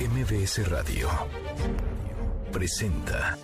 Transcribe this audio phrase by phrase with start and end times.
[0.00, 1.10] MBS Radio
[2.50, 3.36] presenta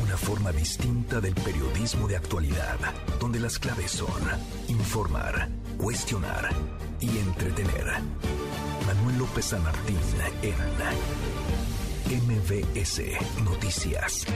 [0.00, 2.78] una forma distinta del periodismo de actualidad,
[3.18, 4.22] donde las claves son
[4.68, 6.50] informar, cuestionar
[7.00, 7.86] y entretener.
[8.86, 9.98] Manuel López San Martín
[10.42, 13.02] en MBS
[13.42, 14.26] Noticias.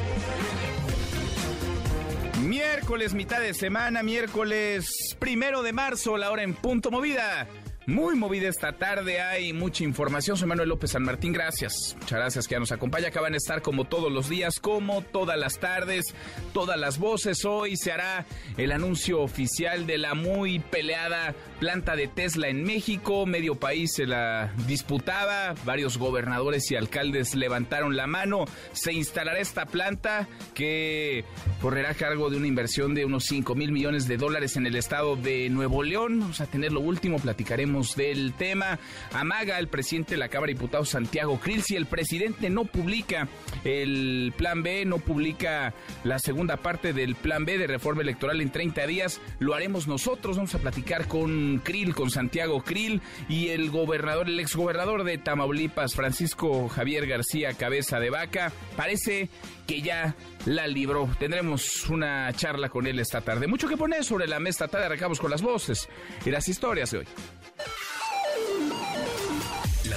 [2.43, 7.47] Miércoles, mitad de semana, miércoles primero de marzo, la hora en punto movida.
[7.91, 10.37] Muy movida esta tarde, hay mucha información.
[10.37, 11.97] Soy Manuel López San Martín, gracias.
[11.99, 13.09] Muchas gracias que ya nos acompaña.
[13.09, 16.15] Acaban de estar como todos los días, como todas las tardes,
[16.53, 17.45] todas las voces.
[17.45, 18.27] Hoy se hará
[18.57, 23.27] el anuncio oficial de la muy peleada planta de Tesla en México.
[23.27, 28.47] Medio país se la disputaba, varios gobernadores y alcaldes levantaron la mano.
[28.73, 31.25] Se instalará esta planta que
[31.61, 34.75] correrá a cargo de una inversión de unos 5 mil millones de dólares en el
[34.75, 36.21] estado de Nuevo León.
[36.21, 38.79] Vamos a tener lo último, platicaremos del tema.
[39.13, 43.29] Amaga el presidente de la Cámara de Diputados, Santiago Krill, si el presidente no publica
[43.65, 45.75] el plan B, no publica
[46.05, 50.37] la segunda parte del plan B de reforma electoral en 30 días, lo haremos nosotros.
[50.37, 55.95] Vamos a platicar con Krill, con Santiago Krill y el gobernador, el exgobernador de Tamaulipas,
[55.95, 58.53] Francisco Javier García Cabeza de Vaca.
[58.77, 59.29] Parece
[59.67, 60.15] que ya
[60.47, 61.09] la libró.
[61.19, 63.47] Tendremos una charla con él esta tarde.
[63.47, 64.69] Mucho que poner sobre la mesa.
[64.69, 65.89] Tarde arrancamos con las voces
[66.25, 67.07] y las historias de hoy.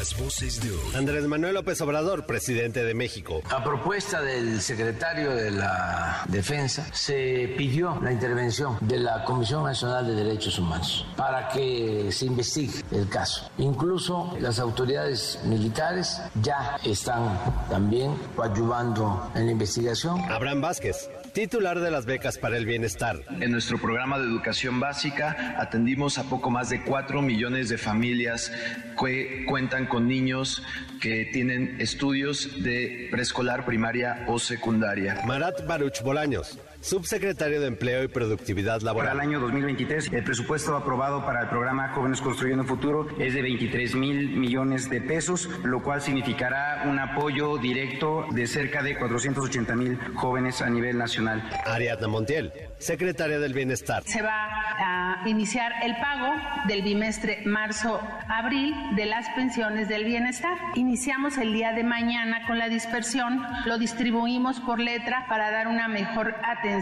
[0.04, 0.96] Las voces de hoy.
[0.96, 3.42] Andrés Manuel López Obrador, presidente de México.
[3.50, 10.06] A propuesta del secretario de la Defensa, se pidió la intervención de la Comisión Nacional
[10.06, 13.50] de Derechos Humanos para que se investigue el caso.
[13.60, 20.20] Incluso las autoridades militares ya están también coadyuvando en la investigación.
[20.30, 23.20] Abraham Vázquez, titular de las becas para el bienestar.
[23.42, 28.52] En nuestro programa de educación básica atendimos a poco más de 4 millones de familias
[29.00, 30.64] que cuentan con niños
[31.02, 35.22] que tienen estudios de preescolar, primaria o secundaria.
[35.26, 39.14] Marat Baruch Bolaños, subsecretario de Empleo y Productividad Laboral.
[39.14, 43.42] Para el año 2023, el presupuesto aprobado para el programa Jóvenes Construyendo Futuro es de
[43.42, 49.76] 23 mil millones de pesos, lo cual significará un apoyo directo de cerca de 480
[49.76, 51.42] mil jóvenes a nivel nacional.
[51.66, 54.04] Ariadna Montiel, secretaria del Bienestar.
[54.06, 56.34] Se va a iniciar el pago
[56.68, 60.58] del bimestre marzo-abril de las pensiones del bienestar.
[60.76, 65.88] Iniciamos el día de mañana con la dispersión, lo distribuimos por letra para dar una
[65.88, 66.73] mejor atención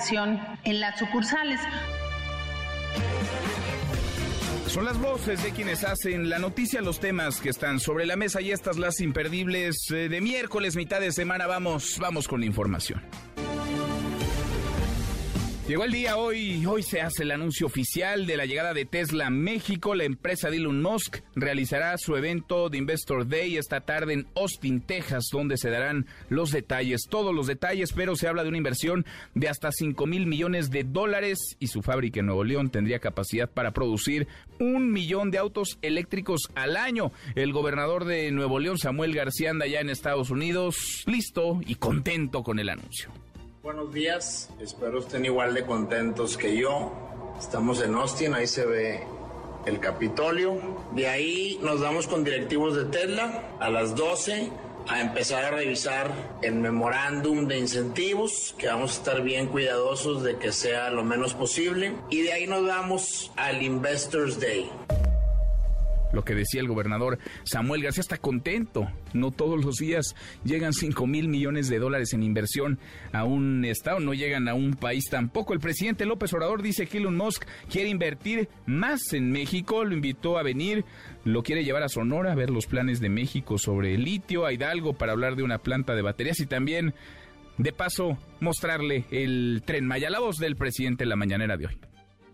[0.63, 1.59] en las sucursales.
[4.68, 8.40] Son las voces de quienes hacen la noticia, los temas que están sobre la mesa
[8.40, 11.46] y estas las imperdibles eh, de miércoles, mitad de semana.
[11.46, 13.01] Vamos, vamos con la información.
[15.71, 19.27] Llegó el día hoy, hoy se hace el anuncio oficial de la llegada de Tesla
[19.27, 19.95] a México.
[19.95, 24.81] La empresa de Elon Musk realizará su evento de Investor Day esta tarde en Austin,
[24.81, 29.05] Texas, donde se darán los detalles, todos los detalles, pero se habla de una inversión
[29.33, 33.49] de hasta 5 mil millones de dólares y su fábrica en Nuevo León tendría capacidad
[33.49, 34.27] para producir
[34.59, 37.13] un millón de autos eléctricos al año.
[37.35, 42.43] El gobernador de Nuevo León, Samuel García, anda ya en Estados Unidos, listo y contento
[42.43, 43.09] con el anuncio.
[43.63, 46.91] Buenos días, espero estén igual de contentos que yo.
[47.38, 49.03] Estamos en Austin, ahí se ve
[49.67, 50.57] el Capitolio.
[50.95, 54.50] De ahí nos vamos con directivos de Tesla a las 12
[54.88, 56.11] a empezar a revisar
[56.41, 61.35] el memorándum de incentivos, que vamos a estar bien cuidadosos de que sea lo menos
[61.35, 61.94] posible.
[62.09, 64.71] Y de ahí nos vamos al Investors Day
[66.13, 68.89] lo que decía el gobernador Samuel García está contento.
[69.13, 72.79] No todos los días llegan 5 mil millones de dólares en inversión
[73.11, 75.53] a un estado, no llegan a un país tampoco.
[75.53, 80.38] El presidente López Obrador dice que Elon Musk quiere invertir más en México, lo invitó
[80.38, 80.85] a venir,
[81.23, 84.53] lo quiere llevar a Sonora a ver los planes de México sobre el litio, a
[84.53, 86.94] Hidalgo para hablar de una planta de baterías y también,
[87.57, 91.91] de paso, mostrarle el tren Maya, voz del presidente en la mañanera de hoy.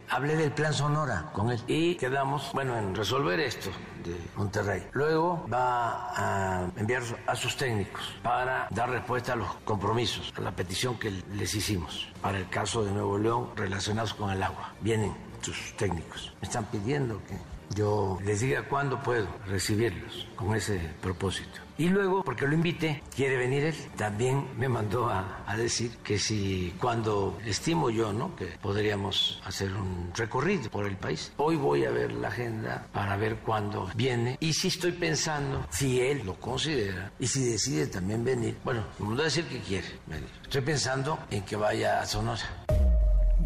[0.10, 3.70] Hablé del plan Sonora con él y quedamos, bueno, en resolver esto
[4.06, 4.88] de Monterrey.
[4.94, 10.56] Luego va a enviar a sus técnicos para dar respuesta a los compromisos, a la
[10.56, 14.74] petición que les hicimos para el caso de Nuevo León relacionados con el agua.
[14.80, 16.34] Vienen sus técnicos.
[16.42, 17.38] Me están pidiendo que
[17.76, 21.67] yo les diga cuándo puedo recibirlos con ese propósito.
[21.78, 26.18] Y luego, porque lo invité, quiere venir él, también me mandó a, a, decir que
[26.18, 28.36] si cuando estimo yo, ¿no?
[28.36, 31.32] Que podríamos hacer un recorrido por el país.
[31.38, 36.02] Hoy voy a ver la agenda para ver cuándo viene y si estoy pensando, si
[36.02, 39.88] él lo considera y si decide también venir, bueno, me mandó a decir que quiere
[40.08, 40.30] venir.
[40.42, 42.97] Estoy pensando en que vaya a Sonora.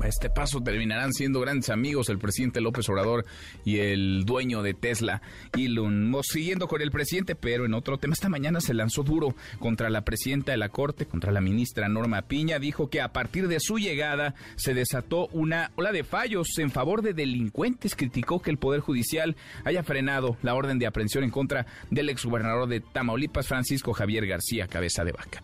[0.01, 3.25] A este paso terminarán siendo grandes amigos el presidente López Obrador
[3.65, 5.21] y el dueño de Tesla,
[5.57, 6.33] Elon Musk.
[6.33, 10.01] Siguiendo con el presidente, pero en otro tema, esta mañana se lanzó duro contra la
[10.01, 12.59] presidenta de la Corte, contra la ministra Norma Piña.
[12.59, 17.01] Dijo que a partir de su llegada se desató una ola de fallos en favor
[17.01, 17.95] de delincuentes.
[17.95, 22.67] Criticó que el Poder Judicial haya frenado la orden de aprehensión en contra del exgobernador
[22.67, 25.43] de Tamaulipas, Francisco Javier García Cabeza de Vaca.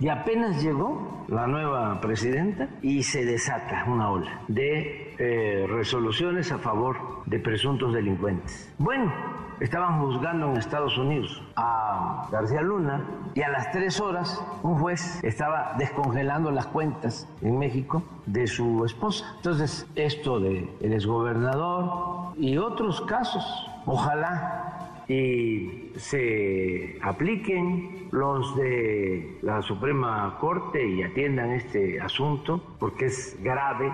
[0.00, 6.58] Y apenas llegó la nueva presidenta y se desata una ola de eh, resoluciones a
[6.58, 8.72] favor de presuntos delincuentes.
[8.78, 9.12] Bueno,
[9.60, 13.04] estaban juzgando en Estados Unidos a García Luna
[13.34, 18.84] y a las tres horas un juez estaba descongelando las cuentas en México de su
[18.84, 19.24] esposa.
[19.36, 29.62] Entonces, esto del el exgobernador y otros casos, ojalá y se apliquen los de la
[29.62, 33.92] Suprema Corte y atiendan este asunto porque es grave.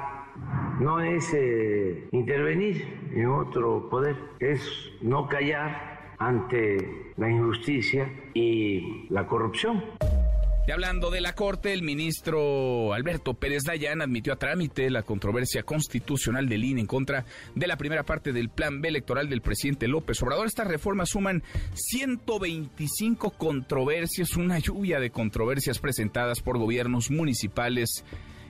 [0.78, 9.26] No es eh, intervenir en otro poder, es no callar ante la injusticia y la
[9.26, 9.82] corrupción.
[10.66, 15.62] Y hablando de la Corte, el ministro Alberto Pérez Dayán admitió a trámite la controversia
[15.62, 17.24] constitucional del INE en contra
[17.54, 20.46] de la primera parte del plan B electoral del presidente López Obrador.
[20.46, 21.42] Estas reformas suman
[21.74, 28.04] 125 controversias, una lluvia de controversias presentadas por gobiernos municipales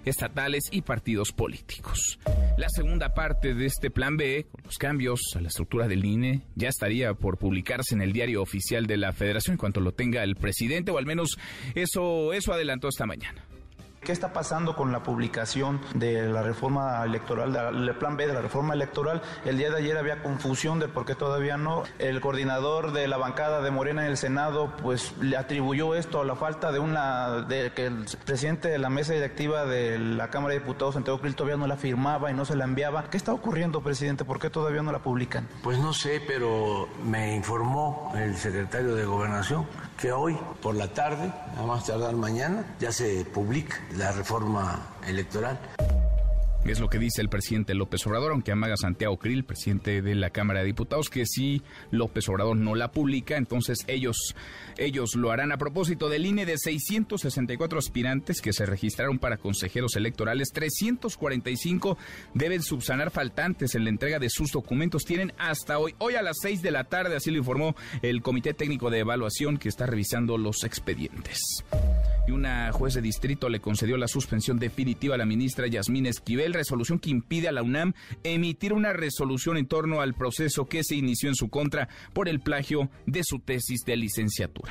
[0.05, 2.19] estatales y partidos políticos.
[2.56, 6.43] La segunda parte de este plan B, con los cambios a la estructura del INE,
[6.55, 10.23] ya estaría por publicarse en el diario oficial de la Federación en cuanto lo tenga
[10.23, 11.38] el presidente, o al menos
[11.75, 13.44] eso, eso adelantó esta mañana.
[14.02, 18.41] ¿Qué está pasando con la publicación de la reforma electoral, del plan B de la
[18.41, 19.20] reforma electoral?
[19.44, 21.82] El día de ayer había confusión de por qué todavía no.
[21.99, 26.25] El coordinador de la bancada de Morena en el Senado, pues le atribuyó esto a
[26.25, 30.55] la falta de una, de que el presidente de la mesa directiva de la Cámara
[30.55, 33.05] de Diputados, Santiago Krill, todavía no la firmaba y no se la enviaba.
[33.11, 34.25] ¿Qué está ocurriendo, presidente?
[34.25, 35.47] ¿Por qué todavía no la publican?
[35.62, 39.67] Pues no sé, pero me informó el secretario de Gobernación
[40.00, 45.58] que hoy por la tarde, a más tardar mañana, ya se publica la reforma electoral.
[46.64, 50.29] Es lo que dice el presidente López Obrador, aunque amaga Santiago Krill, presidente de la
[50.29, 54.35] Cámara de Diputados, que si López Obrador no la publica, entonces ellos,
[54.81, 55.53] ellos lo harán.
[55.53, 61.97] A propósito del INE de 664 aspirantes que se registraron para consejeros electorales, 345
[62.35, 65.05] deben subsanar faltantes en la entrega de sus documentos.
[65.05, 68.55] Tienen hasta hoy, hoy a las 6 de la tarde, así lo informó el Comité
[68.55, 71.62] Técnico de Evaluación que está revisando los expedientes
[72.26, 76.55] y una juez de distrito le concedió la suspensión definitiva a la ministra Yasmín Esquivel,
[76.55, 80.97] resolución que impide a la UNAM emitir una resolución en torno al proceso que se
[80.97, 84.70] inició en su contra por el plagio de su tesis de licenciatura.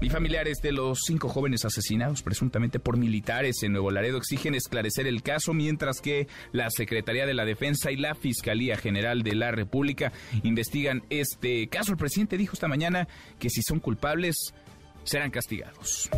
[0.00, 5.06] Y familiares de los cinco jóvenes asesinados presuntamente por militares en Nuevo Laredo exigen esclarecer
[5.06, 9.52] el caso, mientras que la Secretaría de la Defensa y la Fiscalía General de la
[9.52, 10.12] República
[10.42, 11.92] investigan este caso.
[11.92, 13.06] El presidente dijo esta mañana
[13.38, 14.52] que si son culpables,
[15.04, 16.10] serán castigados.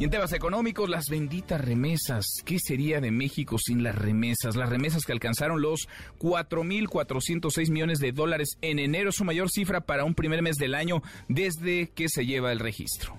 [0.00, 2.24] Y en temas económicos, las benditas remesas.
[2.44, 4.54] ¿Qué sería de México sin las remesas?
[4.54, 5.88] Las remesas que alcanzaron los
[6.20, 11.02] 4.406 millones de dólares en enero, su mayor cifra para un primer mes del año
[11.28, 13.18] desde que se lleva el registro.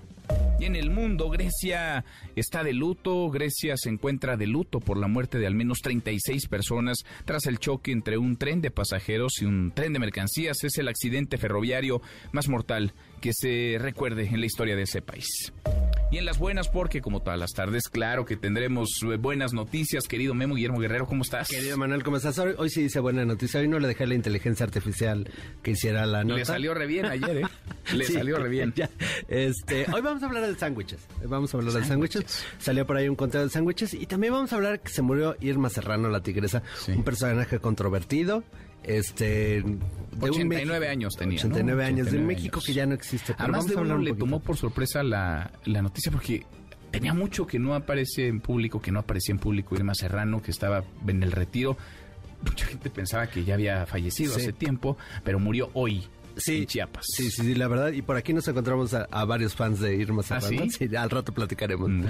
[0.58, 2.04] Y en el mundo, Grecia
[2.36, 3.28] está de luto.
[3.30, 7.58] Grecia se encuentra de luto por la muerte de al menos 36 personas tras el
[7.58, 10.62] choque entre un tren de pasajeros y un tren de mercancías.
[10.64, 12.00] Es el accidente ferroviario
[12.32, 15.52] más mortal que se recuerde en la historia de ese país.
[16.10, 20.08] Y en las buenas, porque como todas las tardes, claro que tendremos eh, buenas noticias.
[20.08, 21.46] Querido Memo Guillermo Guerrero, ¿cómo estás?
[21.48, 22.36] Querido Manuel, ¿cómo estás?
[22.38, 23.60] Hoy, sí dice buena noticia.
[23.60, 25.30] Hoy no le dejé a la inteligencia artificial
[25.62, 26.38] que hiciera la nota.
[26.38, 27.42] Le salió re bien ayer, ¿eh?
[27.94, 28.74] Le salió re bien.
[29.28, 31.06] Este, hoy vamos a hablar de sándwiches.
[31.24, 32.44] Vamos a hablar de sándwiches.
[32.58, 33.94] Salió por ahí un conteo de sándwiches.
[33.94, 36.64] Y también vamos a hablar que se murió Irma Serrano, la tigresa.
[36.88, 38.42] Un personaje controvertido
[38.84, 43.66] este de 89 años tenía 89 años de México que ya no existe pero además
[43.66, 46.46] de uno le tomó por sorpresa la, la noticia porque
[46.90, 50.50] tenía mucho que no aparece en público que no aparecía en público Irma Serrano que
[50.50, 51.76] estaba en el retiro
[52.42, 56.06] mucha gente pensaba que ya había fallecido hace tiempo pero murió hoy
[56.46, 57.04] en Chiapas.
[57.06, 57.92] Sí, sí, sí, la verdad.
[57.92, 60.70] Y por aquí nos encontramos a, varios fans de Irma ¿Ah, Serrano.
[60.70, 60.96] sí?
[60.96, 61.88] al rato platicaremos.
[61.88, 62.04] Mm.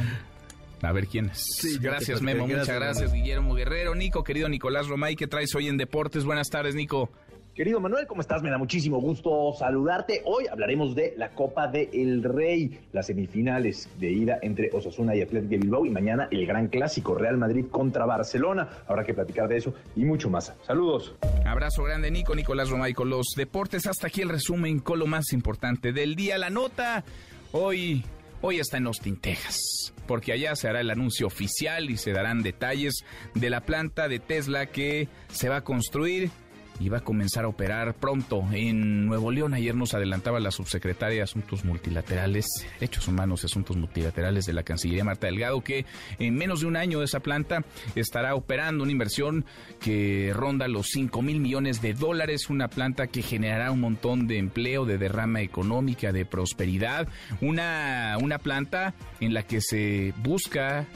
[0.82, 1.78] A ver quién es.
[1.80, 2.46] gracias, Memo.
[2.46, 3.94] muchas gracias, Guillermo Guerrero.
[3.94, 6.24] Nico, querido Nicolás Romay, ¿qué traes hoy en Deportes?
[6.24, 7.10] Buenas tardes, Nico.
[7.54, 8.42] Querido Manuel, ¿cómo estás?
[8.42, 10.22] Me da muchísimo gusto saludarte.
[10.24, 15.50] Hoy hablaremos de la Copa del Rey, las semifinales de ida entre Osasuna y Atlético
[15.50, 18.68] de Bilbao y mañana el gran clásico Real Madrid contra Barcelona.
[18.86, 20.54] Habrá que platicar de eso y mucho más.
[20.64, 21.16] Saludos.
[21.44, 23.86] Abrazo grande, Nico, Nicolás Romay con los deportes.
[23.86, 26.38] Hasta aquí el resumen con lo más importante del día.
[26.38, 27.04] La nota
[27.52, 28.04] hoy,
[28.40, 32.42] hoy está en Austin, Texas porque allá se hará el anuncio oficial y se darán
[32.42, 33.04] detalles
[33.36, 36.32] de la planta de Tesla que se va a construir
[36.80, 39.52] y va a comenzar a operar pronto en Nuevo León.
[39.52, 42.46] Ayer nos adelantaba la subsecretaria de Asuntos Multilaterales,
[42.80, 45.84] Hechos Humanos y Asuntos Multilaterales de la Cancillería, Marta Delgado, que
[46.18, 49.44] en menos de un año esa planta estará operando una inversión
[49.78, 54.38] que ronda los 5 mil millones de dólares, una planta que generará un montón de
[54.38, 57.08] empleo, de derrama económica, de prosperidad,
[57.42, 60.86] una, una planta en la que se busca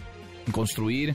[0.51, 1.15] construir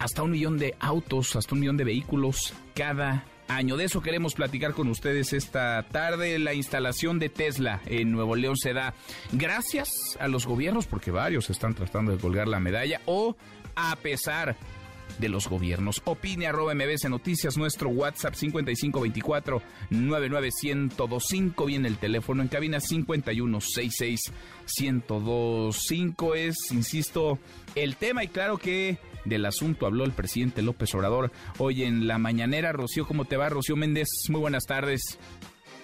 [0.00, 3.24] hasta un millón de autos, hasta un millón de vehículos cada
[3.56, 3.76] año.
[3.76, 6.38] De eso queremos platicar con ustedes esta tarde.
[6.38, 8.94] La instalación de Tesla en Nuevo León se da
[9.32, 13.36] gracias a los gobiernos, porque varios están tratando de colgar la medalla, o
[13.74, 14.56] a pesar
[15.18, 16.02] de los gobiernos.
[16.04, 21.66] Opine arroba MBC Noticias, nuestro WhatsApp 5524 99125.
[21.66, 24.32] Viene el teléfono en cabina 5166
[24.80, 26.34] 1025.
[26.34, 27.38] Es, insisto,
[27.74, 32.18] el tema y claro que del asunto habló el presidente López Obrador hoy en la
[32.18, 32.72] mañanera.
[32.72, 33.48] Rocío, ¿cómo te va?
[33.48, 35.18] Rocío Méndez, muy buenas tardes.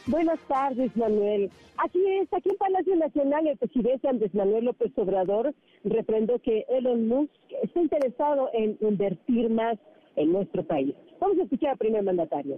[0.09, 1.51] Buenas tardes, Manuel.
[1.77, 7.09] Aquí es, aquí en Palacio Nacional, el presidente Andrés Manuel López Obrador refrendó que Elon
[7.09, 7.31] Musk
[7.63, 9.77] está interesado en invertir más
[10.17, 10.95] en nuestro país.
[11.21, 12.57] Vamos a escuchar al primer mandatario.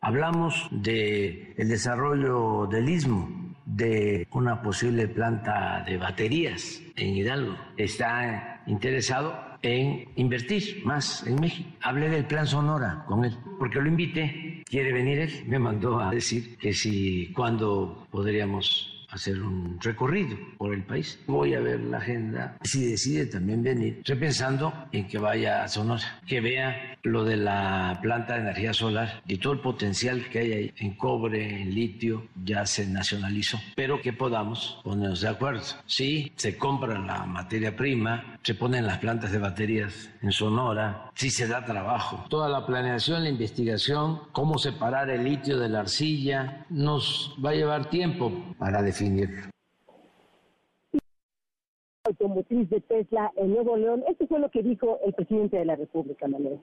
[0.00, 3.28] Hablamos de desarrollo del istmo,
[3.66, 7.54] de una posible planta de baterías en Hidalgo.
[7.76, 11.68] Está interesado en invertir más en México.
[11.82, 16.10] Hablé del plan Sonora con él, porque lo invité, quiere venir él, me mandó a
[16.10, 21.18] decir que si, cuando podríamos hacer un recorrido por el país.
[21.26, 22.58] Voy a ver la agenda.
[22.62, 27.36] Si decide también venir, estoy pensando en que vaya a Sonora, que vea lo de
[27.36, 31.74] la planta de energía solar y todo el potencial que hay ahí en cobre, en
[31.74, 35.62] litio, ya se nacionalizó, pero que podamos ponernos de acuerdo.
[35.86, 41.30] Si se compra la materia prima, se ponen las plantas de baterías en Sonora, si
[41.30, 42.24] se da trabajo.
[42.28, 47.54] Toda la planeación, la investigación, cómo separar el litio de la arcilla, nos va a
[47.54, 49.50] llevar tiempo para definir
[52.08, 54.02] automotriz de Tesla en Nuevo León.
[54.08, 56.60] Esto fue lo que dijo el presidente de la República, Manuel.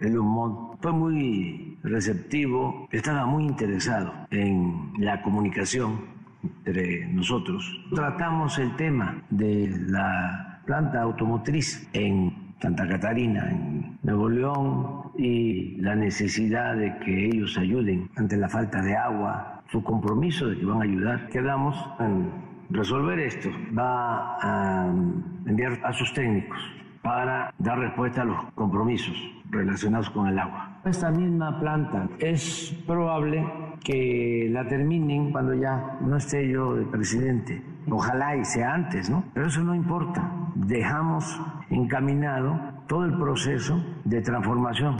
[0.00, 6.00] El humor fue muy receptivo, estaba muy interesado en la comunicación
[6.42, 7.64] entre nosotros.
[7.94, 15.94] Tratamos el tema de la planta automotriz en Santa Catarina, en Nuevo León, y la
[15.94, 20.80] necesidad de que ellos ayuden ante la falta de agua, su compromiso de que van
[20.80, 21.28] a ayudar.
[21.28, 22.30] Quedamos en
[22.70, 23.50] resolver esto.
[23.76, 24.86] Va a
[25.46, 26.58] enviar a sus técnicos
[27.04, 29.14] para dar respuesta a los compromisos
[29.50, 30.80] relacionados con el agua.
[30.86, 33.46] Esta misma planta es probable
[33.84, 37.62] que la terminen cuando ya no esté yo de presidente.
[37.90, 39.22] Ojalá y sea antes, ¿no?
[39.34, 40.50] Pero eso no importa.
[40.54, 41.24] Dejamos
[41.68, 42.58] encaminado
[42.88, 44.96] todo el proceso de transformación.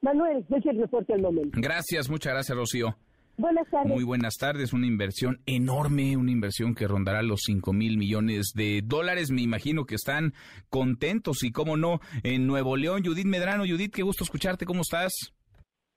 [0.00, 1.60] Manuel, es el reporte al momento.
[1.60, 2.96] Gracias, muchas gracias, Rocío.
[3.36, 3.88] Buenas tardes.
[3.88, 4.72] Muy buenas tardes.
[4.72, 9.30] Una inversión enorme, una inversión que rondará los 5 mil millones de dólares.
[9.30, 10.34] Me imagino que están
[10.68, 13.02] contentos y, cómo no, en Nuevo León.
[13.04, 13.64] Judith Medrano.
[13.64, 14.66] Judith, qué gusto escucharte.
[14.66, 15.12] ¿Cómo estás?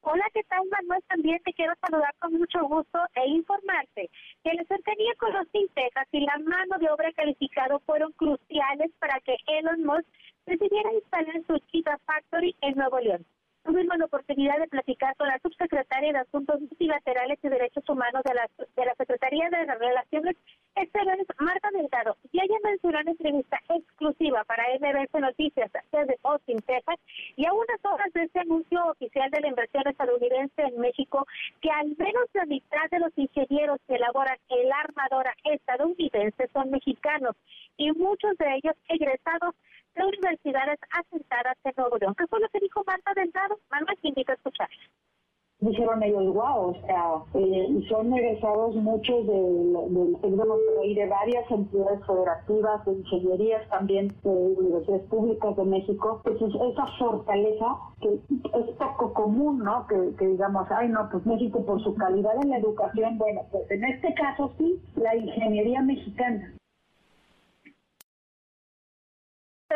[0.01, 1.04] Hola, ¿qué tal, Manuel?
[1.08, 4.10] También te quiero saludar con mucho gusto e informarte
[4.44, 9.20] que la cercanía con los Texas y la mano de obra calificado fueron cruciales para
[9.22, 10.06] que Elon Musk
[10.46, 13.25] decidiera instalar su Chica Factory en Nuevo León
[13.65, 18.34] tuvimos la oportunidad de platicar con la subsecretaria de Asuntos Multilaterales y Derechos Humanos de
[18.36, 20.36] la, de la Secretaría de Relaciones
[20.75, 27.00] Exteriores, Marta Delgado, y ella mencionó una entrevista exclusiva para MBS Noticias desde Austin, Texas,
[27.36, 31.25] y a unas horas de este anuncio oficial de la inversión estadounidense en México,
[31.62, 37.36] que al menos la mitad de los ingenieros que elaboran el armadora estadounidense son mexicanos,
[37.77, 39.55] y muchos de ellos egresados
[39.96, 42.16] de universidades asentadas en Nuevo León.
[42.18, 43.60] ¿Qué fue lo que dijo Marta Delgado?
[43.72, 44.70] Manuel, te invito a escuchar.
[45.60, 49.74] Dijeron ellos, wow, o sea, eh, son egresados muchos del,
[50.22, 50.38] del
[50.84, 56.20] y de varias entidades federativas, de ingenierías también, de universidades públicas de México.
[56.24, 58.20] Pues esa fortaleza que
[58.60, 59.88] es poco común, ¿no?
[59.88, 63.72] Que, que digamos, ay, no, pues México por su calidad en la educación, bueno, pues
[63.72, 66.54] en este caso sí, la ingeniería mexicana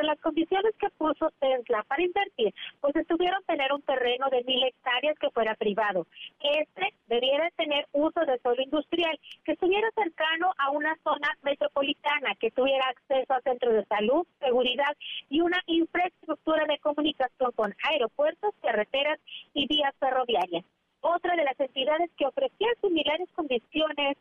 [0.03, 5.17] las condiciones que puso Tesla para invertir, pues estuvieron tener un terreno de mil hectáreas
[5.19, 6.05] que fuera privado.
[6.39, 12.51] Este debiera tener uso de suelo industrial, que estuviera cercano a una zona metropolitana, que
[12.51, 14.95] tuviera acceso a centros de salud, seguridad
[15.29, 19.19] y una infraestructura de comunicación con aeropuertos, carreteras
[19.53, 20.65] y vías ferroviarias.
[21.01, 24.17] Otra de las entidades que ofrecían similares condiciones,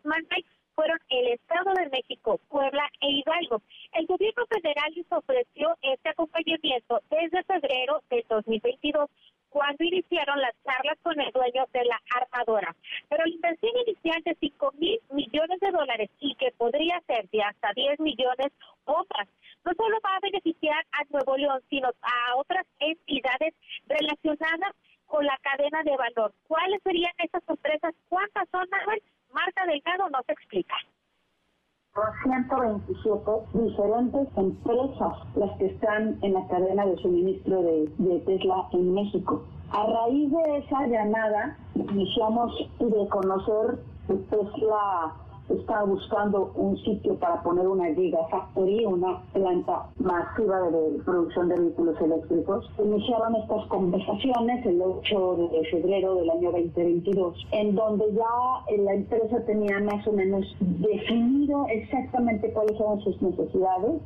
[0.78, 3.61] fueron el Estado de México, Puebla e Hidalgo.
[3.94, 9.11] El gobierno federal les ofreció este acompañamiento desde febrero de 2022
[9.49, 12.76] cuando iniciaron las charlas con el dueño de la armadora.
[13.08, 17.42] Pero la inversión inicial de 5 mil millones de dólares y que podría ser de
[17.42, 18.52] hasta 10 millones
[18.85, 19.26] o más,
[19.64, 23.52] no solo va a beneficiar a Nuevo León, sino a otras entidades
[23.88, 26.32] relacionadas con la cadena de valor.
[26.47, 27.97] ¿Cuáles serían esas empresas?
[28.08, 29.02] ¿Cuántas son, Manuel?
[29.32, 30.75] Marta Delgado nos explica.
[31.94, 38.94] Son 127 diferentes empresas las que están en la cadena de suministro de, Tesla en
[38.94, 39.42] México.
[39.73, 43.78] A raíz de esa llamada, iniciamos de conocer
[44.30, 45.14] Tesla
[45.49, 52.00] está buscando un sitio para poner una gigafactory, una planta masiva de producción de vehículos
[52.00, 52.71] eléctricos.
[52.78, 59.45] Iniciaron estas conversaciones el 8 de febrero del año 2022, en donde ya la empresa
[59.47, 64.02] tenía más o menos definido exactamente cuáles eran sus necesidades.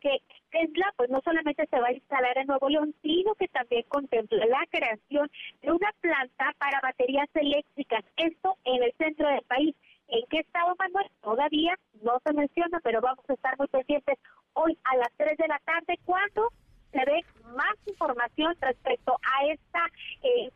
[0.00, 0.18] Que
[0.50, 4.44] Tesla pues no solamente se va a instalar en Nuevo León, sino que también contempla
[4.46, 5.30] la creación
[5.62, 9.74] de una planta para baterías eléctricas, esto en el centro del país.
[10.08, 11.08] ¿En qué estado, Manuel?
[11.22, 14.18] Todavía no se menciona, pero vamos a estar muy pendientes
[14.54, 16.48] hoy a las 3 de la tarde cuando
[16.92, 19.86] se dé más información respecto a esta,
[20.22, 20.50] eh,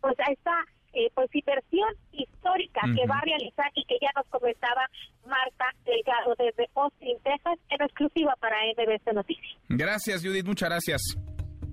[0.00, 4.26] pues a esta eh, pues inversión histórica que va a realizar y que ya nos
[4.26, 4.90] comentaba
[5.24, 8.34] Marta Delgado desde Austin, Texas, en exclusiva
[9.12, 9.46] Noticias.
[9.68, 11.16] Gracias, Judith, muchas gracias.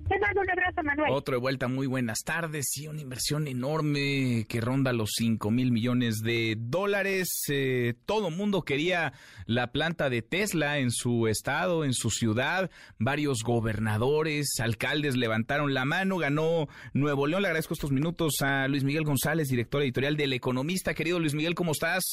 [0.08, 1.12] Te mando un abrazo, Manuel.
[1.12, 2.68] Otro de vuelta, muy buenas tardes.
[2.70, 7.28] Sí, una inversión enorme que ronda los 5 mil millones de dólares.
[7.50, 9.12] Eh, todo mundo quería
[9.44, 12.70] la planta de Tesla en su estado, en su ciudad.
[12.98, 16.16] Varios gobernadores, alcaldes levantaron la mano.
[16.16, 17.42] Ganó Nuevo León.
[17.42, 20.94] Le agradezco estos minutos a Luis Miguel González, director editorial del Economista.
[20.94, 22.04] Querido Luis Miguel, ¿cómo estás?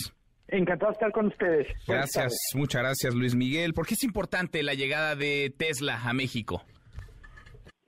[0.47, 1.67] Encantado de estar con ustedes.
[1.87, 3.73] Gracias, muchas gracias Luis Miguel.
[3.73, 6.61] ¿Por qué es importante la llegada de Tesla a México?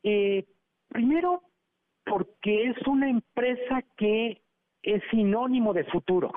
[0.04, 0.46] Eh,
[0.88, 1.44] primero,
[2.04, 4.42] porque es una empresa que
[4.82, 6.32] es sinónimo de futuro.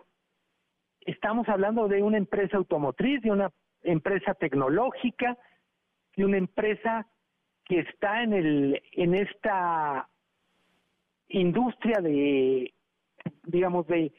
[1.00, 3.50] Estamos hablando de una empresa automotriz, de una
[3.82, 5.38] empresa tecnológica,
[6.16, 7.06] de una empresa
[7.64, 10.08] que está en el en esta
[11.28, 12.74] industria de
[13.44, 14.12] digamos de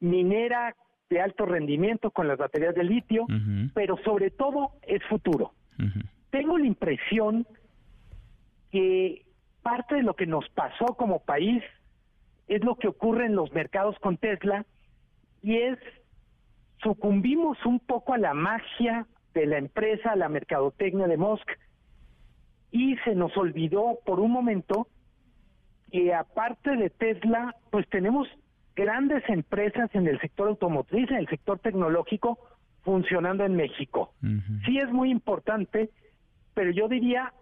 [0.00, 0.76] minera
[1.08, 3.26] de alto rendimiento con las baterías de litio,
[3.74, 5.52] pero sobre todo es futuro.
[6.30, 7.46] Tengo la impresión
[8.70, 9.24] que
[9.62, 11.62] parte de lo que nos pasó como país
[12.48, 14.64] es lo que ocurre en los mercados con Tesla
[15.42, 15.78] y es
[16.82, 21.48] sucumbimos un poco a la magia de la empresa, a la mercadotecnia de Musk
[22.70, 24.88] y se nos olvidó por un momento
[25.90, 28.28] que aparte de Tesla, pues tenemos
[28.76, 32.38] grandes empresas en el sector automotriz, en el sector tecnológico
[32.82, 34.12] funcionando en México.
[34.64, 35.90] Sí es muy importante,
[36.54, 37.32] pero yo diría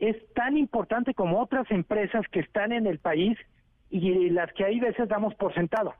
[0.00, 3.38] es tan importante como otras empresas que están en el país
[3.90, 5.94] y las que hay veces damos por sentado.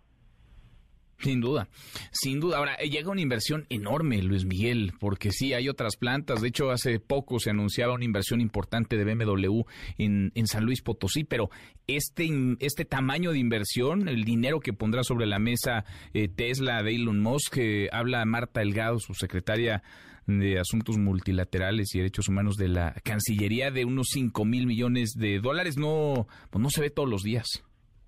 [1.21, 1.69] Sin duda,
[2.13, 2.57] sin duda.
[2.57, 6.41] Ahora, eh, llega una inversión enorme, Luis Miguel, porque sí, hay otras plantas.
[6.41, 9.63] De hecho, hace poco se anunciaba una inversión importante de BMW
[9.99, 11.51] en, en San Luis Potosí, pero
[11.87, 12.29] este,
[12.61, 17.21] este tamaño de inversión, el dinero que pondrá sobre la mesa eh, Tesla de Elon
[17.21, 19.83] Musk, eh, habla Marta Delgado, su secretaria
[20.27, 25.41] de Asuntos Multilaterales y Derechos Humanos de la Cancillería de unos 5 mil millones de
[25.41, 25.77] dólares.
[25.77, 27.47] No, pues no se ve todos los días.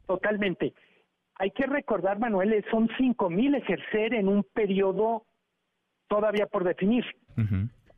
[0.07, 0.73] Totalmente.
[1.37, 5.25] Hay que recordar, Manuel, son 5 mil ejercer en un periodo
[6.09, 7.05] todavía por definir.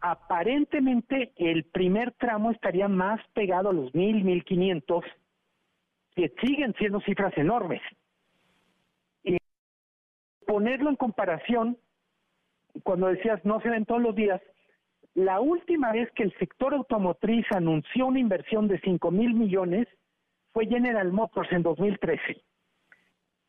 [0.01, 5.05] Aparentemente el primer tramo estaría más pegado a los mil, mil quinientos,
[6.15, 7.81] que siguen siendo cifras enormes.
[9.25, 9.39] Y
[10.47, 11.79] ponerlo en comparación,
[12.83, 14.41] cuando decías no se ven todos los días,
[15.15, 19.89] la última vez que el sector automotriz anunció una inversión de 5 mil millones
[20.53, 22.43] fue General Motors en 2013.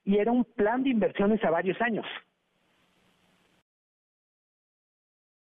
[0.06, 2.06] Y era un plan de inversiones a varios años.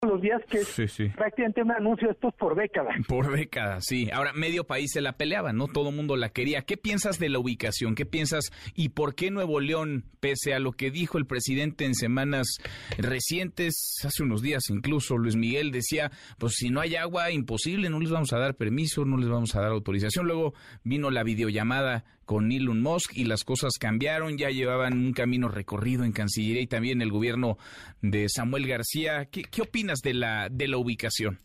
[0.06, 2.94] los días que es prácticamente un anuncio estos por décadas.
[3.08, 4.08] Por décadas, sí.
[4.12, 5.68] Ahora, medio país se la peleaba, ¿no?
[5.68, 6.62] Todo el mundo la quería.
[6.62, 7.94] ¿Qué piensas de la ubicación?
[7.94, 11.94] ¿Qué piensas y por qué Nuevo León, pese a lo que dijo el presidente en
[11.94, 12.58] semanas
[12.98, 18.00] recientes, hace unos días incluso, Luis Miguel decía, pues si no hay agua, imposible, no
[18.00, 20.26] les vamos a dar permiso, no les vamos a dar autorización.
[20.26, 25.48] Luego vino la videollamada con Elon Musk y las cosas cambiaron, ya llevaban un camino
[25.48, 27.56] recorrido en Cancillería y también el gobierno
[28.02, 29.26] de Samuel García.
[29.30, 31.38] ¿Qué, qué opinas de la, de la ubicación?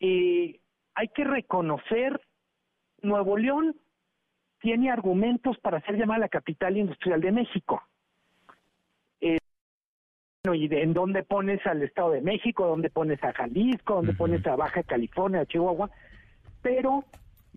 [0.00, 0.58] Eh,
[0.94, 2.20] hay que reconocer,
[3.02, 3.76] Nuevo León
[4.60, 7.82] tiene argumentos para ser llamada la capital industrial de México.
[10.54, 14.44] y de, en dónde pones al Estado de México, dónde pones a Jalisco, dónde pones
[14.46, 15.88] a Baja California, a Chihuahua,
[16.62, 17.04] pero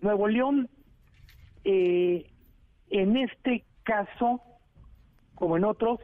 [0.01, 0.69] Nuevo León,
[1.65, 2.25] eh,
[2.89, 4.41] en este caso,
[5.35, 5.99] como en otros,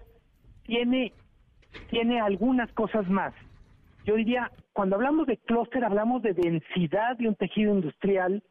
[0.64, 1.14] tiene,
[1.90, 3.34] tiene algunas cosas más.
[4.06, 8.44] Yo diría, cuando hablamos de clúster, hablamos de densidad de un tejido industrial,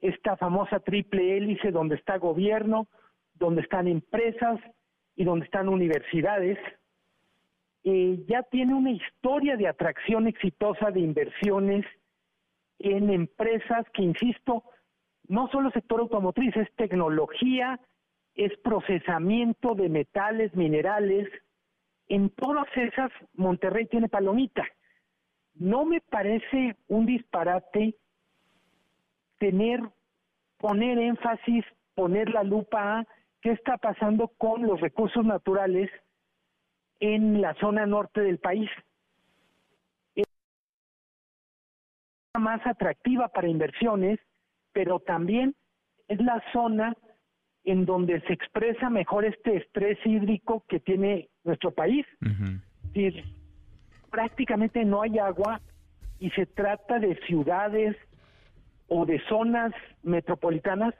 [0.00, 2.88] esta famosa triple hélice donde está gobierno,
[3.34, 4.60] donde están empresas
[5.16, 6.58] y donde están universidades,
[7.84, 11.84] eh, ya tiene una historia de atracción exitosa de inversiones
[12.78, 14.64] en empresas que, insisto,
[15.28, 17.80] no solo sector automotriz, es tecnología,
[18.34, 21.28] es procesamiento de metales, minerales.
[22.08, 24.64] En todas esas, Monterrey tiene palomita.
[25.54, 27.96] No me parece un disparate
[29.38, 29.80] tener,
[30.58, 33.06] poner énfasis, poner la lupa a
[33.40, 35.90] qué está pasando con los recursos naturales
[37.00, 38.70] en la zona norte del país.
[40.14, 40.26] Es
[42.38, 44.18] más atractiva para inversiones,
[44.74, 45.54] pero también
[46.08, 46.94] es la zona
[47.64, 52.04] en donde se expresa mejor este estrés hídrico que tiene nuestro país.
[52.20, 53.24] Es decir,
[54.10, 55.62] prácticamente no hay agua
[56.18, 57.96] y se trata de ciudades
[58.88, 60.94] o de zonas metropolitanas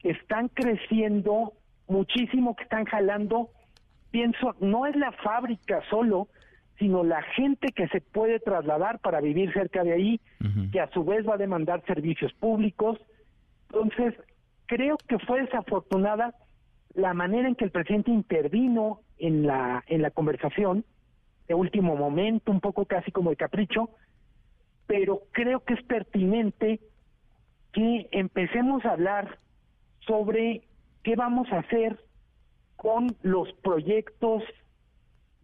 [0.00, 1.54] que están creciendo
[1.88, 3.48] muchísimo, que están jalando
[4.12, 6.28] pienso, no es la fábrica solo,
[6.78, 10.20] sino la gente que se puede trasladar para vivir cerca de ahí,
[10.70, 12.98] que a su vez va a demandar servicios públicos.
[13.72, 14.14] Entonces,
[14.66, 16.34] creo que fue desafortunada
[16.94, 20.84] la manera en que el presidente intervino en la, en la conversación,
[21.48, 23.88] de último momento, un poco casi como de capricho,
[24.86, 26.80] pero creo que es pertinente
[27.72, 29.38] que empecemos a hablar
[30.06, 30.62] sobre
[31.02, 31.98] qué vamos a hacer
[32.76, 34.42] con los proyectos,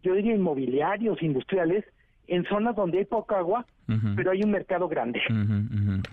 [0.02, 1.84] yo diría inmobiliarios, industriales,
[2.28, 3.66] en zonas donde hay poca agua,
[4.14, 5.18] pero hay un mercado grande.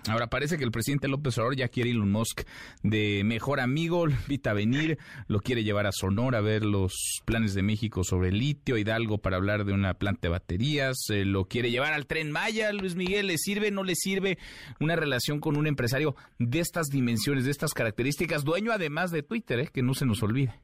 [0.08, 2.40] Ahora parece que el presidente López Obrador ya quiere Elon Musk
[2.82, 4.98] de mejor amigo, invita a venir,
[5.28, 9.18] lo quiere llevar a Sonora a ver los planes de México sobre el litio, Hidalgo
[9.18, 12.96] para hablar de una planta de baterías, eh, lo quiere llevar al tren Maya, Luis
[12.96, 14.38] Miguel, ¿le sirve, no le sirve
[14.80, 19.60] una relación con un empresario de estas dimensiones, de estas características, dueño además de Twitter,
[19.60, 20.54] eh, que no se nos olvide?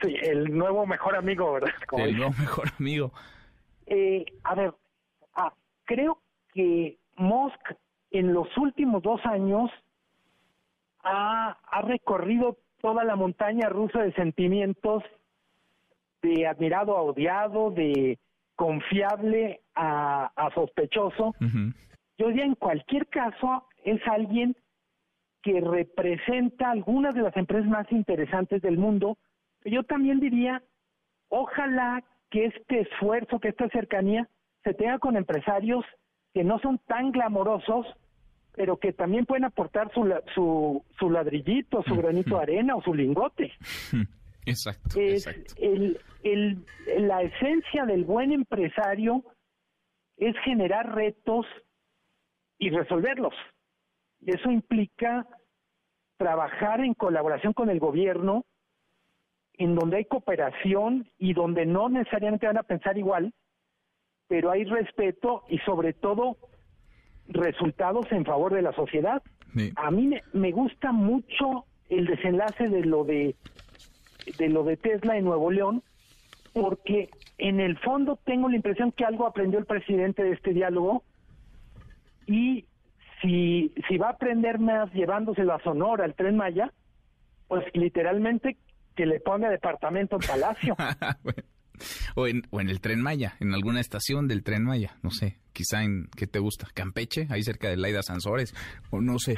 [0.00, 1.70] Sí, el nuevo mejor amigo, ¿verdad?
[1.98, 3.12] el nuevo mejor amigo.
[3.86, 4.72] Eh, a ver,
[5.84, 6.18] creo
[6.54, 7.74] que Musk
[8.10, 9.70] en los últimos dos años
[11.02, 15.02] ha, recorrido toda la montaña rusa de sentimientos
[16.22, 18.18] de admirado a odiado, de
[18.54, 21.34] confiable a, sospechoso.
[22.18, 24.54] Yo diría, en cualquier caso, es alguien
[25.42, 29.18] que representa algunas de las empresas más interesantes del mundo,
[29.64, 30.62] yo también diría,
[31.28, 34.28] ojalá que este esfuerzo, que esta cercanía
[34.64, 35.84] se tenga con empresarios
[36.34, 37.86] que no son tan glamorosos,
[38.54, 42.94] pero que también pueden aportar su, su, su ladrillito, su granito de arena o su
[42.94, 43.52] lingote.
[44.46, 44.98] Exacto.
[44.98, 46.64] Es El, el,
[46.98, 49.24] la esencia del buen empresario
[50.16, 51.46] es generar retos
[52.58, 53.34] y resolverlos.
[54.20, 55.26] Y eso implica
[56.16, 58.44] trabajar en colaboración con el gobierno
[59.54, 63.32] en donde hay cooperación y donde no necesariamente van a pensar igual,
[64.32, 66.38] pero hay respeto y sobre todo
[67.28, 69.22] resultados en favor de la sociedad.
[69.76, 73.36] A mí me, gusta mucho el desenlace de lo de
[74.38, 75.82] de lo de Tesla en Nuevo León,
[76.54, 81.04] porque en el fondo tengo la impresión que algo aprendió el presidente de este diálogo
[82.26, 82.64] y
[83.20, 86.72] si, si va a aprender más llevándoselo a Sonora, al Tren Maya,
[87.48, 88.56] pues literalmente
[88.96, 90.74] que le pone departamento en Palacio.
[92.14, 95.38] o, en, o en el Tren Maya, en alguna estación del Tren Maya, no sé,
[95.52, 96.68] quizá en, ¿qué te gusta?
[96.74, 98.54] Campeche, ahí cerca de Laida Sansores,
[98.90, 99.36] o no sé,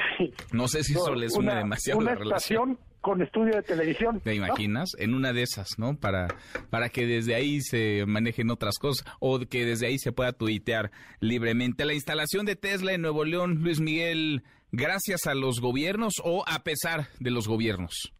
[0.53, 4.21] no sé si eso le suena demasiado una estación con estudio de televisión.
[4.21, 4.93] ¿Te imaginas?
[4.99, 5.95] En una de esas, ¿no?
[5.97, 6.29] Para,
[6.71, 10.91] para que desde ahí se manejen otras cosas o que desde ahí se pueda tuitear
[11.21, 11.85] libremente.
[11.85, 16.61] La instalación de Tesla en Nuevo León, Luis Miguel, gracias a los gobiernos o a
[16.61, 18.15] pesar de los gobiernos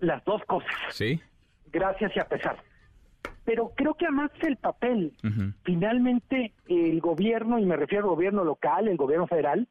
[0.00, 0.70] las dos cosas.
[0.90, 1.20] Sí.
[1.66, 2.56] Gracias y a pesar.
[3.46, 5.12] Pero creo que además el papel,
[5.62, 9.68] finalmente el gobierno, y me refiero al gobierno local, el gobierno federal,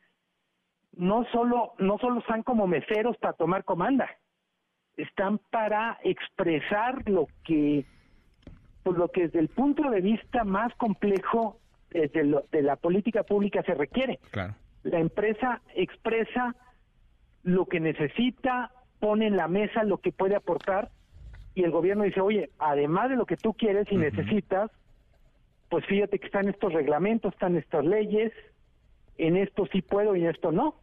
[0.94, 4.10] no solo, no solo están como meseros para tomar comanda,
[4.96, 7.86] están para expresar lo que,
[8.84, 11.60] pues lo que desde el punto de vista más complejo
[11.90, 14.20] de, de la política pública se requiere.
[14.32, 14.56] Claro.
[14.84, 16.56] La empresa expresa
[17.44, 20.92] lo que necesita pone en la mesa lo que puede aportar
[21.56, 24.70] y el gobierno dice, oye, además de lo que tú quieres y necesitas,
[25.70, 28.34] pues fíjate que están estos reglamentos, están estas leyes,
[29.18, 30.76] en esto sí puedo y en esto no.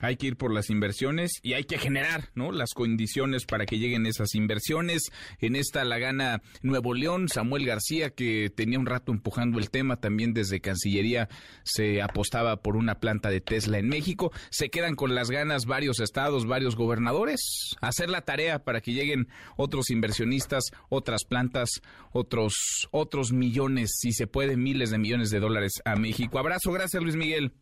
[0.00, 2.52] Hay que ir por las inversiones y hay que generar, ¿no?
[2.52, 5.10] Las condiciones para que lleguen esas inversiones.
[5.40, 9.96] En esta la gana Nuevo León, Samuel García, que tenía un rato empujando el tema,
[9.96, 11.28] también desde Cancillería
[11.62, 14.30] se apostaba por una planta de Tesla en México.
[14.50, 19.28] Se quedan con las ganas varios estados, varios gobernadores, hacer la tarea para que lleguen
[19.56, 21.68] otros inversionistas, otras plantas,
[22.12, 26.38] otros, otros millones, si se puede, miles de millones de dólares a México.
[26.38, 27.52] Abrazo, gracias Luis Miguel.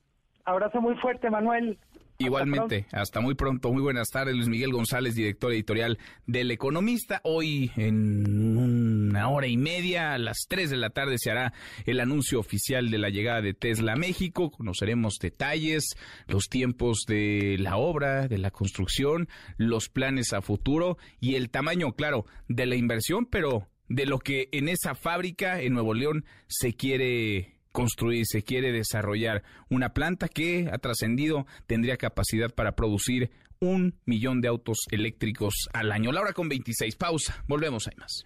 [0.45, 1.79] Abrazo muy fuerte, Manuel.
[2.19, 3.73] Igualmente, hasta, muy pronto.
[3.73, 7.21] Muy buenas tardes, Luis Miguel González, director editorial del Economista.
[7.25, 11.53] Hoy en una hora y media, a las 3 de la tarde, se hará
[11.85, 14.51] el anuncio oficial de la llegada de Tesla a México.
[14.51, 21.35] Conoceremos detalles, los tiempos de la obra, de la construcción, los planes a futuro y
[21.35, 25.95] el tamaño, claro, de la inversión, pero de lo que en esa fábrica en Nuevo
[25.95, 32.75] León se quiere construir, se quiere desarrollar una planta que ha trascendido, tendría capacidad para
[32.75, 36.11] producir un millón de autos eléctricos al año.
[36.11, 38.25] La hora con 26, pausa, volvemos, hay más.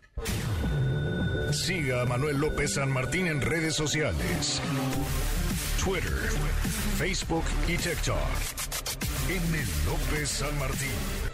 [1.52, 4.62] Siga a Manuel López San Martín en redes sociales.
[5.82, 6.12] Twitter,
[6.96, 8.16] Facebook y TikTok.
[9.28, 9.58] M.
[9.84, 11.30] López San Martín.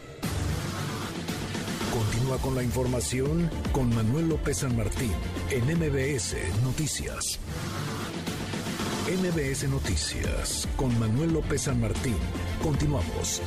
[1.93, 5.13] Continúa con la información con Manuel López San Martín
[5.51, 7.39] en MBS Noticias.
[9.07, 12.17] MBS Noticias con Manuel López San Martín.
[12.61, 13.41] Continuamos.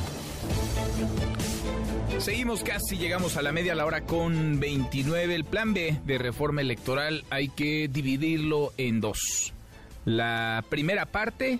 [2.18, 5.34] Seguimos casi, llegamos a la media la hora con 29.
[5.34, 9.52] El plan B de reforma electoral hay que dividirlo en dos.
[10.06, 11.58] La primera parte,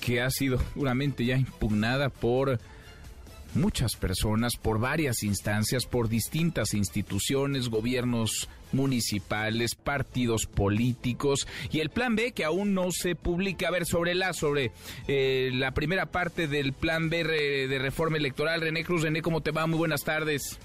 [0.00, 2.58] que ha sido duramente ya impugnada por
[3.54, 12.16] muchas personas, por varias instancias, por distintas instituciones, gobiernos municipales, partidos políticos y el plan
[12.16, 13.68] B que aún no se publica.
[13.68, 14.72] A ver, sobre la, sobre
[15.08, 18.60] eh, la primera parte del plan B de reforma electoral.
[18.60, 19.66] René Cruz, René, ¿cómo te va?
[19.66, 20.58] Muy buenas tardes.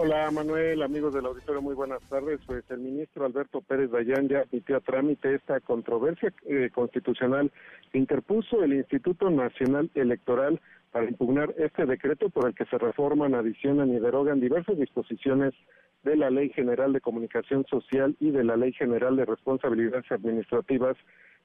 [0.00, 2.38] Hola Manuel, amigos del auditorio, muy buenas tardes.
[2.46, 7.50] Pues el ministro Alberto Pérez Dayán ya admitió a trámite esta controversia eh, constitucional
[7.92, 10.60] interpuso el Instituto Nacional Electoral
[10.92, 15.52] para impugnar este decreto por el que se reforman, adicionan y derogan diversas disposiciones
[16.02, 20.96] de la Ley General de Comunicación Social y de la Ley General de Responsabilidades Administrativas,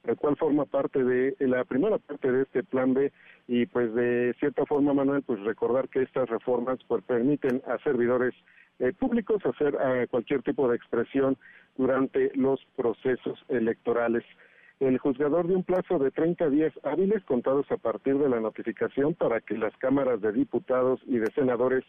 [0.04, 3.12] el cual forma parte de la primera parte de este plan B
[3.48, 8.34] y pues de cierta forma, Manuel, pues recordar que estas reformas pues permiten a servidores
[8.78, 11.36] eh, públicos hacer eh, cualquier tipo de expresión
[11.76, 14.24] durante los procesos electorales.
[14.80, 19.14] El juzgador dio un plazo de 30 días hábiles contados a partir de la notificación
[19.14, 21.84] para que las cámaras de diputados y de senadores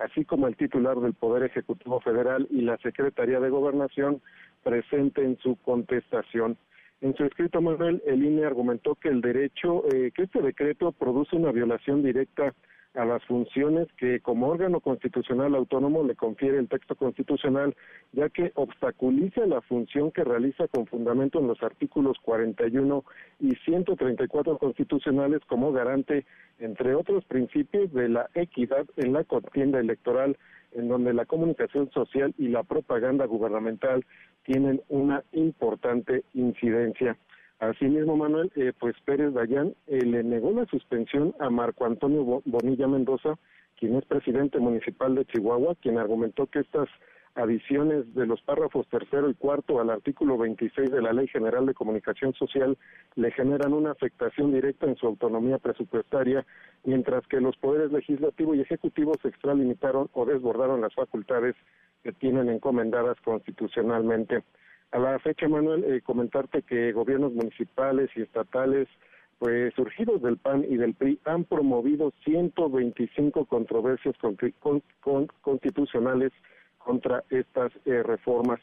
[0.00, 4.20] así como el titular del Poder Ejecutivo Federal y la Secretaría de Gobernación
[4.62, 6.56] presenten su contestación.
[7.00, 11.36] En su escrito, Manuel, el INE argumentó que el derecho, eh, que este decreto produce
[11.36, 12.54] una violación directa
[12.94, 17.74] a las funciones que como órgano constitucional autónomo le confiere el texto constitucional,
[18.12, 23.04] ya que obstaculiza la función que realiza con fundamento en los artículos 41
[23.38, 26.26] y 134 constitucionales como garante,
[26.58, 30.36] entre otros principios, de la equidad en la contienda electoral,
[30.72, 34.04] en donde la comunicación social y la propaganda gubernamental
[34.44, 37.16] tienen una importante incidencia.
[37.60, 42.88] Asimismo, Manuel, eh, pues Pérez Dayán eh, le negó la suspensión a Marco Antonio Bonilla
[42.88, 43.38] Mendoza,
[43.78, 46.88] quien es presidente municipal de Chihuahua, quien argumentó que estas
[47.34, 51.74] adiciones de los párrafos tercero y cuarto al artículo 26 de la Ley General de
[51.74, 52.78] Comunicación Social
[53.14, 56.46] le generan una afectación directa en su autonomía presupuestaria,
[56.84, 61.54] mientras que los poderes legislativo y ejecutivo se extralimitaron o desbordaron las facultades
[62.02, 64.42] que tienen encomendadas constitucionalmente.
[64.92, 68.88] A la fecha, Manuel, eh, comentarte que gobiernos municipales y estatales,
[69.38, 74.16] pues surgidos del PAN y del PRI, han promovido 125 controversias
[75.40, 76.32] constitucionales
[76.78, 78.60] contra estas eh, reformas.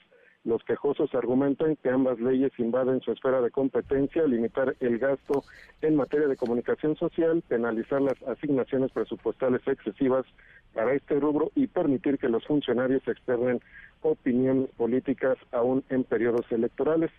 [0.47, 5.43] Los quejosos argumentan que ambas leyes invaden su esfera de competencia, limitar el gasto
[5.81, 10.25] en materia de comunicación social, penalizar las asignaciones presupuestales excesivas
[10.73, 13.59] para este rubro y permitir que los funcionarios externen
[14.03, 17.11] opiniones políticas aún en periodos electorales.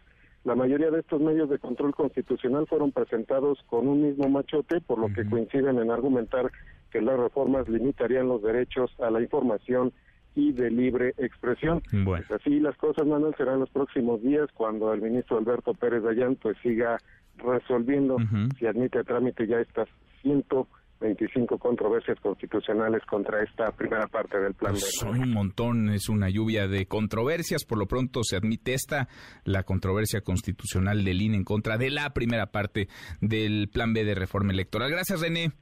[0.45, 4.99] La mayoría de estos medios de control constitucional fueron presentados con un mismo machote, por
[4.99, 6.51] lo que coinciden en argumentar
[6.91, 9.93] que las reformas limitarían los derechos a la información
[10.39, 11.83] y de libre expresión.
[12.05, 16.37] Pues así las cosas, Manuel, serán los próximos días cuando el ministro Alberto Pérez Dayán
[16.37, 16.97] pues siga
[17.39, 18.17] resolviendo
[18.57, 19.89] si admite a trámite ya estas
[21.01, 26.29] 25 controversias constitucionales contra esta primera parte del plan pues Son un montón, es una
[26.29, 27.65] lluvia de controversias.
[27.65, 29.09] Por lo pronto se admite esta,
[29.45, 32.89] la controversia constitucional del INE en contra de la primera parte
[33.21, 34.91] del plan B de reforma electoral.
[34.91, 35.53] Gracias, René.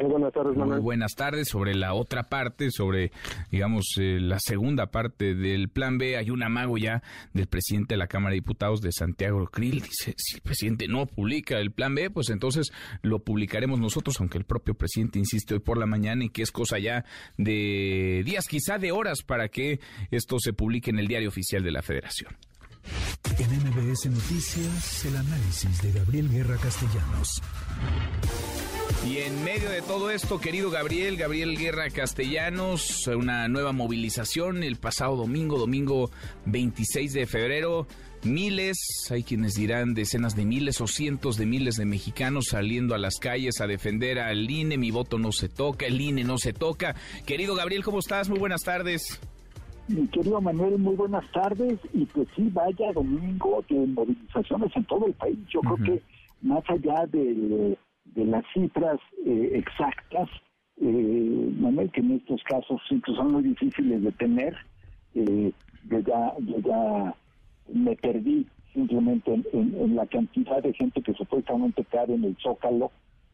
[0.00, 1.48] Muy buenas tardes, Muy buenas tardes.
[1.48, 3.12] Sobre la otra parte, sobre,
[3.50, 7.02] digamos, eh, la segunda parte del plan B, hay un amago ya
[7.34, 9.82] del presidente de la Cámara de Diputados de Santiago Krill.
[9.82, 14.38] Dice, si el presidente no publica el plan B, pues entonces lo publicaremos nosotros, aunque
[14.38, 17.04] el propio presidente insiste hoy por la mañana y que es cosa ya
[17.36, 21.72] de días, quizá de horas, para que esto se publique en el diario oficial de
[21.72, 22.34] la Federación.
[23.38, 27.42] En MBS Noticias, el análisis de Gabriel Guerra Castellanos.
[29.08, 34.76] Y en medio de todo esto, querido Gabriel, Gabriel Guerra Castellanos, una nueva movilización el
[34.76, 36.10] pasado domingo, domingo
[36.44, 37.86] 26 de febrero.
[38.24, 42.98] Miles, hay quienes dirán decenas de miles o cientos de miles de mexicanos saliendo a
[42.98, 44.76] las calles a defender al INE.
[44.76, 46.94] Mi voto no se toca, el INE no se toca.
[47.24, 48.28] Querido Gabriel, ¿cómo estás?
[48.28, 49.18] Muy buenas tardes.
[49.88, 51.78] Mi querido Manuel, muy buenas tardes.
[51.94, 55.38] Y pues sí, vaya domingo de movilizaciones en todo el país.
[55.48, 56.02] Yo creo que
[56.42, 57.78] más allá de
[58.14, 60.28] de las cifras eh, exactas,
[60.80, 64.56] eh, Manuel, que en estos casos son muy difíciles de tener.
[65.14, 65.52] Eh,
[65.88, 67.14] yo, ya, ya
[67.72, 72.90] me perdí simplemente en, la cantidad de gente que supuestamente cae en el Zócalo.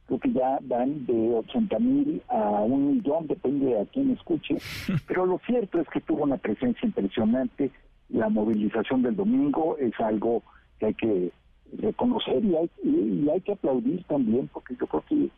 [0.07, 4.57] Creo que ya van de 80 mil a un millón, depende de a quién escuche.
[5.09, 7.71] Pero lo cierto es que tuvo una presencia impresionante.
[8.09, 10.43] La movilización del domingo es algo
[10.79, 11.33] que hay que
[11.73, 15.31] reconocer y hay, y hay que aplaudir también, porque yo creo que,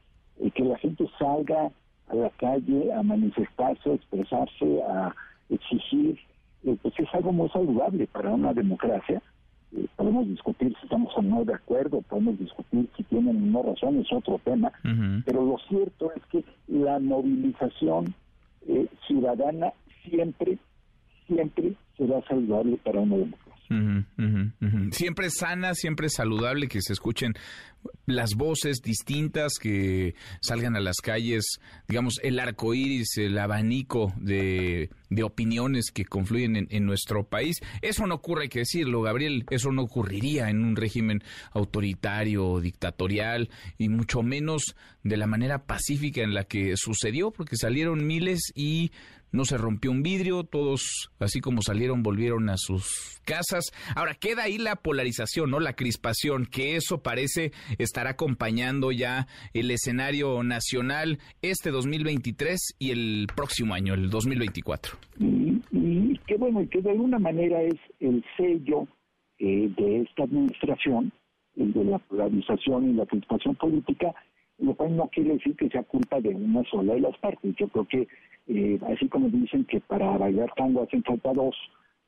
[0.44, 1.70] eh, que la gente salga
[2.08, 5.14] a la calle a manifestarse, a expresarse, a
[5.50, 6.18] exigir,
[6.64, 9.22] eh, pues es algo muy saludable para una democracia.
[9.76, 13.62] Eh, podemos discutir si estamos o no de acuerdo, podemos discutir si tienen o no
[13.62, 14.72] razón, es otro tema,
[15.26, 18.14] pero lo cierto es que la movilización
[19.06, 19.72] ciudadana
[20.04, 20.58] siempre,
[21.26, 23.47] siempre será saludable para una democracia.
[24.92, 27.34] Siempre sana, siempre saludable que se escuchen
[28.06, 34.90] las voces distintas, que salgan a las calles, digamos, el arco iris, el abanico de,
[35.22, 37.60] opiniones que confluyen en, en, nuestro país.
[37.82, 43.50] Eso no ocurre, hay que decirlo, Gabriel, eso no ocurriría en un régimen autoritario, dictatorial,
[43.76, 48.90] y mucho menos de la manera pacífica en la que sucedió, porque salieron miles y
[49.30, 53.64] no se rompió un vidrio, todos, así como salieron, volvieron a sus casas.
[53.94, 55.60] Ahora, queda ahí la polarización, ¿no?
[55.60, 63.26] La crispación, que eso parece estar acompañando ya el escenario nacional este 2023 y el
[63.34, 64.96] próximo año, el 2024.
[65.18, 68.86] Y, y qué bueno, y que de alguna manera es el sello
[69.40, 71.12] eh, de esta administración,
[71.56, 74.12] el de la polarización y la crispación política,
[74.58, 77.54] lo cual no quiere decir que sea culpa de una sola de las partes.
[77.56, 78.08] Yo creo que,
[78.48, 81.54] eh, así como dicen que para bailar tango hacen falta dos,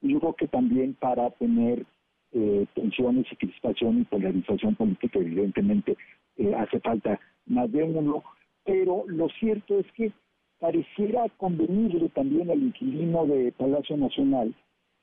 [0.00, 1.86] yo creo que también para tener
[2.32, 5.96] eh, tensiones y crispación y polarización política, evidentemente
[6.36, 8.22] eh, hace falta más de uno,
[8.64, 10.12] pero lo cierto es que
[10.58, 14.54] pareciera convenirle también al inquilino de Palacio Nacional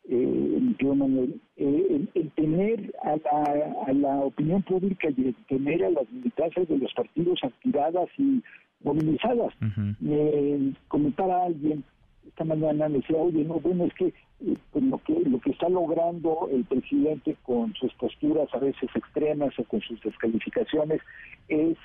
[0.10, 5.90] eh, Manuel, eh, el, tener a la, a la opinión pública y el tener a
[5.90, 8.42] las militancias de los partidos activadas y
[8.84, 9.54] movilizadas.
[10.00, 11.84] Me comentaba alguien
[12.28, 15.52] esta mañana, me decía, oye, no, bueno, es que eh, pues lo que lo que
[15.52, 21.02] está logrando el presidente con sus posturas a veces extremas o con sus descalificaciones
[21.48, 21.78] es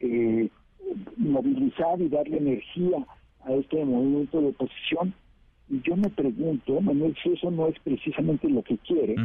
[0.00, 0.48] eh,
[1.16, 3.04] movilizar y darle energía
[3.44, 5.14] a este movimiento de oposición
[5.70, 9.16] y yo me pregunto, Manuel, si eso no es precisamente lo que quiere,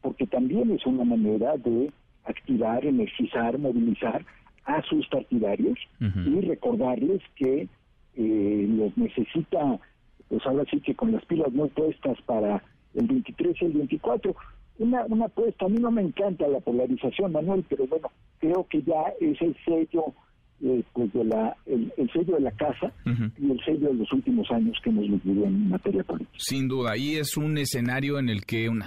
[0.00, 1.90] porque también es una manera de
[2.24, 4.24] activar, energizar, movilizar
[4.64, 7.68] a sus partidarios y recordarles que
[8.16, 9.80] eh, los necesita,
[10.28, 12.62] pues ahora sí que con las pilas muy puestas para
[12.94, 14.34] el 23 y el 24.
[14.78, 18.82] Una, una apuesta, a mí no me encanta la polarización, Manuel, pero bueno, creo que
[18.82, 20.14] ya es el sello
[20.62, 24.50] eh, pues de la, el, sello de la casa y el sello de los últimos
[24.50, 26.36] años que hemos vivido en materia política.
[26.38, 28.82] Sin duda, ahí es un escenario en el que, un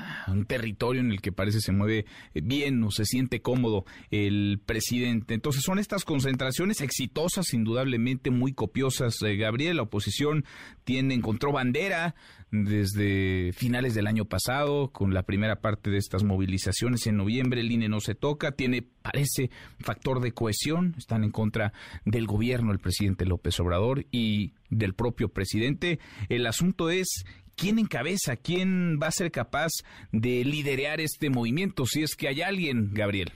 [0.48, 5.34] territorio en el que parece se mueve bien o se siente cómodo el presidente.
[5.34, 9.22] Entonces son estas concentraciones exitosas, indudablemente muy copiosas.
[9.22, 10.44] Eh, Gabriel, la oposición
[10.84, 12.16] tiene, encontró bandera,
[12.52, 17.72] desde finales del año pasado, con la primera parte de estas movilizaciones en noviembre, el
[17.72, 19.50] INE no se toca, tiene, parece,
[19.80, 21.74] factor de cohesión, están en contra
[22.06, 26.00] del gobierno, el presidente López Obrador y del propio presidente.
[26.30, 27.26] El asunto es
[27.56, 29.70] quién encabeza, quién va a ser capaz
[30.12, 33.30] de liderar este movimiento, si es que hay alguien, Gabriel.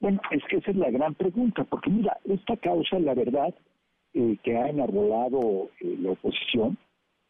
[0.00, 3.54] Bueno, es que esa es la gran pregunta, porque mira, esta causa, la verdad,
[4.14, 6.78] eh, que ha enarbolado eh, la oposición,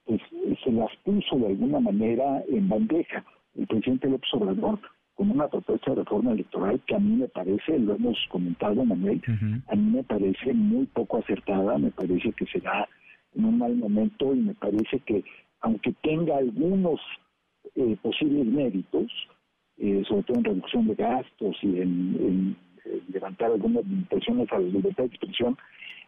[0.05, 0.21] pues
[0.63, 3.25] se las puso de alguna manera en bandeja.
[3.57, 4.79] El presidente López Obrador
[5.17, 9.23] con una propuesta de reforma electoral que a mí me parece, lo hemos comentado Manuel,
[9.67, 12.87] a mí me parece muy poco acertada, me parece que será
[13.35, 15.25] en un mal momento y me parece que
[15.61, 17.01] aunque tenga algunos
[17.75, 19.11] eh, posibles méritos,
[19.79, 22.57] eh, sobre todo en reducción de gastos y en,
[23.09, 25.57] levantar algunas limitaciones a la libertad de expresión,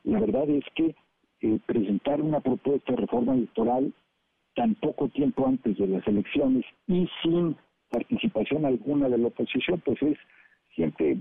[0.05, 0.95] la verdad es que
[1.41, 3.93] eh, presentar una propuesta de reforma electoral
[4.55, 7.57] tan poco tiempo antes de las elecciones y sin
[8.65, 10.19] alguna de la oposición, pues es
[10.75, 11.17] siempre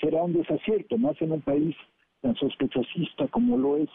[0.00, 1.76] será un desacierto, más en un país
[2.22, 3.90] tan sospechosista como lo es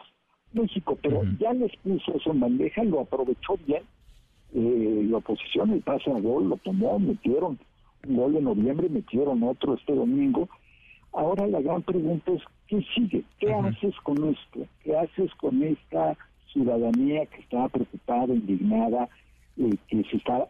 [0.54, 3.84] México, pero ya les puso eso en bandeja, lo aprovechó bien,
[4.54, 7.58] eh, la oposición el pase a gol lo tomó, metieron
[8.08, 10.50] un gol en noviembre, metieron otro este domingo.
[11.14, 13.24] Ahora la gran pregunta es, ¿qué sigue?
[13.40, 14.68] ¿Qué haces con esto?
[14.84, 16.18] ¿Qué haces con esta
[16.52, 19.10] ciudadanía que está preocupada, indignada,
[19.58, 20.48] eh, que se está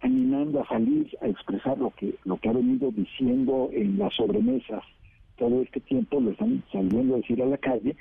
[0.00, 4.82] animando a salir a expresar lo que lo que ha venido diciendo en las sobremesas
[5.36, 7.96] todo este tiempo, lo están saliendo a decir a la calle,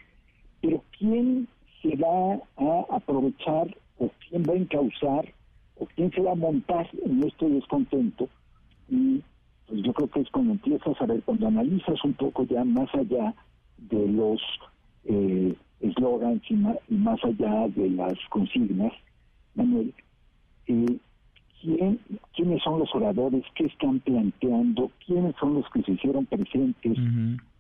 [0.62, 1.48] pero ¿quién
[1.82, 5.34] se va a aprovechar o quién va a encauzar
[5.80, 8.28] o quién se va a montar en este descontento?
[8.90, 9.22] Y
[9.68, 12.94] pues yo creo que es cuando empiezas a ver, cuando analizas un poco ya más
[12.96, 13.34] allá
[13.78, 14.42] de los
[15.06, 18.94] eh, eslogans y, más allá de las consignas,
[19.56, 19.94] Manuel,
[20.68, 20.98] eh,
[21.62, 22.00] ¿quién,
[22.36, 26.98] quiénes son los oradores, qué están planteando, quiénes son los que se hicieron presentes,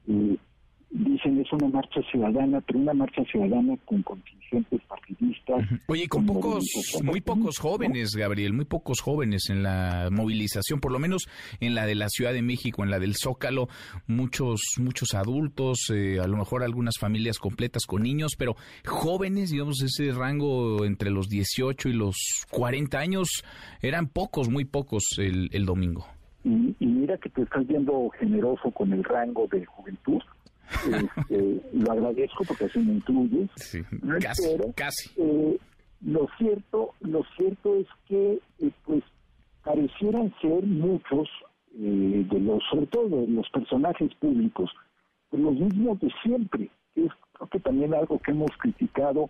[0.07, 0.37] eh,
[0.89, 5.65] dicen es una marcha ciudadana, pero una marcha ciudadana con contingentes partidistas.
[5.88, 6.63] Oye, con, pocos,
[7.03, 11.27] muy pocos jóvenes, Gabriel, muy pocos jóvenes en la movilización, por lo menos
[11.59, 13.67] en la de la Ciudad de México, en la del Zócalo,
[14.07, 19.81] muchos, muchos adultos, eh, a lo mejor algunas familias completas con niños, pero jóvenes, digamos,
[19.81, 22.15] ese rango entre los 18 y los
[22.51, 23.43] 40 años,
[23.81, 26.05] eran pocos, muy pocos el, el domingo.
[26.43, 30.21] Y, y mira que te estás viendo generoso con el rango de juventud
[30.72, 33.49] este, lo agradezco porque así me incluyes.
[34.76, 35.57] casi, eh,
[36.01, 39.03] lo cierto, lo cierto es que eh, pues
[39.63, 41.28] parecieran ser muchos
[41.80, 44.70] eh, de los, sobre todo de los personajes públicos,
[45.32, 49.30] los mismos de siempre, que es creo que también algo que hemos criticado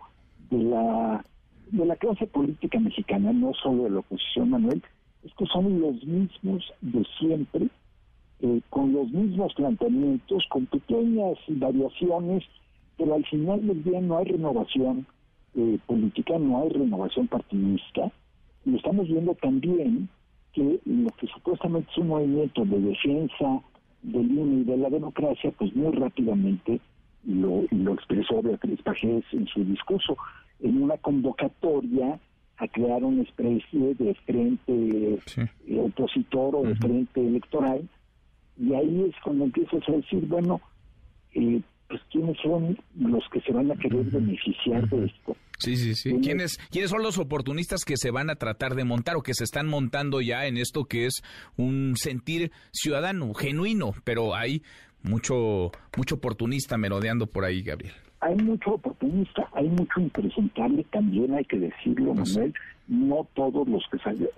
[0.50, 1.24] de la
[1.72, 4.82] de la clase política mexicana, no solo de la oposición, Manuel,
[5.26, 7.68] es que son los mismos de siempre
[8.40, 12.44] eh, con los mismos planteamientos, con pequeñas variaciones,
[12.96, 15.08] pero al final del día no hay renovación
[15.56, 18.12] eh, política, no hay renovación partidista.
[18.64, 20.08] Y estamos viendo también
[20.54, 23.62] que lo que supuestamente es un movimiento de defensa
[24.04, 26.80] del INE y de la democracia, pues muy rápidamente
[27.26, 30.16] lo, lo expresó Beatriz Pajés en su discurso,
[30.60, 32.20] en una convocatoria
[32.58, 35.20] a crear una especie de frente
[35.80, 37.88] opositor o de frente electoral
[38.60, 40.62] y ahí es cuando empiezas a decir, bueno,
[41.34, 45.36] eh, pues quiénes son los que se van a querer beneficiar de esto.
[45.60, 46.16] Sí, sí, sí.
[46.22, 49.44] ¿Quiénes, ¿Quiénes son los oportunistas que se van a tratar de montar o que se
[49.44, 51.24] están montando ya en esto que es
[51.56, 54.62] un sentir ciudadano, genuino, pero hay
[55.04, 57.94] mucho, mucho oportunista merodeando por ahí, Gabriel?
[58.20, 62.54] Hay mucho oportunista, hay mucho impresentable también, hay que decirlo, Manuel.
[62.88, 64.34] No todos los que salieron,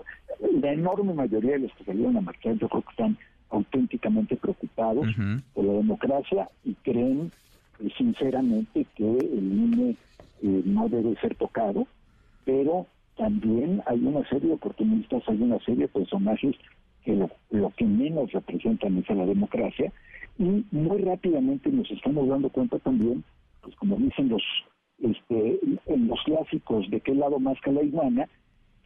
[0.61, 3.17] la enorme mayoría de los que salieron a marchar, yo creo que están
[3.49, 5.07] auténticamente preocupados
[5.53, 7.31] por la democracia y creen
[7.79, 9.95] eh, sinceramente que el INE
[10.41, 11.87] eh, no debe ser tocado,
[12.45, 12.85] pero
[13.17, 16.55] también hay una serie de oportunistas, hay una serie de personajes
[17.03, 19.91] que lo, que menos representan es a la democracia
[20.37, 23.23] y muy rápidamente nos estamos dando cuenta también,
[23.61, 24.43] pues como dicen los
[24.99, 28.27] este, en los clásicos de qué lado más que la iguana,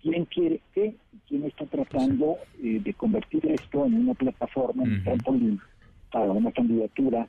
[0.04, 0.96] quién quiere qué,
[1.28, 5.62] quién está tratando eh, de convertir esto en una plataforma, en un
[6.12, 7.28] para una candidatura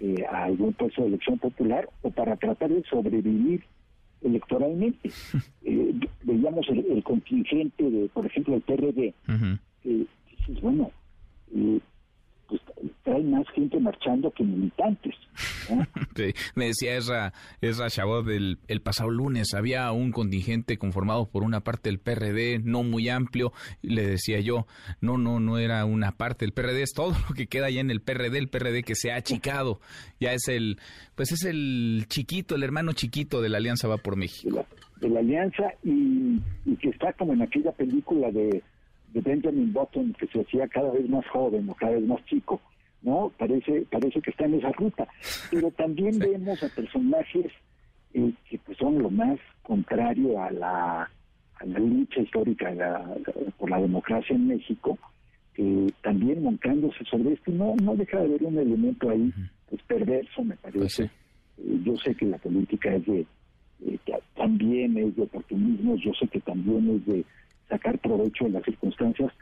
[0.00, 3.62] eh, a algún puesto de elección popular o para tratar de sobrevivir
[4.22, 5.10] electoralmente.
[5.62, 5.94] eh,
[6.24, 9.14] veíamos el, contingente de, por ejemplo, el PRD.
[9.84, 10.90] eh, dices, bueno,
[11.54, 11.78] eh,
[12.60, 15.14] pues hay más gente marchando que militantes.
[16.54, 21.60] me decía esa, esa Chabot el, el pasado lunes, había un contingente conformado por una
[21.60, 23.52] parte del PRD, no muy amplio,
[23.82, 24.66] y le decía yo,
[25.00, 27.90] no, no, no era una parte del PRD, es todo lo que queda ya en
[27.90, 29.80] el PRD, el PRD que se ha achicado,
[30.20, 30.78] ya es el,
[31.14, 34.66] pues es el chiquito, el hermano chiquito de la Alianza Va por México.
[35.00, 38.62] De la, Alianza y, y que está como en aquella película de
[39.14, 42.60] de Benjamin Button que se hacía cada vez más joven o cada vez más chico,
[43.02, 43.32] ¿no?
[43.38, 45.06] Parece, parece que está en esa ruta.
[45.50, 47.46] Pero también vemos a personajes
[48.12, 51.10] eh, que pues, son lo más contrario a la,
[51.64, 52.70] lucha histórica
[53.56, 54.98] por la democracia en México,
[56.02, 57.52] también montándose sobre esto.
[57.52, 59.32] No, no deja de haber un elemento ahí
[59.70, 60.78] pues, perverso, me parece.
[60.78, 63.26] Pues eh, yo sé que la política es de,
[64.36, 67.24] también es de oportunismo, yo sé que también es de
[67.74, 69.32] sacar provecho de las circunstancias,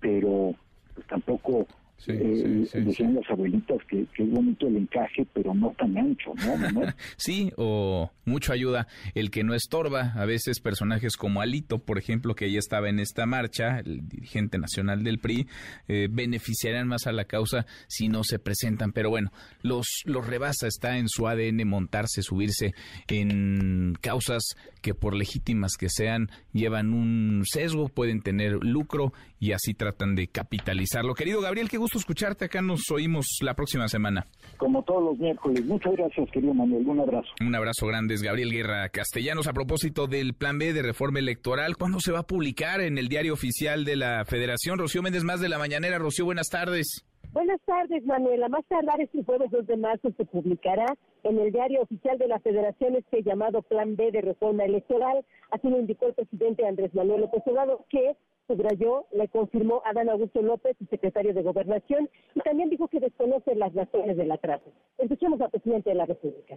[0.00, 0.54] pero
[0.94, 1.66] pues tampoco
[2.00, 6.80] Sí, eh, decían las abuelitas que, es bonito el encaje, pero no tan ancho, ¿no?
[7.18, 10.14] sí, o mucho ayuda el que no estorba.
[10.16, 14.56] A veces personajes como Alito, por ejemplo, que ya estaba en esta marcha, el dirigente
[14.56, 15.46] nacional del PRI,
[15.88, 18.92] eh, beneficiarían más a la causa si no se presentan.
[18.92, 22.72] Pero bueno, los, los rebasa, está en su ADN montarse, subirse
[23.08, 29.74] en causas que por legítimas que sean, llevan un sesgo, pueden tener lucro y así
[29.74, 31.14] tratan de capitalizarlo.
[31.14, 32.46] Querido Gabriel, qué gusto escucharte.
[32.46, 34.26] Acá nos oímos la próxima semana.
[34.56, 35.64] Como todos los miércoles.
[35.66, 36.86] Muchas gracias, querido Manuel.
[36.86, 37.28] Un abrazo.
[37.40, 39.46] Un abrazo grande, es Gabriel Guerra Castellanos.
[39.46, 43.08] A propósito del Plan B de reforma electoral, ¿cuándo se va a publicar en el
[43.08, 44.78] diario oficial de la Federación?
[44.78, 45.98] Rocío Méndez, más de la mañanera.
[45.98, 47.04] Rocío, buenas tardes.
[47.32, 48.48] Buenas tardes, Manuela.
[48.48, 50.86] Más tardar este jueves 2 de marzo se publicará
[51.24, 55.24] en el diario oficial de la Federación este llamado Plan B de reforma electoral.
[55.50, 58.16] Así lo indicó el presidente Andrés Manuel López Obrador, que
[58.46, 63.00] subrayó, le confirmó a Dan Augusto López, su secretario de Gobernación, y también dijo que
[63.00, 64.72] desconoce las razones del atraso.
[64.98, 66.56] Escuchemos al presidente de la República.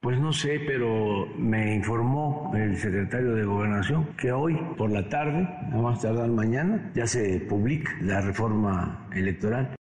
[0.00, 5.48] Pues no sé, pero me informó el secretario de Gobernación que hoy por la tarde,
[5.72, 9.76] a más tardar mañana, ya se publica la reforma electoral.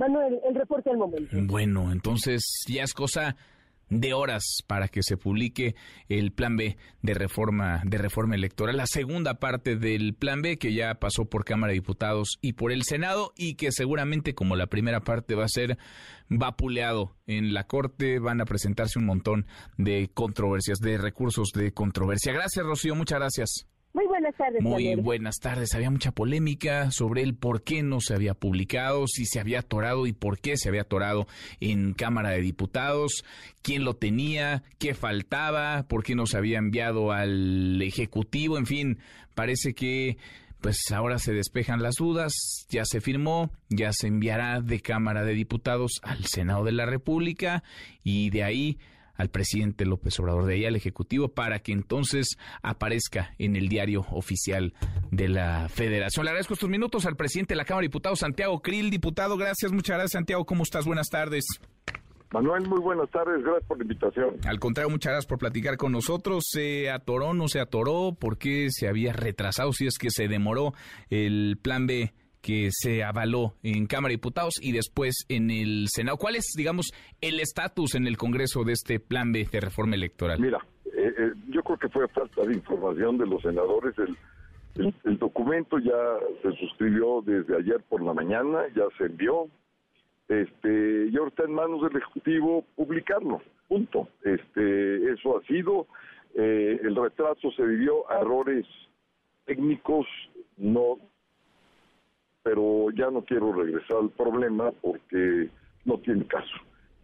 [0.00, 1.36] Manuel, el reporte al momento.
[1.42, 3.36] Bueno, entonces ya es cosa
[3.90, 5.74] de horas para que se publique
[6.08, 10.72] el plan B de reforma de reforma electoral, la segunda parte del plan B que
[10.72, 14.68] ya pasó por Cámara de Diputados y por el Senado y que seguramente como la
[14.68, 15.76] primera parte va a ser
[16.28, 19.46] vapuleado en la Corte, van a presentarse un montón
[19.76, 22.32] de controversias, de recursos de controversia.
[22.32, 23.69] Gracias, Rocío, muchas gracias.
[24.30, 24.62] Muy buenas tardes.
[24.62, 25.74] Muy buenas tardes.
[25.74, 30.06] Había mucha polémica sobre el por qué no se había publicado, si se había atorado
[30.06, 31.26] y por qué se había atorado
[31.60, 33.24] en Cámara de Diputados,
[33.62, 38.98] quién lo tenía, qué faltaba, por qué no se había enviado al Ejecutivo, en fin,
[39.34, 40.18] parece que
[40.60, 42.32] pues ahora se despejan las dudas,
[42.68, 47.62] ya se firmó, ya se enviará de Cámara de Diputados al Senado de la República
[48.04, 48.78] y de ahí
[49.20, 54.06] al presidente López Obrador, de ahí al Ejecutivo, para que entonces aparezca en el diario
[54.10, 54.72] oficial
[55.10, 56.24] de la Federación.
[56.24, 58.90] Le agradezco estos minutos al presidente de la Cámara de Diputados, Santiago Krill.
[58.90, 60.44] Diputado, gracias, muchas gracias, Santiago.
[60.46, 60.86] ¿Cómo estás?
[60.86, 61.44] Buenas tardes.
[62.32, 64.36] Manuel, muy buenas tardes, gracias por la invitación.
[64.46, 66.44] Al contrario, muchas gracias por platicar con nosotros.
[66.48, 68.16] ¿Se atoró, no se atoró?
[68.18, 69.72] ¿Por qué se había retrasado?
[69.72, 70.72] Si es que se demoró
[71.10, 76.16] el plan B que se avaló en Cámara de Diputados y después en el Senado.
[76.16, 80.40] ¿Cuál es, digamos, el estatus en el Congreso de este plan B de reforma electoral?
[80.40, 83.94] Mira, eh, eh, yo creo que fue falta de información de los senadores.
[83.98, 84.16] El,
[85.18, 89.48] documento ya se suscribió desde ayer por la mañana, ya se envió.
[90.28, 93.42] Este, y ahora está en manos del Ejecutivo publicarlo.
[93.68, 94.08] Punto.
[94.24, 95.86] Este, eso ha sido.
[96.34, 98.64] Eh, el retraso se debió a errores
[99.44, 100.06] técnicos,
[100.56, 100.98] no
[102.42, 105.48] pero ya no quiero regresar al problema porque
[105.84, 106.56] no tiene caso.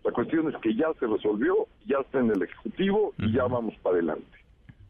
[0.05, 3.75] La cuestión es que ya se resolvió, ya está en el Ejecutivo y ya vamos
[3.83, 4.37] para adelante.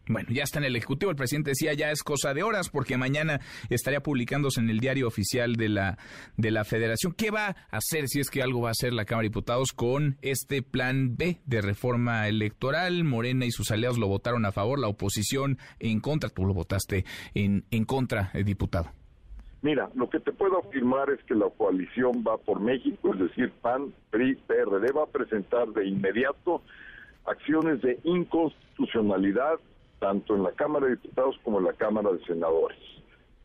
[0.08, 1.10] Bueno, ya está en el Ejecutivo.
[1.10, 3.40] El presidente decía ya es cosa de horas porque mañana
[3.70, 5.98] estaría publicándose en el diario oficial de la,
[6.36, 7.12] de la Federación.
[7.12, 9.72] ¿Qué va a hacer, si es que algo va a hacer la Cámara de Diputados
[9.72, 13.02] con este plan B de reforma electoral?
[13.02, 16.30] Morena y sus aliados lo votaron a favor, la oposición en contra.
[16.30, 18.92] Tú lo votaste en, en contra, eh, diputado.
[19.62, 23.50] Mira, lo que te puedo afirmar es que la coalición va por México, es decir,
[23.62, 26.62] PAN, PRI, PRD, va a presentar de inmediato
[27.24, 29.58] acciones de inconstitucionalidad
[29.98, 32.78] tanto en la Cámara de Diputados como en la Cámara de Senadores.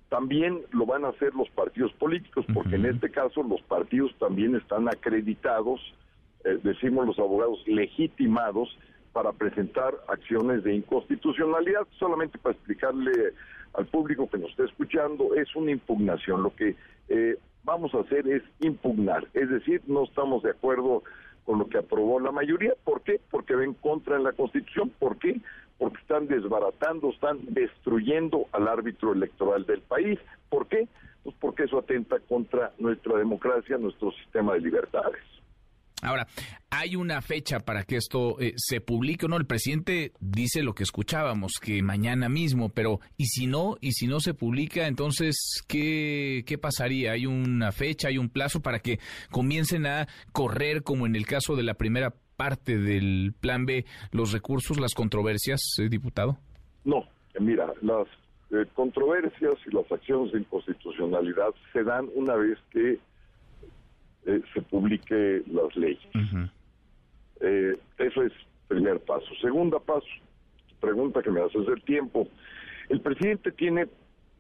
[0.09, 4.55] También lo van a hacer los partidos políticos, porque en este caso los partidos también
[4.55, 5.79] están acreditados,
[6.43, 8.77] eh, decimos los abogados, legitimados
[9.13, 13.11] para presentar acciones de inconstitucionalidad, solamente para explicarle
[13.73, 16.43] al público que nos está escuchando, es una impugnación.
[16.43, 16.75] Lo que
[17.09, 21.03] eh, vamos a hacer es impugnar, es decir, no estamos de acuerdo
[21.45, 22.73] con lo que aprobó la mayoría.
[22.83, 23.19] ¿Por qué?
[23.29, 24.91] Porque ven contra la Constitución.
[24.99, 25.41] ¿Por qué?
[25.77, 30.19] Porque están desbaratando, están destruyendo al árbitro electoral del país.
[30.49, 30.87] ¿Por qué?
[31.23, 35.21] Pues porque eso atenta contra nuestra democracia, nuestro sistema de libertades.
[36.01, 36.27] Ahora,
[36.71, 39.37] ¿hay una fecha para que esto eh, se publique o no?
[39.37, 43.77] El presidente dice lo que escuchábamos, que mañana mismo, pero ¿y si no?
[43.81, 44.87] ¿Y si no se publica?
[44.87, 47.11] Entonces, ¿qué, qué pasaría?
[47.11, 48.99] ¿Hay una fecha, hay un plazo para que
[49.29, 54.31] comiencen a correr como en el caso de la primera parte del plan B los
[54.31, 56.39] recursos, las controversias, eh, diputado?
[56.83, 57.05] No,
[57.39, 58.07] mira, las
[58.49, 62.99] eh, controversias y las acciones de inconstitucionalidad se dan una vez que
[64.25, 66.07] eh, se publique las leyes.
[67.97, 68.31] eso es
[68.67, 69.25] primer paso.
[69.41, 70.07] Segunda paso,
[70.79, 72.27] pregunta que me haces del tiempo.
[72.89, 73.87] El presidente tiene,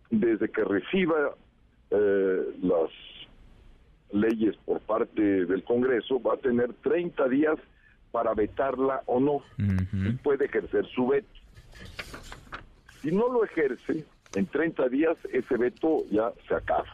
[0.09, 1.35] desde que reciba
[1.91, 2.89] las
[4.13, 7.57] leyes por parte del Congreso, va a tener 30 días
[8.11, 9.41] para vetarla o no.
[9.57, 11.27] Y puede ejercer su veto.
[13.01, 14.05] Si no lo ejerce,
[14.35, 16.85] en 30 días ese veto ya se acaba.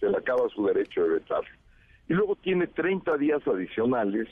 [0.00, 1.57] Se le acaba su derecho de vetarlo.
[2.08, 4.28] Y luego tiene 30 días adicionales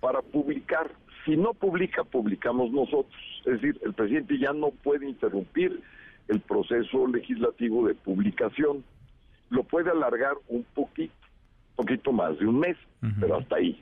[0.00, 0.90] para publicar.
[1.24, 3.14] Si no publica, publicamos nosotros.
[3.44, 5.80] Es decir, el presidente ya no puede interrumpir
[6.28, 8.84] el proceso legislativo de publicación.
[9.50, 11.14] Lo puede alargar un poquito
[11.76, 12.76] poquito más de un mes,
[13.20, 13.80] pero hasta ahí.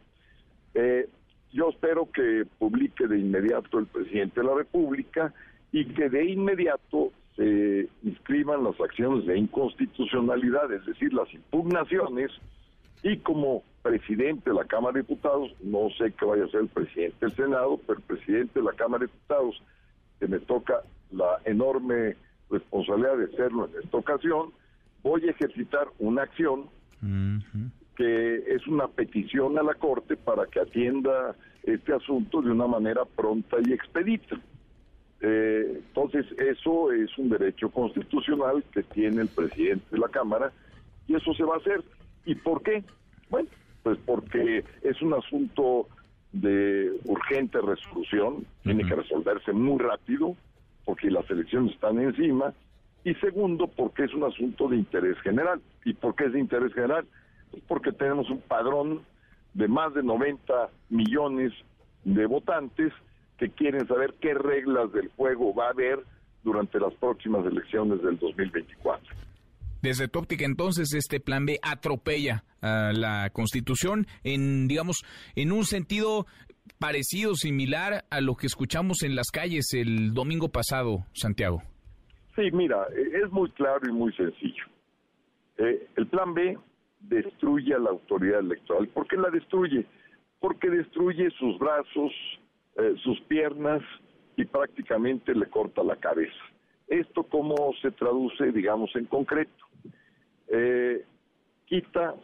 [0.75, 1.09] Eh,
[1.53, 5.33] yo espero que publique de inmediato el presidente de la República
[5.73, 12.31] y que de inmediato se inscriban las acciones de inconstitucionalidad, es decir, las impugnaciones,
[13.05, 16.69] y como presidente de la Cámara de Diputados, no sé qué vaya a ser el
[16.69, 19.63] presidente del Senado, pero el presidente de la Cámara de Diputados,
[20.19, 20.81] que me toca
[21.13, 22.17] la enorme
[22.51, 24.53] responsabilidad de hacerlo en esta ocasión,
[25.03, 26.65] voy a ejercitar una acción
[27.97, 33.05] que es una petición a la Corte para que atienda este asunto de una manera
[33.05, 34.41] pronta y expedita.
[35.21, 40.51] Eh, entonces, eso es un derecho constitucional que tiene el presidente de la Cámara
[41.07, 41.85] y eso se va a hacer.
[42.25, 42.85] ¿Y por qué?
[43.31, 43.49] Bueno,
[43.83, 45.89] pues porque es un asunto
[46.33, 50.37] de urgente resolución, tiene que resolverse muy rápido,
[50.85, 52.53] porque las elecciones están encima,
[53.05, 55.61] y segundo, porque es un asunto de interés general.
[55.85, 57.07] ¿Y por qué es de interés general?
[57.69, 59.03] porque tenemos un padrón
[59.55, 61.53] de más de 90 millones
[62.05, 62.93] de votantes
[63.39, 66.01] que quieren saber qué reglas del juego va a haber
[66.43, 69.15] durante las próximas elecciones del 2024.
[69.85, 75.05] Desde tu óptica, entonces, este plan B atropella a la Constitución en, digamos,
[75.37, 76.25] en un sentido
[76.79, 81.63] parecido, similar a lo que escuchamos en las calles el domingo pasado, Santiago.
[82.35, 84.65] Sí, mira, es muy claro y muy sencillo.
[85.59, 86.57] Eh, el plan B
[87.01, 88.89] destruye a la autoridad electoral.
[88.89, 89.85] ¿Por qué la destruye?
[90.41, 92.11] Porque destruye sus brazos,
[92.79, 93.83] eh, sus piernas
[94.39, 96.33] y prácticamente le corta la cabeza.
[96.89, 99.53] ¿Esto cómo se traduce, digamos, en concreto?
[100.49, 101.05] Eh,
[101.67, 102.15] quita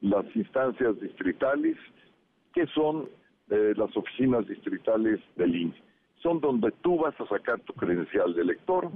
[0.00, 1.76] las instancias distritales,
[2.52, 3.08] que son
[3.50, 5.74] eh, las oficinas distritales del INE.
[6.22, 8.90] Son donde tú vas a sacar tu credencial de elector,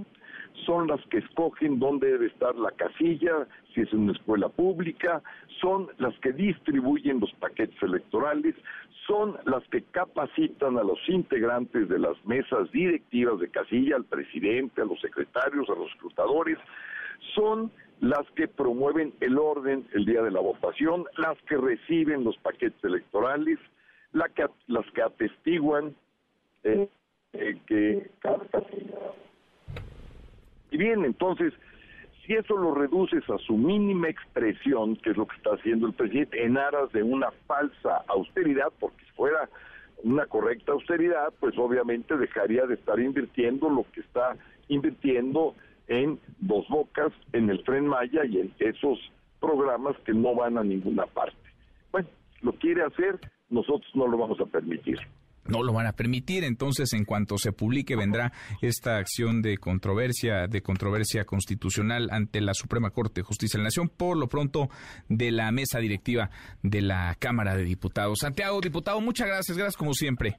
[0.66, 5.22] son las que escogen dónde debe estar la casilla, si es una escuela pública,
[5.60, 8.54] son las que distribuyen los paquetes electorales,
[9.06, 14.82] son las que capacitan a los integrantes de las mesas directivas de casilla, al presidente,
[14.82, 16.58] a los secretarios, a los escrutadores,
[17.34, 17.70] son
[18.00, 22.82] las que promueven el orden el día de la votación, las que reciben los paquetes
[22.84, 23.58] electorales,
[24.12, 25.94] la que, las que atestiguan
[26.64, 26.88] eh,
[27.32, 28.10] eh, que
[30.74, 31.52] y bien, entonces,
[32.26, 35.92] si eso lo reduces a su mínima expresión, que es lo que está haciendo el
[35.92, 39.48] presidente, en aras de una falsa austeridad, porque si fuera
[40.02, 44.36] una correcta austeridad, pues obviamente dejaría de estar invirtiendo lo que está
[44.66, 45.54] invirtiendo
[45.88, 48.98] en Dos Bocas, en el Tren Maya y en esos
[49.40, 51.36] programas que no van a ninguna parte.
[51.92, 52.08] Bueno,
[52.42, 53.20] lo quiere hacer,
[53.50, 54.98] nosotros no lo vamos a permitir
[55.46, 56.44] no lo van a permitir.
[56.44, 58.32] Entonces, en cuanto se publique, vendrá
[58.62, 63.68] esta acción de controversia, de controversia constitucional ante la Suprema Corte de Justicia de la
[63.68, 64.68] Nación, por lo pronto
[65.08, 66.30] de la mesa directiva
[66.62, 68.18] de la Cámara de Diputados.
[68.20, 70.38] Santiago, diputado, muchas gracias, gracias como siempre.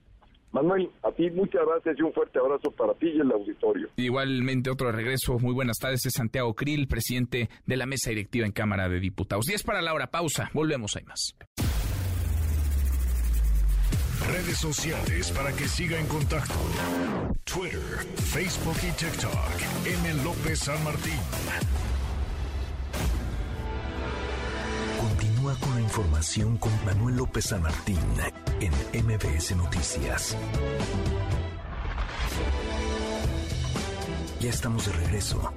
[0.56, 3.90] Manuel, a ti muchas gracias y un fuerte abrazo para ti y el auditorio.
[3.98, 5.38] Igualmente, otro regreso.
[5.38, 6.06] Muy buenas tardes.
[6.06, 9.44] Es Santiago Krill, presidente de la mesa directiva en Cámara de Diputados.
[9.48, 10.08] Diez para la hora.
[10.08, 10.50] Pausa.
[10.54, 10.96] Volvemos.
[10.96, 11.36] Hay más.
[14.32, 16.54] Redes sociales para que siga en contacto:
[17.44, 17.82] Twitter,
[18.16, 19.36] Facebook y TikTok.
[19.86, 20.24] M.
[20.24, 21.20] López San Martín.
[25.46, 28.00] Con la información con Manuel López San Martín
[28.62, 30.36] en MBS Noticias.
[34.40, 35.54] Ya estamos de regreso.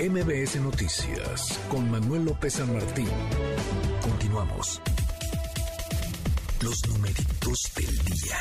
[0.00, 3.08] MBS Noticias con Manuel López San Martín.
[4.02, 4.82] Continuamos.
[6.62, 8.36] Los numeritos del día.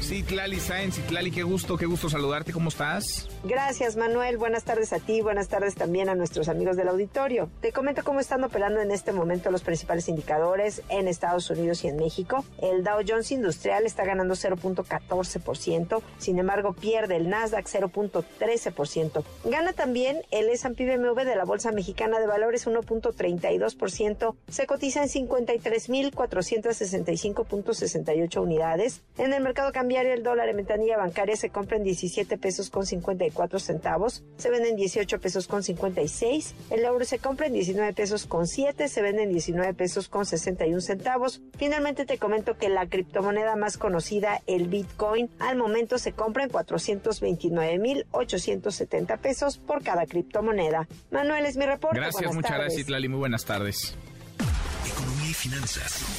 [0.00, 3.28] Citlali Sáenz, Citlali, qué gusto, qué gusto saludarte, ¿cómo estás?
[3.44, 4.38] Gracias, Manuel.
[4.38, 7.50] Buenas tardes a ti, buenas tardes también a nuestros amigos del auditorio.
[7.60, 11.88] Te comento cómo están operando en este momento los principales indicadores en Estados Unidos y
[11.88, 12.42] en México.
[12.62, 19.24] El Dow Jones Industrial está ganando 0.14%, sin embargo pierde el Nasdaq 0.13%.
[19.44, 25.10] Gana también el S&P BMW de la Bolsa Mexicana de Valores 1.32%, se cotiza en
[27.64, 29.02] 53.465.68 unidades.
[29.16, 32.86] En el mercado cambiario el dólar en ventanilla bancaria se compra en 17 pesos con
[32.86, 37.92] 54 centavos, se vende en 18 pesos con 56, el euro se compra en 19
[37.94, 41.42] pesos con 7, se vende en 19 pesos con 61 centavos.
[41.56, 46.50] Finalmente te comento que la criptomoneda más conocida, el Bitcoin, al momento se compra en
[46.50, 50.86] 429.870 pesos por cada criptomoneda.
[51.10, 51.98] Manuel es mi reporte.
[51.98, 53.08] Gracias, muchas gracias, Lali.
[53.08, 53.96] Muy buenas tardes.
[54.86, 56.17] Economía y finanzas.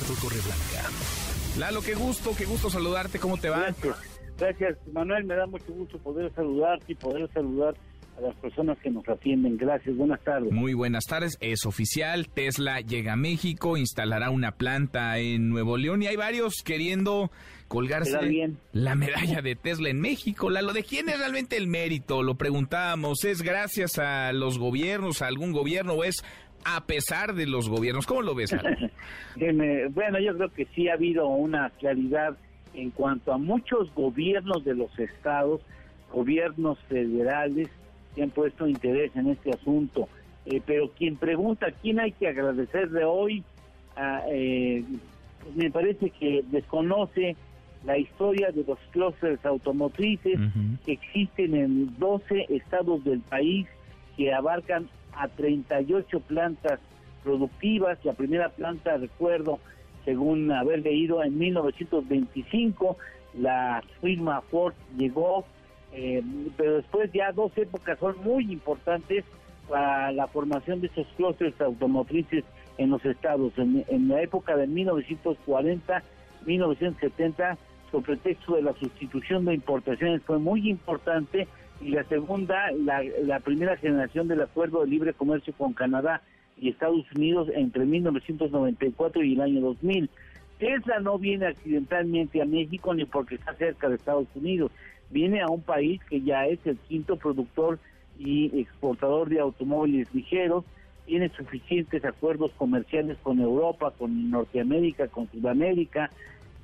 [0.00, 0.90] Eduardo Torreblanca.
[1.58, 3.18] Lalo, qué gusto, qué gusto saludarte.
[3.18, 3.60] ¿Cómo te va?
[3.60, 3.96] Gracias.
[4.38, 5.24] Gracias, Manuel.
[5.24, 7.74] Me da mucho gusto poder saludarte y poder saludar
[8.16, 9.58] a las personas que nos atienden.
[9.58, 10.50] Gracias, buenas tardes.
[10.52, 11.36] Muy buenas tardes.
[11.40, 16.62] Es oficial, Tesla llega a México, instalará una planta en Nuevo León y hay varios
[16.64, 17.30] queriendo
[17.68, 18.18] colgarse
[18.72, 20.50] la medalla de Tesla en México.
[20.50, 22.22] Lalo, ¿de quién es realmente el mérito?
[22.22, 23.24] Lo preguntábamos.
[23.24, 26.24] ¿Es gracias a los gobiernos, a algún gobierno o es
[26.64, 28.06] a pesar de los gobiernos?
[28.06, 28.54] ¿Cómo lo ves?
[29.94, 32.36] bueno, yo creo que sí ha habido una claridad
[32.74, 35.60] en cuanto a muchos gobiernos de los estados,
[36.12, 37.68] gobiernos federales,
[38.14, 40.08] que han puesto interés en este asunto.
[40.46, 43.44] Eh, pero quien pregunta quién hay que agradecer de hoy,
[43.96, 44.84] ah, eh,
[45.42, 47.36] pues me parece que desconoce
[47.84, 50.38] la historia de los clústeres automotrices
[50.84, 53.66] que existen en 12 estados del país
[54.16, 56.80] que abarcan a 38 plantas
[57.22, 57.98] productivas.
[58.04, 59.58] La primera planta, recuerdo,
[60.04, 62.96] según haber leído, en 1925
[63.34, 65.44] la firma Ford llegó
[65.92, 66.22] eh,
[66.56, 69.24] pero después ya dos épocas son muy importantes
[69.68, 72.44] para la formación de esos clústeres automotrices
[72.78, 73.52] en los estados.
[73.56, 76.02] En, la época de 1940,
[76.46, 77.58] 1970,
[77.90, 81.48] su pretexto de la sustitución de importaciones fue muy importante
[81.80, 86.22] y la segunda, la, la primera generación del acuerdo de libre comercio con Canadá
[86.60, 90.10] y Estados Unidos entre 1994 y el año 2000.
[90.58, 94.70] Tesla no viene accidentalmente a México ni porque está cerca de Estados Unidos,
[95.08, 97.78] viene a un país que ya es el quinto productor
[98.18, 100.64] y exportador de automóviles ligeros,
[101.06, 106.10] tiene suficientes acuerdos comerciales con Europa, con Norteamérica, con Sudamérica,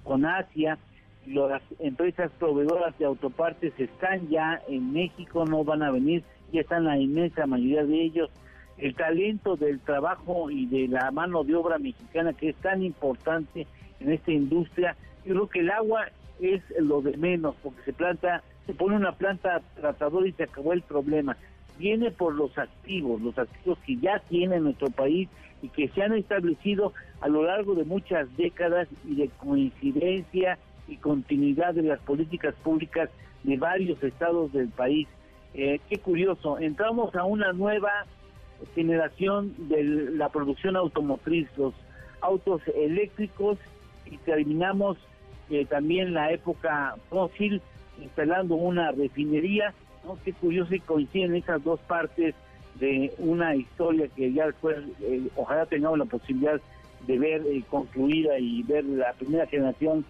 [0.05, 0.79] con Asia.
[1.27, 6.22] Las empresas proveedoras de autopartes están ya en México, no van a venir,
[6.53, 8.31] ya están la inmensa mayoría de ellos.
[8.79, 13.66] El talento del trabajo y de la mano de obra mexicana que es tan importante
[13.99, 16.07] en esta industria, yo creo que el agua
[16.41, 20.74] es lo de menos, porque se planta, se pone una planta tratadora y se acabó
[20.74, 21.37] el problema.
[21.77, 25.29] Viene por los activos, los activos que ya tiene nuestro país
[25.61, 30.59] y que se han establecido a lo largo de muchas décadas y de coincidencia
[30.89, 33.11] y continuidad de las políticas públicas
[33.43, 35.09] de varios estados del país.
[35.55, 38.07] Eh, qué curioso, entramos a una nueva
[38.74, 41.74] generación de la producción automotriz, los
[42.20, 43.59] autos eléctricos
[44.05, 44.99] y terminamos
[45.51, 47.62] eh, también la época fósil,
[48.01, 49.72] instalando una refinería,
[50.05, 50.18] ¿no?
[50.24, 52.34] Qué curioso y coinciden esas dos partes
[52.80, 56.61] de una historia que ya después, eh, ojalá tengamos la posibilidad
[57.07, 60.05] de ver eh, concluida y ver la primera generación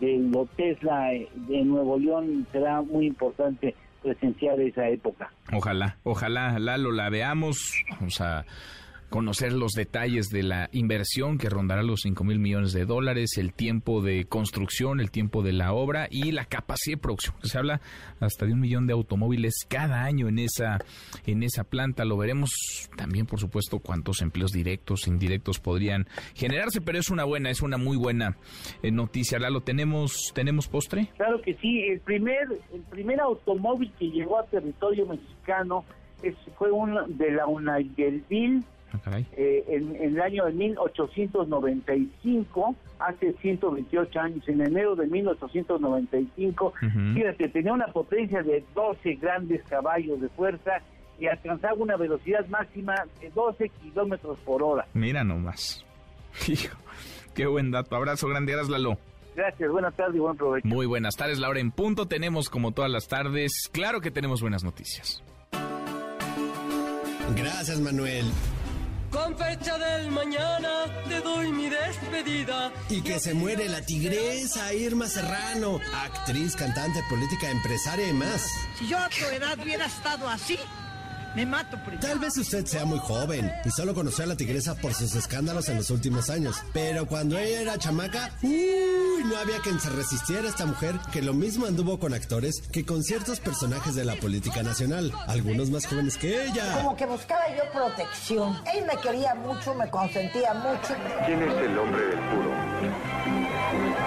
[0.00, 5.30] de lo Tesla de Nuevo León, será muy importante presenciar esa época.
[5.52, 7.74] Ojalá, ojalá, Lalo, la veamos,
[8.04, 8.44] o sea
[9.10, 13.52] conocer los detalles de la inversión que rondará los 5 mil millones de dólares, el
[13.52, 17.34] tiempo de construcción, el tiempo de la obra y la capacidad de producción.
[17.42, 17.80] Se habla
[18.20, 20.78] hasta de un millón de automóviles cada año en esa,
[21.26, 22.04] en esa planta.
[22.04, 27.50] Lo veremos también, por supuesto, cuántos empleos directos, indirectos podrían generarse, pero es una buena,
[27.50, 28.36] es una muy buena
[28.82, 29.38] eh, noticia.
[29.50, 31.08] ¿Lo tenemos, tenemos postre?
[31.16, 31.82] Claro que sí.
[31.82, 35.84] El primer, el primer automóvil que llegó a territorio mexicano
[36.22, 38.62] es, fue uno de la Unaigelville
[39.04, 46.72] Ah, eh, en, el año de 1895, hace 128 años, en enero de 1895,
[47.14, 50.82] fíjate, tenía una potencia de 12 grandes caballos de fuerza
[51.18, 54.86] y alcanzaba una velocidad máxima de 12 kilómetros por hora.
[54.94, 55.84] Mira nomás.
[56.48, 56.76] Hijo,
[57.34, 57.96] qué buen dato.
[57.96, 58.98] Abrazo grande, Lalo.
[59.36, 60.66] Gracias, buenas tardes y buen provecho.
[60.66, 61.60] Muy buenas tardes, Laura.
[61.60, 65.22] En punto tenemos, como todas las tardes, claro que tenemos buenas noticias.
[67.36, 68.24] Gracias, Manuel.
[69.10, 72.72] Con fecha del mañana te doy mi despedida.
[72.88, 78.42] Y que se muere la tigresa Irma Serrano, actriz, cantante, política, empresaria y más.
[78.78, 80.58] Si yo a tu edad hubiera estado así,
[81.34, 82.00] me mato primero.
[82.00, 85.68] Tal vez usted sea muy joven y solo conoció a la tigresa por sus escándalos
[85.68, 86.56] en los últimos años.
[86.72, 91.22] Pero cuando ella era chamaca, uy, no había quien se resistiera a esta mujer que
[91.22, 95.86] lo mismo anduvo con actores que con ciertos personajes de la política nacional, algunos más
[95.86, 96.82] jóvenes que ella.
[96.82, 98.56] Como que buscaba yo protección.
[98.74, 100.94] Él me quería mucho, me consentía mucho.
[101.26, 102.69] ¿Quién es el hombre del puro?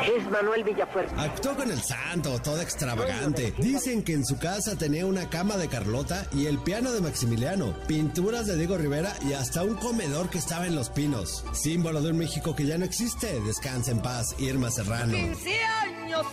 [0.03, 1.13] Es Manuel Villafuerte.
[1.17, 3.53] Actuó con el santo, toda extravagante.
[3.57, 7.73] Dicen que en su casa tenía una cama de Carlota y el piano de Maximiliano,
[7.87, 11.45] pinturas de Diego Rivera y hasta un comedor que estaba en Los Pinos.
[11.53, 13.39] Símbolo de un México que ya no existe.
[13.41, 15.13] Descansa en paz, Irma Serrano.
[15.13, 16.25] 15 años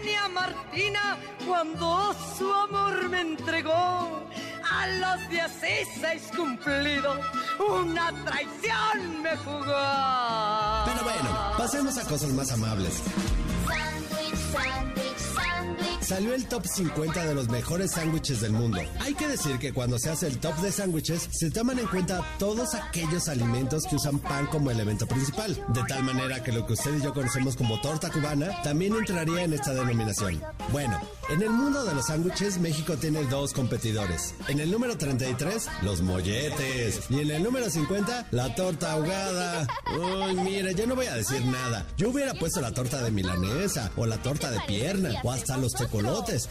[0.00, 4.26] tenía Martina cuando su amor me entregó.
[4.70, 7.18] A los 16 cumplidos,
[7.58, 10.84] una traición me jugó.
[10.84, 13.02] Pero bueno, pasemos a cosas más amables.
[13.18, 15.97] Sandwich, sandwich, sandwich.
[16.08, 18.80] Salió el top 50 de los mejores sándwiches del mundo.
[19.00, 22.24] Hay que decir que cuando se hace el top de sándwiches, se toman en cuenta
[22.38, 25.54] todos aquellos alimentos que usan pan como elemento principal.
[25.68, 29.44] De tal manera que lo que usted y yo conocemos como torta cubana también entraría
[29.44, 30.40] en esta denominación.
[30.72, 30.98] Bueno,
[31.28, 34.34] en el mundo de los sándwiches, México tiene dos competidores.
[34.48, 37.02] En el número 33, los molletes.
[37.10, 39.66] Y en el número 50, la torta ahogada.
[39.94, 41.84] Uy, mire, yo no voy a decir nada.
[41.98, 45.72] Yo hubiera puesto la torta de milanesa, o la torta de pierna, o hasta los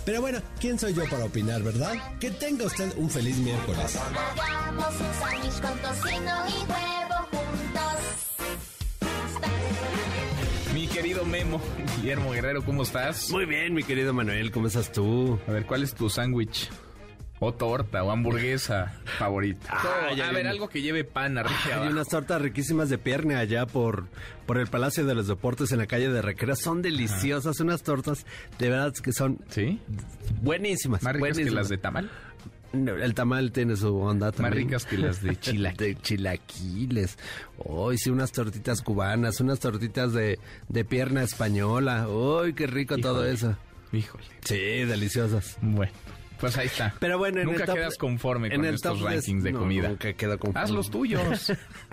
[0.05, 1.93] Pero bueno, ¿quién soy yo para opinar, verdad?
[2.19, 3.95] Que tenga usted un feliz miércoles.
[3.95, 8.17] Hagamos un sándwich con tocino y huevo juntos.
[10.73, 11.61] Mi querido Memo,
[11.97, 13.29] Guillermo Guerrero, ¿cómo estás?
[13.31, 15.39] Muy bien, mi querido Manuel, ¿cómo estás tú?
[15.47, 16.69] A ver, ¿cuál es tu sándwich?
[17.39, 19.67] O torta o hamburguesa favorita.
[19.69, 21.55] Ah, a ver, algo que lleve pan arriba.
[21.65, 21.91] y Hay abajo.
[21.91, 24.07] unas tortas riquísimas de pierna allá por,
[24.47, 26.55] por el Palacio de los Deportes en la calle de Recreo.
[26.55, 28.25] Son deliciosas, unas tortas
[28.57, 29.79] de verdad que son ¿Sí?
[30.41, 31.03] buenísimas.
[31.03, 32.09] ¿Más ricas que las de tamal?
[32.73, 34.65] No, el tamal tiene su onda también.
[34.65, 35.77] ricas que las de chilaquil.
[35.77, 37.17] de chilaquiles.
[37.59, 42.07] Uy, sí, unas tortitas cubanas, unas tortitas de, de pierna española.
[42.09, 43.55] Uy, qué rico todo eso.
[43.93, 44.25] Híjole.
[44.43, 45.57] Sí, deliciosas.
[45.61, 45.93] Bueno,
[46.39, 46.93] pues ahí está.
[46.99, 49.51] Pero bueno, en Nunca el top- quedas conforme en con el estos top rankings de
[49.51, 49.89] no, comida.
[49.89, 50.63] nunca quedo conforme.
[50.63, 51.51] Haz los tuyos.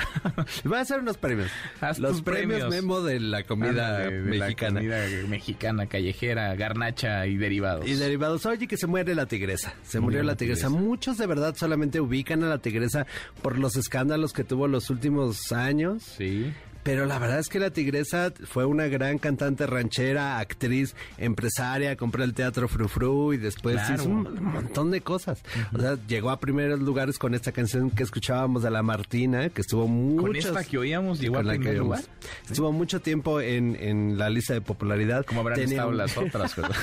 [0.65, 1.51] Voy a hacer unos premios.
[1.81, 2.71] Haz los tus premios, premios.
[2.83, 4.81] Memo de la comida Ándale, de la mexicana.
[4.81, 7.87] comida mexicana, callejera, garnacha y derivados.
[7.87, 9.75] Y derivados, oye, que se muere la tigresa.
[9.83, 10.69] Se murió la tigresa.
[10.69, 10.83] tigresa.
[10.85, 13.07] Muchos de verdad solamente ubican a la tigresa
[13.43, 16.03] por los escándalos que tuvo los últimos años.
[16.03, 16.53] Sí.
[16.85, 22.23] Pero la verdad es que la tigresa fue una gran cantante ranchera, actriz, empresaria, compró
[22.23, 23.95] el teatro Frufru y después Claro.
[23.95, 25.43] hizo un montón de cosas.
[25.73, 29.63] O sea, llegó a primeros lugares con esta canción que escuchábamos de La Martina, que
[29.63, 30.23] estuvo mucho...
[30.27, 32.03] Con esta que oíamos llegó a primer lugar.
[32.49, 35.25] Estuvo mucho tiempo en, en la lista de popularidad.
[35.25, 36.77] Como habrán Tenía estado las otras, ¿verdad?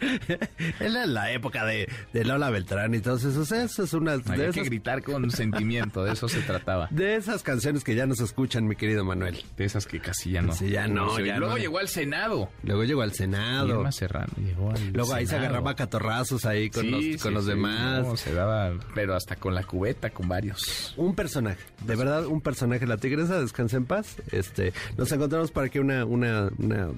[0.80, 3.40] Era la época de, de Lola Beltrán y todo eso.
[3.40, 6.88] O sea, eso es una de que gritar con sentimiento, de eso se trataba.
[6.90, 9.42] de esas canciones que ya nos escuchan, mi querido Manuel.
[9.56, 10.52] De esas que casi ya no.
[10.52, 11.26] Sí, ya no, se oye.
[11.28, 11.58] ya Luego no.
[11.60, 12.50] llegó al Senado.
[12.62, 13.68] Luego llegó al Senado.
[13.68, 17.18] Irma Serrano llegó al Luego ahí se agarraba a catorrazos ahí con Sí, los, sí,
[17.18, 18.06] con los demás.
[18.06, 20.94] no, se daba, pero hasta con la cubeta, con varios.
[20.96, 22.86] Un personaje, de verdad, un personaje.
[22.86, 24.16] La tigresa descansa en paz.
[24.30, 26.88] Este, nos encontramos para que una, una, una,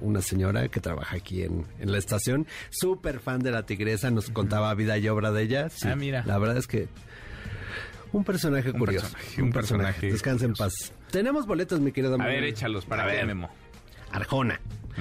[0.00, 4.30] una señora que trabaja aquí en, en la estación, súper fan de la tigresa, nos
[4.30, 5.68] contaba vida y obra de ella.
[5.70, 6.24] Sí, Ah, mira.
[6.26, 6.88] La verdad es que
[8.12, 9.06] un personaje Un curioso.
[9.08, 10.92] personaje, un personaje Descansa en paz.
[11.14, 13.24] Tenemos boletos, mi querido A ver, échalos para ver.
[13.24, 13.48] Memo.
[14.10, 14.60] Arjona,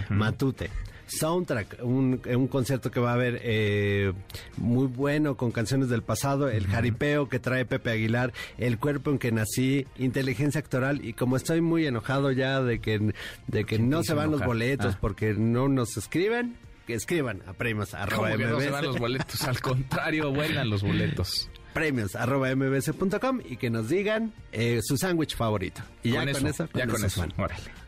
[0.09, 0.69] Matute.
[1.07, 4.13] Soundtrack, un, un concierto que va a haber eh,
[4.57, 9.17] muy bueno con canciones del pasado, el jaripeo que trae Pepe Aguilar, el cuerpo en
[9.17, 13.13] que nací, inteligencia actoral y como estoy muy enojado ya de que,
[13.47, 14.97] de que no se van los boletos Ah.
[15.01, 18.99] porque no nos escriben, que escriban a premios arroba ¿Cómo que no se van los
[18.99, 19.41] boletos?
[19.45, 21.49] Al contrario, vuelan los boletos.
[21.73, 25.81] premios arroba mbs.com y que nos digan eh, su sándwich favorito.
[26.03, 27.25] Y ya con eso, ya con eso.
[27.37, 27.83] Órale.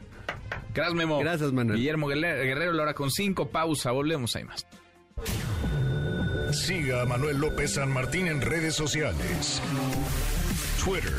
[0.73, 1.19] Gracias, Memo.
[1.19, 1.77] Gracias, Manuel.
[1.79, 4.65] Guillermo Guerrero, Guerrero, la hora con cinco, pausa, volvemos, hay más.
[6.51, 9.61] Siga a Manuel López San Martín en redes sociales.
[10.83, 11.13] Twitter,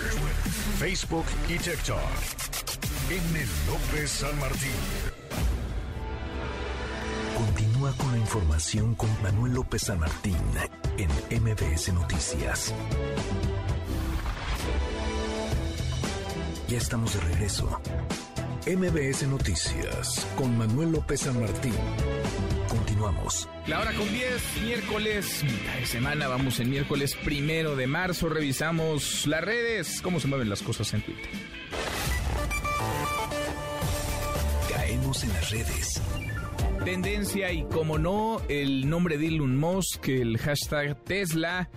[0.79, 1.99] Facebook y TikTok.
[3.11, 3.47] M.
[3.67, 4.71] López San Martín.
[7.37, 10.37] Continúa con la información con Manuel López San Martín
[10.97, 11.11] en
[11.43, 12.72] MBS Noticias.
[16.66, 17.80] Ya estamos de regreso.
[18.66, 21.74] MBS Noticias con Manuel López San Martín.
[22.68, 23.47] Continuamos.
[23.66, 29.26] La hora con 10, miércoles, mitad de semana, vamos el miércoles primero de marzo, revisamos
[29.26, 31.28] las redes, cómo se mueven las cosas en Twitter.
[34.70, 36.01] Caemos en las redes.
[36.87, 41.68] Tendencia y como no, el nombre de Elon Musk, el hashtag Tesla.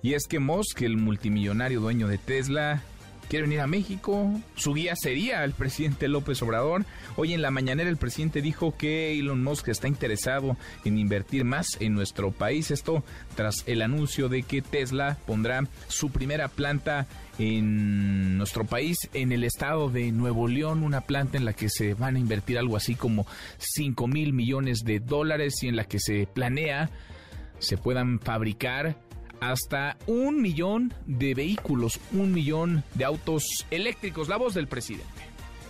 [0.00, 2.80] Y es que Musk, el multimillonario dueño de Tesla,
[3.28, 4.30] quiere venir a México.
[4.54, 6.84] Su guía sería el presidente López Obrador.
[7.16, 11.66] Hoy en la mañanera el presidente dijo que Elon Musk está interesado en invertir más
[11.80, 12.70] en nuestro país.
[12.70, 13.02] Esto
[13.34, 17.08] tras el anuncio de que Tesla pondrá su primera planta
[17.38, 21.94] en nuestro país, en el estado de Nuevo León, una planta en la que se
[21.94, 23.26] van a invertir algo así como
[23.58, 26.90] 5 mil millones de dólares y en la que se planea
[27.58, 28.96] se puedan fabricar
[29.40, 34.28] hasta un millón de vehículos, un millón de autos eléctricos.
[34.28, 35.23] La voz del presidente.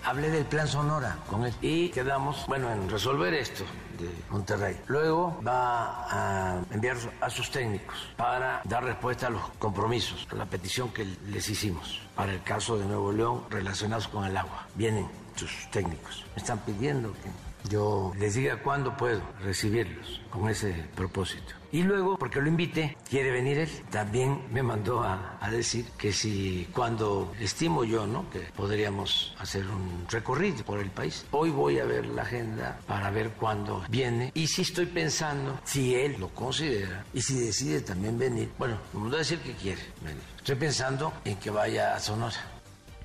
[0.04, 3.64] Hablé del plan Sonora con él y quedamos, bueno, en resolver esto
[3.98, 4.78] de Monterrey.
[4.86, 10.44] Luego va a enviar a sus técnicos para dar respuesta a los compromisos, a la
[10.44, 14.66] petición que les hicimos para el caso de Nuevo León relacionados con el agua.
[14.74, 16.24] Vienen sus técnicos.
[16.36, 21.54] Me están pidiendo que yo les diga cuándo puedo recibirlos con ese propósito.
[21.74, 23.68] Y luego, porque lo invité, quiere venir él.
[23.90, 28.30] También me mandó a, a, decir que si cuando estimo yo, ¿no?
[28.30, 31.26] Que podríamos hacer un recorrido por el país.
[31.32, 34.30] Hoy voy a ver la agenda para ver cuándo viene.
[34.34, 39.08] Y si estoy pensando, si él lo considera y si decide también venir, bueno, me
[39.10, 40.22] va a decir que quiere venir.
[40.36, 42.53] Estoy pensando en que vaya a Sonora.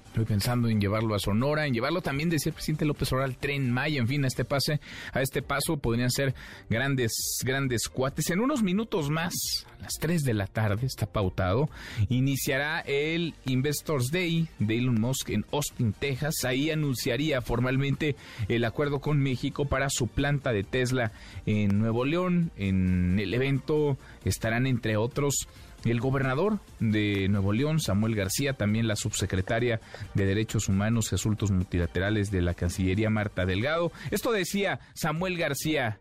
[0.09, 3.37] Estoy pensando en llevarlo a Sonora, en llevarlo también, decía el presidente López Obrador, al
[3.37, 4.81] tren Maya, en fin, a este pase,
[5.13, 6.33] a este paso podrían ser
[6.67, 7.11] grandes,
[7.45, 8.31] grandes cuates.
[8.31, 9.33] En unos minutos más,
[9.77, 11.69] a las 3 de la tarde, está pautado,
[12.09, 16.43] iniciará el Investors Day de Elon Musk en Austin, Texas.
[16.43, 18.15] Ahí anunciaría formalmente
[18.47, 21.11] el acuerdo con México para su planta de Tesla
[21.45, 22.51] en Nuevo León.
[22.57, 25.47] En el evento estarán, entre otros,
[25.85, 29.79] el gobernador de Nuevo León, Samuel García, también la subsecretaria
[30.13, 33.91] de Derechos Humanos y Asuntos Multilaterales de la Cancillería, Marta Delgado.
[34.11, 35.99] Esto decía Samuel García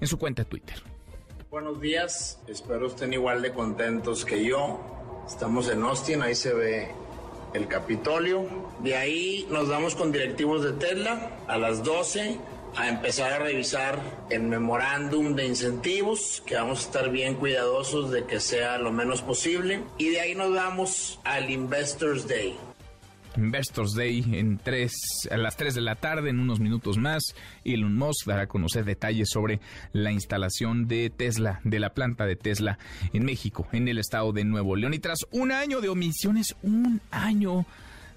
[0.00, 0.82] en su cuenta de Twitter.
[1.50, 5.24] Buenos días, espero estén igual de contentos que yo.
[5.26, 6.88] Estamos en Austin, ahí se ve
[7.54, 8.46] el Capitolio.
[8.80, 12.38] De ahí nos vamos con directivos de Tesla a las 12
[12.76, 14.00] a empezar a revisar
[14.30, 19.22] el memorándum de incentivos, que vamos a estar bien cuidadosos de que sea lo menos
[19.22, 19.82] posible.
[19.98, 22.56] Y de ahí nos vamos al Investors Day.
[23.36, 24.92] Investors Day en tres,
[25.30, 27.34] a las 3 de la tarde, en unos minutos más.
[27.64, 29.60] Elon Musk dará a conocer detalles sobre
[29.92, 32.78] la instalación de Tesla, de la planta de Tesla
[33.12, 34.94] en México, en el estado de Nuevo León.
[34.94, 37.66] Y tras un año de omisiones, un año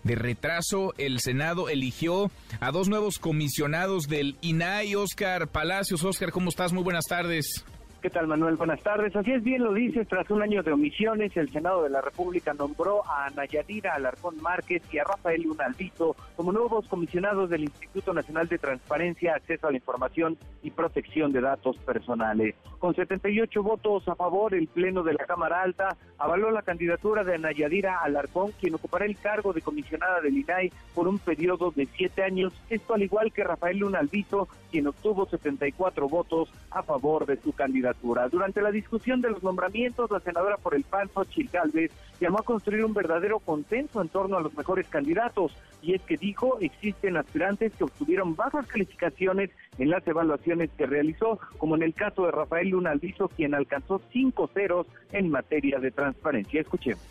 [0.08, 6.03] de retraso, el Senado eligió a dos nuevos comisionados del INAI, Oscar Palacios.
[6.03, 6.74] Oscar, ¿cómo estás?
[6.74, 7.64] Muy buenas tardes.
[8.08, 8.55] ¿Qué tal, Manuel?
[8.55, 9.14] Buenas tardes.
[9.18, 12.53] Así es, bien lo dices, tras un año de omisiones, el Senado de la República
[12.53, 18.47] nombró a Nayadira Alarcón Márquez y a Rafael Lunaldito como nuevos comisionados del Instituto Nacional
[18.47, 22.55] de Transparencia, Acceso a la Información y Protección de Datos Personales.
[22.80, 27.38] Con 78 votos a favor, el Pleno de la Cámara Alta avaló la candidatura de
[27.38, 32.24] Nayadira Alarcón, quien ocupará el cargo de comisionada del INAI por un periodo de siete
[32.24, 37.51] años, esto al igual que Rafael Lunaldito, quien obtuvo 74 votos a favor de su
[37.51, 37.97] candidatura.
[38.02, 42.43] Durante la discusión de los nombramientos, la senadora por el PAN, Xochitl Gálvez, llamó a
[42.43, 45.56] construir un verdadero consenso en torno a los mejores candidatos.
[45.82, 51.39] Y es que dijo, existen aspirantes que obtuvieron bajas calificaciones en las evaluaciones que realizó,
[51.58, 56.62] como en el caso de Rafael Lunaldizo, quien alcanzó cinco ceros en materia de transparencia.
[56.62, 57.04] Escuchemos.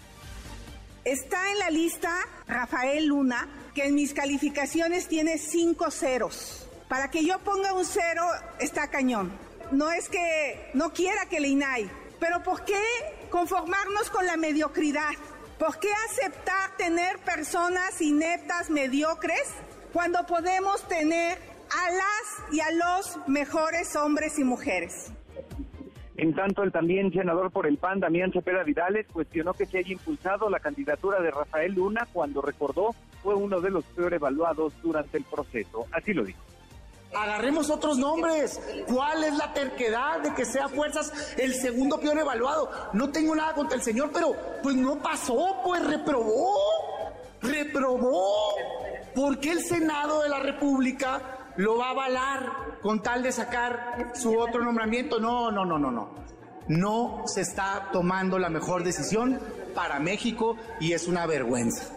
[1.04, 2.10] Está en la lista
[2.48, 6.68] Rafael Luna, que en mis calificaciones tiene cinco ceros.
[6.88, 8.22] Para que yo ponga un cero
[8.60, 11.90] está cañón no es que no quiera que el INAI,
[12.20, 12.80] pero ¿por qué
[13.30, 15.12] conformarnos con la mediocridad?
[15.58, 19.48] ¿Por qué aceptar tener personas ineptas, mediocres,
[19.92, 25.12] cuando podemos tener a las y a los mejores hombres y mujeres?
[26.18, 29.92] En tanto, el también senador por el PAN, Damián Cepeda Vidales, cuestionó que se haya
[29.92, 35.18] impulsado la candidatura de Rafael Luna cuando recordó fue uno de los peor evaluados durante
[35.18, 35.86] el proceso.
[35.92, 36.40] Así lo dijo
[37.16, 38.60] agarremos otros nombres.
[38.86, 42.70] ¿Cuál es la terquedad de que sea fuerzas el segundo peor evaluado?
[42.92, 46.54] No tengo nada contra el señor, pero pues no pasó, pues reprobó.
[47.40, 48.54] Reprobó.
[49.14, 52.52] ¿Por qué el Senado de la República lo va a avalar
[52.82, 55.18] con tal de sacar su otro nombramiento?
[55.18, 56.26] No, no, no, no, no.
[56.68, 59.40] No se está tomando la mejor decisión
[59.74, 61.95] para México y es una vergüenza.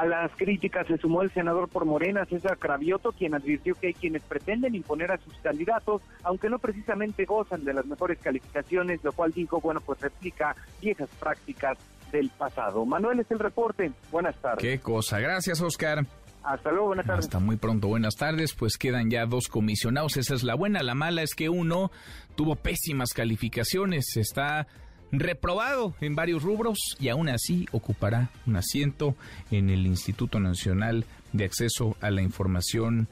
[0.00, 3.92] A las críticas se sumó el senador por Morena, César Cravioto, quien advirtió que hay
[3.92, 9.12] quienes pretenden imponer a sus candidatos, aunque no precisamente gozan de las mejores calificaciones, lo
[9.12, 11.76] cual dijo, bueno, pues replica viejas prácticas
[12.12, 12.86] del pasado.
[12.86, 13.92] Manuel es el reporte.
[14.10, 14.62] Buenas tardes.
[14.62, 15.20] Qué cosa.
[15.20, 16.06] Gracias, Oscar.
[16.44, 17.26] Hasta luego, buenas tardes.
[17.26, 18.54] Hasta muy pronto, buenas tardes.
[18.54, 20.16] Pues quedan ya dos comisionados.
[20.16, 20.82] Esa es la buena.
[20.82, 21.90] La mala es que uno
[22.36, 24.16] tuvo pésimas calificaciones.
[24.16, 24.66] Está
[25.12, 29.16] reprobado en varios rubros y aún así ocupará un asiento
[29.50, 33.08] en el Instituto Nacional de Acceso a la Información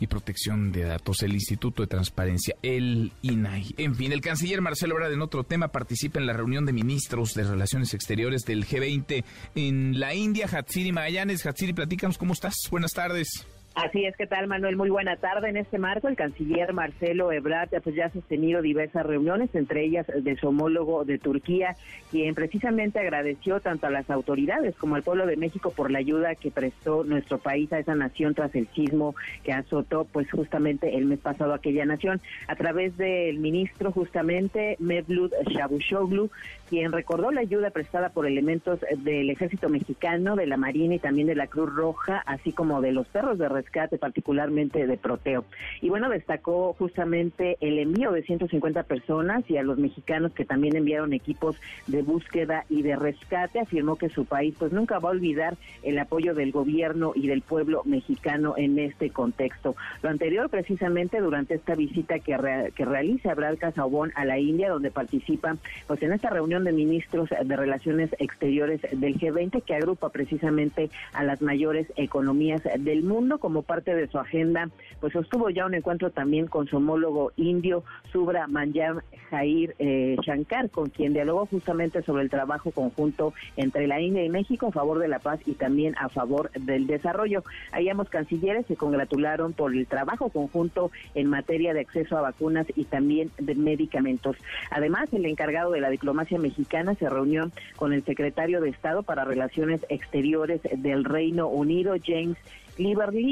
[0.00, 3.74] y Protección de Datos, el Instituto de Transparencia, el INAI.
[3.76, 7.34] En fin, el canciller Marcelo Ebrard en otro tema participa en la reunión de ministros
[7.34, 9.24] de Relaciones Exteriores del G20
[9.54, 10.48] en la India.
[10.50, 12.54] Hatsiri Magallanes, Hatsiri, platícanos cómo estás.
[12.70, 13.46] Buenas tardes.
[13.74, 14.76] Así es, ¿qué tal Manuel?
[14.76, 15.48] Muy buena tarde.
[15.48, 20.06] En este marco, el canciller Marcelo Ebrard pues, ya ha sostenido diversas reuniones, entre ellas
[20.12, 21.76] de su homólogo de Turquía,
[22.10, 26.34] quien precisamente agradeció tanto a las autoridades como al pueblo de México por la ayuda
[26.34, 29.14] que prestó nuestro país a esa nación tras el sismo
[29.44, 32.20] que azotó pues justamente el mes pasado aquella nación.
[32.48, 36.28] A través del ministro justamente Mevlut Shabushoglu,
[36.68, 41.28] quien recordó la ayuda prestada por elementos del ejército mexicano, de la Marina y también
[41.28, 45.44] de la Cruz Roja, así como de los perros de rescate, particularmente de Proteo.
[45.80, 50.76] Y bueno, destacó justamente el envío de 150 personas y a los mexicanos que también
[50.76, 51.56] enviaron equipos
[51.86, 53.60] de búsqueda y de rescate.
[53.60, 57.42] Afirmó que su país pues nunca va a olvidar el apoyo del gobierno y del
[57.42, 59.76] pueblo mexicano en este contexto.
[60.02, 62.36] Lo anterior precisamente durante esta visita que,
[62.74, 65.56] que realiza Brad Casabón a la India, donde participa
[65.86, 71.24] pues en esta reunión de ministros de Relaciones Exteriores del G20 que agrupa precisamente a
[71.24, 74.70] las mayores economías del mundo parte de su agenda,
[75.00, 80.70] pues sostuvo ya un encuentro también con su homólogo indio, Subra Manjam Jair eh, Shankar,
[80.70, 84.98] con quien dialogó justamente sobre el trabajo conjunto entre la India y México a favor
[84.98, 87.44] de la paz y también a favor del desarrollo.
[87.72, 92.66] Ahí ambos cancilleres se congratularon por el trabajo conjunto en materia de acceso a vacunas
[92.74, 94.36] y también de medicamentos.
[94.70, 99.24] Además, el encargado de la diplomacia mexicana se reunió con el secretario de Estado para
[99.24, 102.36] Relaciones Exteriores del Reino Unido, James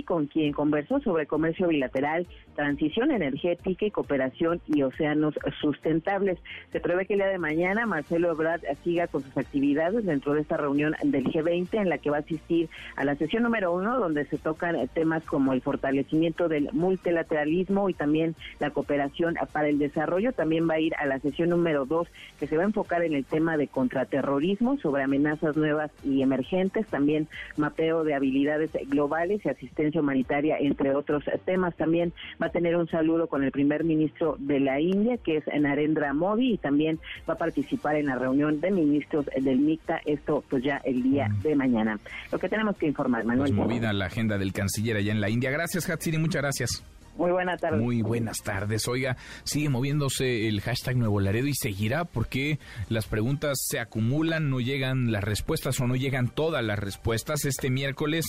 [0.05, 6.39] Con quien conversó sobre comercio bilateral, transición energética y cooperación y océanos sustentables.
[6.71, 10.43] Se prevé que el día de mañana Marcelo Ebrard siga con sus actividades dentro de
[10.43, 13.99] esta reunión del G20 en la que va a asistir a la sesión número uno
[13.99, 19.79] donde se tocan temas como el fortalecimiento del multilateralismo y también la cooperación para el
[19.79, 20.33] desarrollo.
[20.33, 22.07] También va a ir a la sesión número dos
[22.39, 26.87] que se va a enfocar en el tema de contraterrorismo sobre amenazas nuevas y emergentes,
[26.89, 31.77] también mapeo de habilidades globales y asistencia humanitaria, entre otros temas.
[31.77, 35.45] También va a tener un saludo con el primer ministro de la India, que es
[35.61, 40.45] Narendra Modi, y también va a participar en la reunión de ministros del MICTA, esto
[40.49, 41.99] pues ya el día de mañana.
[42.33, 43.55] Lo que tenemos que informar, Manuel.
[43.55, 45.51] Pues movida la agenda del canciller allá en la India.
[45.51, 46.98] Gracias, Hatsiri, muchas gracias.
[47.19, 47.81] Muy buenas tardes.
[47.81, 48.87] Muy buenas tardes.
[48.87, 54.61] Oiga, sigue moviéndose el hashtag Nuevo Laredo y seguirá porque las preguntas se acumulan, no
[54.61, 57.45] llegan las respuestas o no llegan todas las respuestas.
[57.45, 58.25] Este miércoles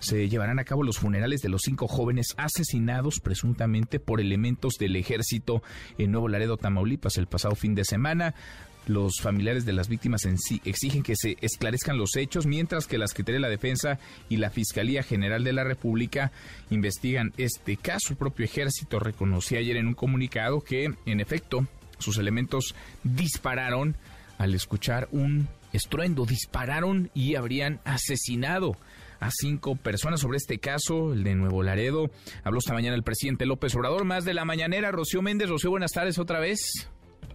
[0.00, 4.96] se llevarán a cabo los funerales de los cinco jóvenes asesinados presuntamente por elementos del
[4.96, 5.62] ejército
[5.96, 8.34] en Nuevo Laredo, Tamaulipas, el pasado fin de semana.
[8.86, 12.98] Los familiares de las víctimas en sí exigen que se esclarezcan los hechos, mientras que
[12.98, 16.32] la Secretaría de la Defensa y la Fiscalía General de la República
[16.70, 18.10] investigan este caso.
[18.10, 21.66] El propio ejército reconoció ayer en un comunicado que, en efecto,
[21.98, 22.74] sus elementos
[23.04, 23.96] dispararon
[24.38, 28.76] al escuchar un estruendo, dispararon y habrían asesinado
[29.20, 32.10] a cinco personas sobre este caso, el de Nuevo Laredo.
[32.42, 35.48] Habló esta mañana el presidente López Obrador, más de la mañanera, Rocío Méndez.
[35.48, 36.88] Rocío, buenas tardes otra vez.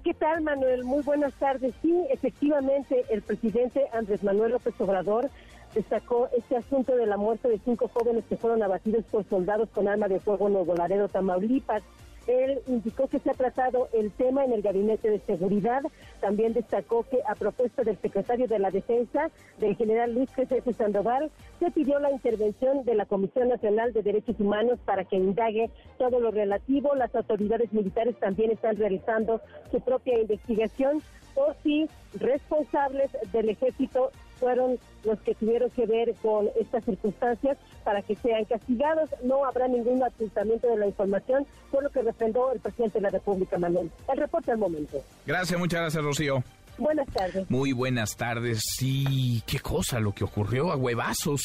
[0.07, 0.85] ¿Qué tal, Manuel?
[0.85, 1.73] Muy buenas tardes.
[1.81, 5.29] Sí, efectivamente, el presidente Andrés Manuel López Obrador
[5.75, 9.89] destacó este asunto de la muerte de cinco jóvenes que fueron abatidos por soldados con
[9.89, 11.83] arma de fuego en Nuevo Laredo, Tamaulipas.
[12.27, 15.81] Él indicó que se ha tratado el tema en el Gabinete de Seguridad.
[16.19, 19.29] También destacó que a propuesta del secretario de la Defensa,
[19.59, 24.39] del general Luis Jesús Sandoval, se pidió la intervención de la Comisión Nacional de Derechos
[24.39, 26.95] Humanos para que indague todo lo relativo.
[26.95, 29.41] Las autoridades militares también están realizando
[29.71, 31.01] su propia investigación
[31.35, 31.87] o si
[32.19, 38.45] responsables del ejército fueron los que tuvieron que ver con estas circunstancias para que sean
[38.45, 39.09] castigados.
[39.23, 43.09] No habrá ningún ocultamiento de la información, por lo que refrendó el presidente de la
[43.09, 43.91] República, Manuel.
[44.11, 44.97] El reporte al momento.
[45.25, 46.43] Gracias, muchas gracias, Rocío.
[46.77, 47.49] Buenas tardes.
[47.49, 48.61] Muy buenas tardes.
[48.77, 51.41] Sí, qué cosa lo que ocurrió a huevazos.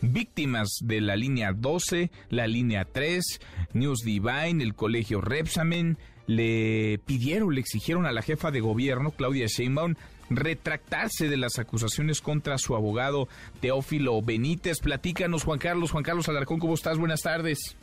[0.00, 3.40] Víctimas de la línea 12, la línea 3,
[3.72, 5.96] News Divine, el colegio Repsamen,
[6.26, 9.94] le pidieron, le exigieron a la jefa de gobierno, Claudia Sheinbaum,
[10.36, 13.28] retractarse de las acusaciones contra su abogado
[13.60, 14.80] Teófilo Benítez.
[14.80, 15.90] Platícanos, Juan Carlos.
[15.90, 16.98] Juan Carlos Alarcón, ¿cómo estás?
[16.98, 17.76] Buenas tardes.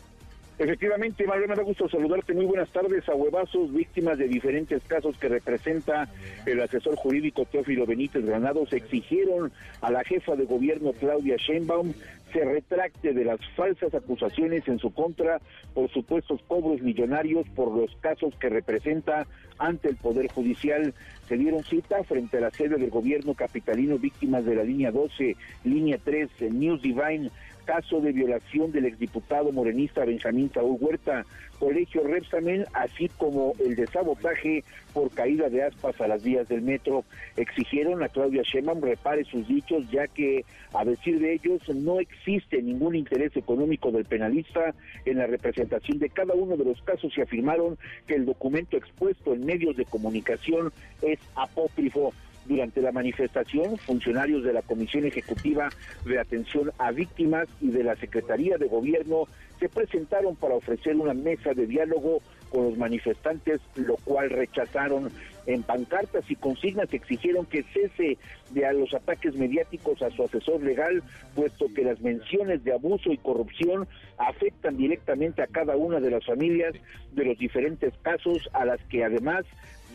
[0.62, 2.36] Efectivamente, Mario, me da gusto saludarte.
[2.36, 6.08] Muy buenas tardes a huevazos, víctimas de diferentes casos que representa
[6.46, 8.72] el asesor jurídico Teófilo Benítez Granados.
[8.72, 9.52] Exigieron
[9.82, 11.94] a la jefa de gobierno Claudia Sheinbaum
[12.32, 15.40] se retracte de las falsas acusaciones en su contra
[15.74, 19.28] por supuestos cobros millonarios por los casos que representa
[19.58, 20.94] ante el Poder Judicial.
[21.28, 25.36] Se dieron cita frente a la sede del gobierno capitalino víctimas de la línea 12,
[25.64, 27.30] línea 3, News Divine
[27.72, 31.26] caso de violación del exdiputado morenista Benjamín Saúl Huerta,
[31.58, 36.64] Colegio Repsamen, así como el de sabotaje por caída de aspas a las vías del
[36.64, 37.06] metro.
[37.38, 40.44] Exigieron a Claudia Sheinbaum repare sus dichos, ya que,
[40.74, 44.76] a decir de ellos, no existe ningún interés económico del penalista
[45.06, 49.34] en la representación de cada uno de los casos y afirmaron que el documento expuesto
[49.34, 52.12] en medios de comunicación es apócrifo.
[52.52, 55.70] Durante la manifestación, funcionarios de la Comisión Ejecutiva
[56.04, 59.24] de Atención a Víctimas y de la Secretaría de Gobierno
[59.58, 65.10] se presentaron para ofrecer una mesa de diálogo con los manifestantes, lo cual rechazaron.
[65.46, 68.18] En pancartas y consignas exigieron que cese
[68.50, 71.02] de los ataques mediáticos a su asesor legal,
[71.34, 73.88] puesto que las menciones de abuso y corrupción
[74.18, 76.74] afectan directamente a cada una de las familias
[77.14, 79.46] de los diferentes casos, a las que además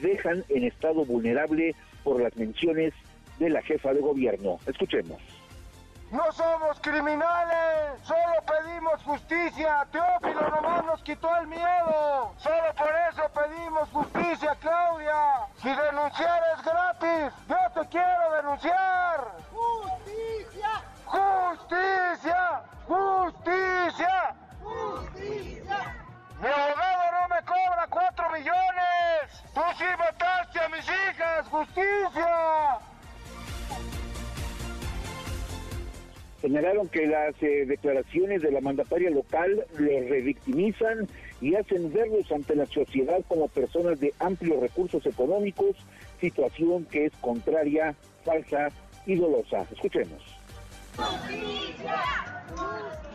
[0.01, 1.75] dejan en estado vulnerable
[2.07, 2.95] por las menciones
[3.41, 4.61] de la jefa de gobierno.
[4.65, 5.21] Escuchemos.
[6.13, 9.85] No somos criminales, solo pedimos justicia.
[9.91, 12.33] Teófilo nomás nos quitó el miedo.
[12.39, 15.19] Solo por eso pedimos justicia, Claudia.
[15.61, 19.27] Si denunciar es gratis, yo te quiero denunciar.
[19.51, 20.71] Justicia.
[21.07, 22.63] Justicia.
[22.87, 24.35] Justicia.
[24.63, 26.07] Justicia.
[26.41, 29.43] Mi abogado no me cobra cuatro millones.
[29.53, 30.16] Tú sí a
[30.77, 31.49] mis hijas.
[31.49, 32.79] Justicia.
[36.41, 41.09] Señalaron que las eh, declaraciones de la mandataria local los revictimizan
[41.41, 45.77] y hacen verlos ante la sociedad como personas de amplios recursos económicos,
[46.21, 47.95] situación que es contraria,
[48.25, 48.69] falsa
[49.07, 49.67] y dolosa.
[49.73, 50.36] Escuchemos.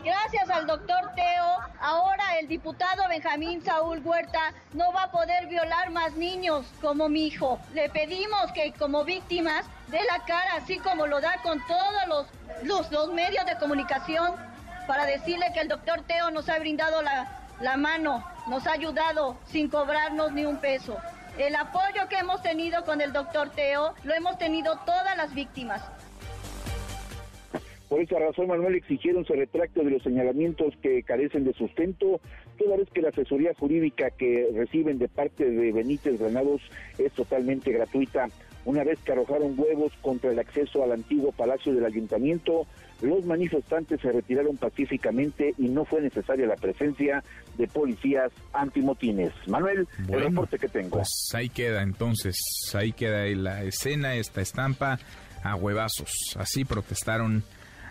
[0.04, 5.90] Gracias al doctor Teo, ahora el diputado Benjamín Saúl Huerta no va a poder violar
[5.90, 7.58] más niños como mi hijo.
[7.72, 12.26] Le pedimos que como víctimas dé la cara, así como lo da con todos los,
[12.64, 14.34] los, los medios de comunicación,
[14.86, 17.28] para decirle que el doctor Teo nos ha brindado la,
[17.60, 20.98] la mano, nos ha ayudado sin cobrarnos ni un peso.
[21.38, 25.80] El apoyo que hemos tenido con el doctor Teo lo hemos tenido todas las víctimas.
[27.92, 32.22] Por esa razón, Manuel, exigieron se retracte de los señalamientos que carecen de sustento,
[32.56, 36.62] toda vez que la asesoría jurídica que reciben de parte de Benítez Granados
[36.96, 38.28] es totalmente gratuita.
[38.64, 42.66] Una vez que arrojaron huevos contra el acceso al antiguo palacio del ayuntamiento,
[43.02, 47.22] los manifestantes se retiraron pacíficamente y no fue necesaria la presencia
[47.58, 49.34] de policías antimotines.
[49.48, 50.96] Manuel, el reporte que tengo.
[50.96, 52.36] Pues ahí queda entonces,
[52.72, 54.98] ahí queda la escena, esta estampa
[55.42, 56.10] a huevazos.
[56.38, 57.44] Así protestaron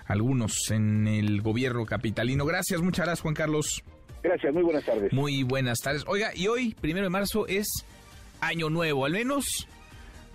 [0.05, 2.45] algunos en el gobierno capitalino.
[2.45, 3.83] Gracias, muchas gracias Juan Carlos.
[4.23, 5.13] Gracias, muy buenas tardes.
[5.13, 6.03] Muy buenas tardes.
[6.07, 7.67] Oiga, y hoy, primero de marzo, es
[8.39, 9.67] Año Nuevo, al menos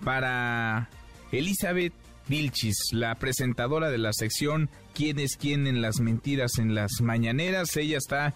[0.03, 0.89] para
[1.31, 1.93] Elizabeth
[2.27, 7.77] Vilchis, la presentadora de la sección ¿Quién es quién en las mentiras en las mañaneras?
[7.77, 8.33] Ella está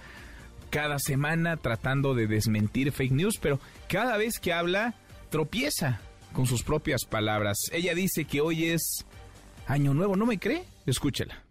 [0.69, 3.59] cada semana tratando de desmentir fake news, pero
[3.89, 4.93] cada vez que habla
[5.31, 6.01] tropieza
[6.33, 7.57] con sus propias palabras.
[7.71, 9.07] Ella dice que hoy es
[9.65, 10.65] Año Nuevo, ¿no me cree?
[10.85, 11.43] Escúchela.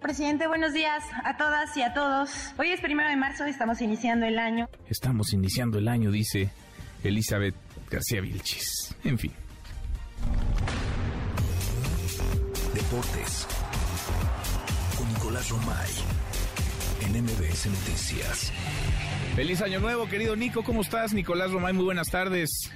[0.00, 2.30] Presidente, buenos días a todas y a todos.
[2.58, 4.68] Hoy es primero de marzo, estamos iniciando el año.
[4.88, 6.50] Estamos iniciando el año, dice
[7.02, 7.54] Elizabeth
[7.90, 8.94] García Vilchis.
[9.02, 9.32] En fin.
[12.74, 13.46] Deportes.
[14.98, 15.90] Con Nicolás Romay.
[17.06, 18.52] En MBS Noticias.
[19.36, 20.62] Feliz año nuevo, querido Nico.
[20.64, 21.14] ¿Cómo estás?
[21.14, 22.70] Nicolás Romay, muy buenas tardes.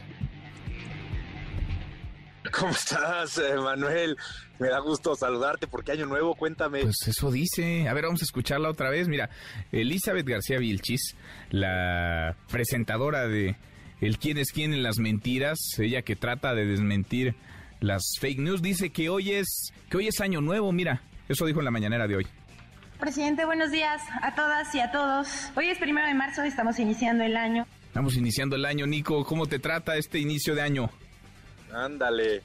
[2.59, 4.17] ¿Cómo estás, eh, Manuel?
[4.59, 6.83] Me da gusto saludarte porque año nuevo, cuéntame.
[6.83, 7.89] Pues eso dice.
[7.89, 9.09] A ver, vamos a escucharla otra vez.
[9.09, 9.31] Mira,
[9.73, 11.17] Elizabeth García Vilchis,
[11.51, 13.57] la presentadora de
[14.01, 17.37] El quién es quién en las mentiras, ella que trata de desmentir
[17.81, 21.03] las fake news, dice que hoy es que hoy es año nuevo, mira.
[21.29, 22.27] Eso dijo en la mañanera de hoy.
[22.99, 25.29] Presidente, buenos días a todas y a todos.
[25.55, 27.67] Hoy es primero de marzo, estamos iniciando el año.
[27.87, 29.25] Estamos iniciando el año, Nico.
[29.25, 30.91] ¿Cómo te trata este inicio de año?
[31.73, 32.43] Ándale.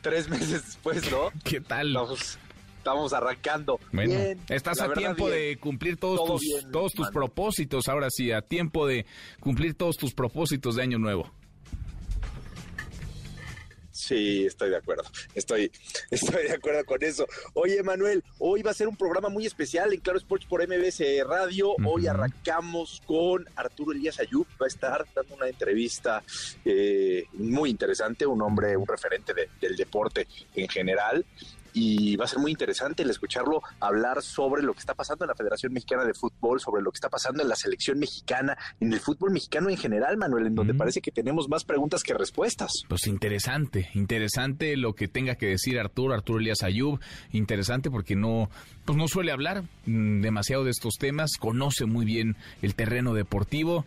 [0.00, 1.30] Tres meses después, ¿no?
[1.44, 1.88] ¿Qué tal?
[1.88, 2.38] Estamos,
[2.78, 3.78] estamos arrancando.
[3.92, 5.38] Bueno, Bien, estás a tiempo bien.
[5.38, 9.06] de cumplir todos Todo tus bien, todos tus propósitos, ahora sí, a tiempo de
[9.40, 11.30] cumplir todos tus propósitos de año nuevo.
[14.02, 15.04] Sí, estoy de acuerdo.
[15.32, 15.70] Estoy,
[16.10, 17.24] estoy de acuerdo con eso.
[17.54, 21.00] Oye, Manuel, hoy va a ser un programa muy especial en Claro Sports por MBS
[21.24, 21.76] Radio.
[21.84, 24.44] Hoy arrancamos con Arturo Elías Ayub.
[24.60, 26.20] Va a estar dando una entrevista
[26.64, 30.26] eh, muy interesante, un hombre, un referente del deporte
[30.56, 31.24] en general
[31.72, 35.28] y va a ser muy interesante el escucharlo hablar sobre lo que está pasando en
[35.28, 38.92] la Federación Mexicana de Fútbol, sobre lo que está pasando en la selección mexicana, en
[38.92, 42.70] el fútbol mexicano en general, Manuel, en donde parece que tenemos más preguntas que respuestas.
[42.88, 47.00] Pues interesante, interesante lo que tenga que decir Arturo, Arturo Elías Ayub,
[47.32, 48.50] interesante porque no,
[48.84, 53.84] pues no suele hablar mm, demasiado de estos temas, conoce muy bien el terreno deportivo.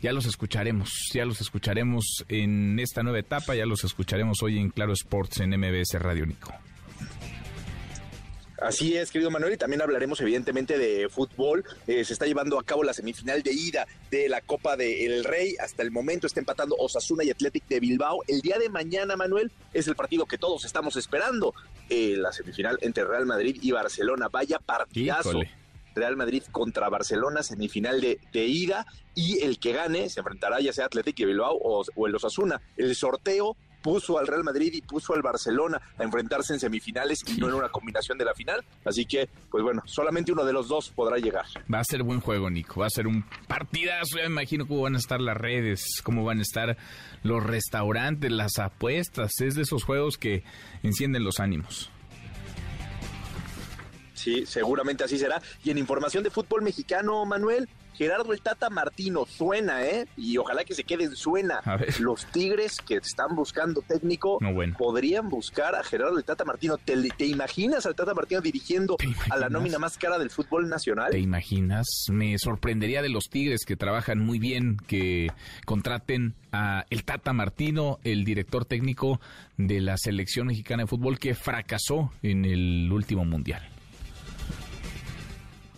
[0.00, 4.70] Ya los escucharemos, ya los escucharemos en esta nueva etapa, ya los escucharemos hoy en
[4.70, 6.52] Claro Sports en MBS Radio Nico.
[8.60, 11.64] Así es, querido Manuel, y también hablaremos evidentemente de fútbol.
[11.86, 15.54] Eh, se está llevando a cabo la semifinal de ida de la Copa del Rey.
[15.60, 18.18] Hasta el momento está empatando Osasuna y Athletic de Bilbao.
[18.26, 21.54] El día de mañana, Manuel, es el partido que todos estamos esperando.
[21.88, 24.28] Eh, la semifinal entre Real Madrid y Barcelona.
[24.28, 25.40] Vaya partidazo.
[25.94, 28.86] Real Madrid contra Barcelona, semifinal de, de, ida,
[29.16, 32.60] y el que gane se enfrentará ya sea Athletic de Bilbao o, o el Osasuna.
[32.76, 37.40] El sorteo puso al Real Madrid y puso al Barcelona a enfrentarse en semifinales y
[37.40, 38.64] no en una combinación de la final.
[38.84, 41.46] Así que, pues bueno, solamente uno de los dos podrá llegar.
[41.72, 42.80] Va a ser buen juego, Nico.
[42.80, 44.16] Va a ser un partidazo.
[44.16, 46.76] Ya me imagino cómo van a estar las redes, cómo van a estar
[47.22, 49.32] los restaurantes, las apuestas.
[49.40, 50.44] Es de esos juegos que
[50.82, 51.90] encienden los ánimos.
[54.18, 55.40] Sí, seguramente así será.
[55.62, 57.68] Y en información de fútbol mexicano, Manuel,
[57.98, 60.06] Gerardo el Tata Martino suena, ¿eh?
[60.16, 61.60] Y ojalá que se queden suena.
[61.98, 64.38] Los Tigres que están buscando técnico
[64.78, 66.76] podrían buscar a Gerardo el Tata Martino.
[66.78, 66.94] ¿Te,
[67.26, 68.96] imaginas al Tata Martino dirigiendo
[69.30, 71.10] a la nómina más cara del fútbol nacional?
[71.10, 72.06] ¿Te imaginas?
[72.08, 75.32] Me sorprendería de los Tigres que trabajan muy bien, que
[75.66, 79.20] contraten a el Tata Martino, el director técnico
[79.56, 83.68] de la selección mexicana de fútbol que fracasó en el último mundial.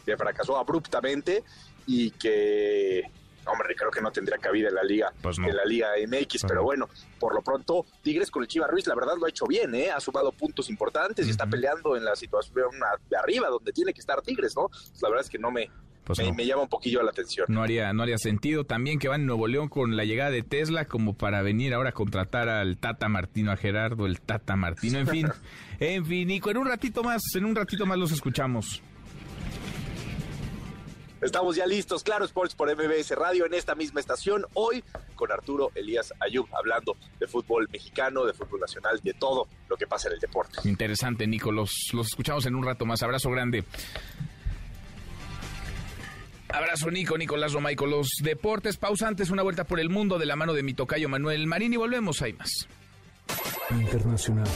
[0.05, 1.45] Que fracasó abruptamente
[1.93, 3.03] y que
[3.47, 6.63] hombre, creo que no tendría cabida en la liga, pues en la liga MX, pero
[6.63, 6.89] bueno,
[7.19, 9.91] por lo pronto Tigres con el Chiva Ruiz, la verdad lo ha hecho bien, ¿eh?
[9.91, 12.69] ha sumado puntos importantes y está peleando en la situación
[13.09, 14.71] de arriba donde tiene que estar Tigres, ¿no?
[15.03, 15.69] la verdad es que no me
[16.05, 17.47] pues me, llama un poquillo la atención.
[17.49, 18.65] No haría, no haría sentido.
[18.65, 21.91] También que van en Nuevo León con la llegada de Tesla como para venir ahora
[21.91, 24.99] a contratar al Tata Martino, a Gerardo, el Tata Martino.
[24.99, 25.29] En fin,
[25.79, 28.83] en fin, Nico, en un ratito más, en un ratito más los escuchamos.
[31.21, 34.83] Estamos ya listos, claro, Sports por MBS Radio en esta misma estación, hoy
[35.15, 39.87] con Arturo Elías Ayub, hablando de fútbol mexicano, de fútbol nacional, de todo lo que
[39.87, 40.67] pasa en el deporte.
[40.67, 43.03] Interesante, Nico, los, los escuchamos en un rato más.
[43.03, 43.65] Abrazo grande.
[46.49, 47.85] Abrazo, Nico, Nicolás Romaico.
[47.87, 51.47] Los deportes pausantes, una vuelta por el mundo de la mano de mi tocayo Manuel
[51.47, 52.67] Marín y volvemos, hay más.
[53.71, 54.49] Internacional.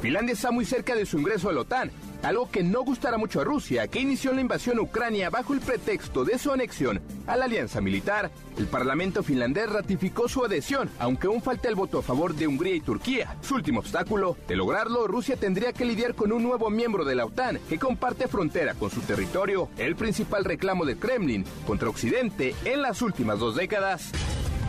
[0.00, 1.92] Finlandia está muy cerca de su ingreso a la OTAN
[2.22, 5.60] algo que no gustará mucho a Rusia, que inició la invasión a Ucrania bajo el
[5.60, 8.30] pretexto de su anexión a la alianza militar.
[8.58, 12.74] El Parlamento finlandés ratificó su adhesión, aunque aún falta el voto a favor de Hungría
[12.74, 13.36] y Turquía.
[13.40, 17.24] Su último obstáculo, de lograrlo, Rusia tendría que lidiar con un nuevo miembro de la
[17.24, 22.82] OTAN que comparte frontera con su territorio, el principal reclamo del Kremlin contra Occidente en
[22.82, 24.10] las últimas dos décadas.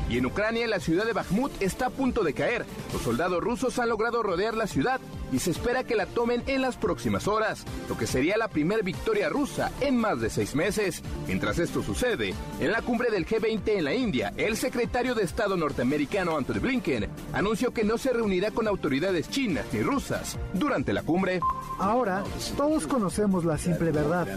[0.10, 2.65] Y en Ucrania, la ciudad de Bakhmut está a punto de caer.
[2.91, 4.99] Los soldados rusos han logrado rodear la ciudad
[5.31, 8.81] y se espera que la tomen en las próximas horas, lo que sería la primera
[8.81, 11.01] victoria rusa en más de seis meses.
[11.27, 15.57] Mientras esto sucede, en la cumbre del G20 en la India, el secretario de Estado
[15.57, 21.03] norteamericano Anthony Blinken anunció que no se reunirá con autoridades chinas ni rusas durante la
[21.03, 21.39] cumbre.
[21.79, 22.23] Ahora,
[22.57, 24.27] todos conocemos la simple verdad,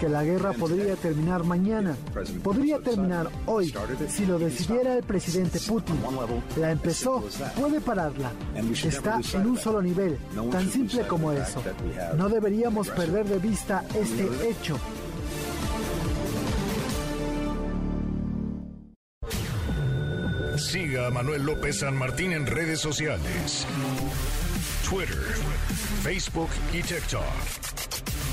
[0.00, 1.96] que la guerra podría terminar mañana,
[2.42, 3.74] podría terminar hoy,
[4.08, 5.96] si lo decidiera el presidente Putin.
[6.56, 7.24] La empezó,
[7.58, 8.32] puede pararla,
[8.84, 10.18] está en un solo nivel,
[10.50, 11.62] Tan simple como eso.
[12.16, 14.78] No deberíamos perder de vista este hecho.
[20.56, 23.66] Siga a Manuel López San Martín en redes sociales.
[24.88, 25.16] Twitter,
[26.02, 27.22] Facebook y TikTok.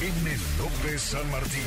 [0.02, 0.32] M.
[0.60, 1.62] López San Martín.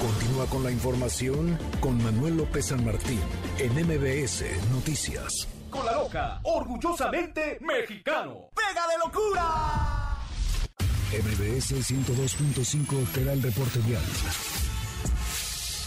[0.00, 3.20] Continúa con la información con Manuel López San Martín
[3.58, 8.50] en MBS Noticias con la loca, orgullosamente mexicano.
[8.54, 9.98] ¡Pega de locura!
[11.10, 14.02] MBS 102.5 te da el reporte vial.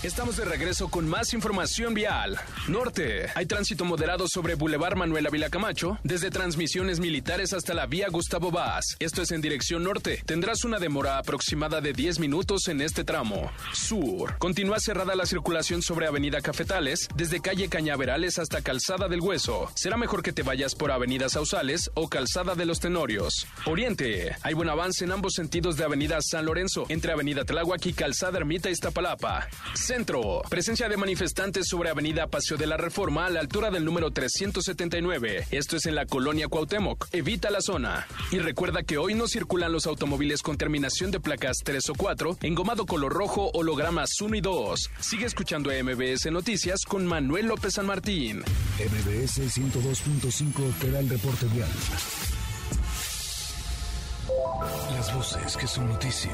[0.03, 2.35] Estamos de regreso con más información vial.
[2.67, 3.27] Norte.
[3.35, 8.49] Hay tránsito moderado sobre Boulevard Manuel Ávila Camacho, desde transmisiones militares hasta la vía Gustavo
[8.49, 8.95] Vaz.
[8.97, 10.23] Esto es en dirección norte.
[10.25, 13.51] Tendrás una demora aproximada de 10 minutos en este tramo.
[13.73, 14.39] Sur.
[14.39, 19.71] Continúa cerrada la circulación sobre Avenida Cafetales, desde calle Cañaverales hasta Calzada del Hueso.
[19.75, 23.45] Será mejor que te vayas por Avenida Sausales o Calzada de los Tenorios.
[23.67, 24.35] Oriente.
[24.41, 28.39] Hay buen avance en ambos sentidos de Avenida San Lorenzo, entre Avenida Tláhuac y Calzada
[28.39, 29.47] Ermita Iztapalapa.
[30.49, 35.47] Presencia de manifestantes sobre Avenida Paseo de la Reforma a la altura del número 379.
[35.51, 37.09] Esto es en la colonia Cuauhtémoc.
[37.11, 38.07] Evita la zona.
[38.31, 42.37] Y recuerda que hoy no circulan los automóviles con terminación de placas 3 o 4,
[42.41, 44.89] engomado color rojo, hologramas 1 y 2.
[45.01, 48.39] Sigue escuchando MBS Noticias con Manuel López San Martín.
[48.39, 51.69] MBS 102.5 te da el reporte vial.
[54.95, 56.31] Las voces que son noticia.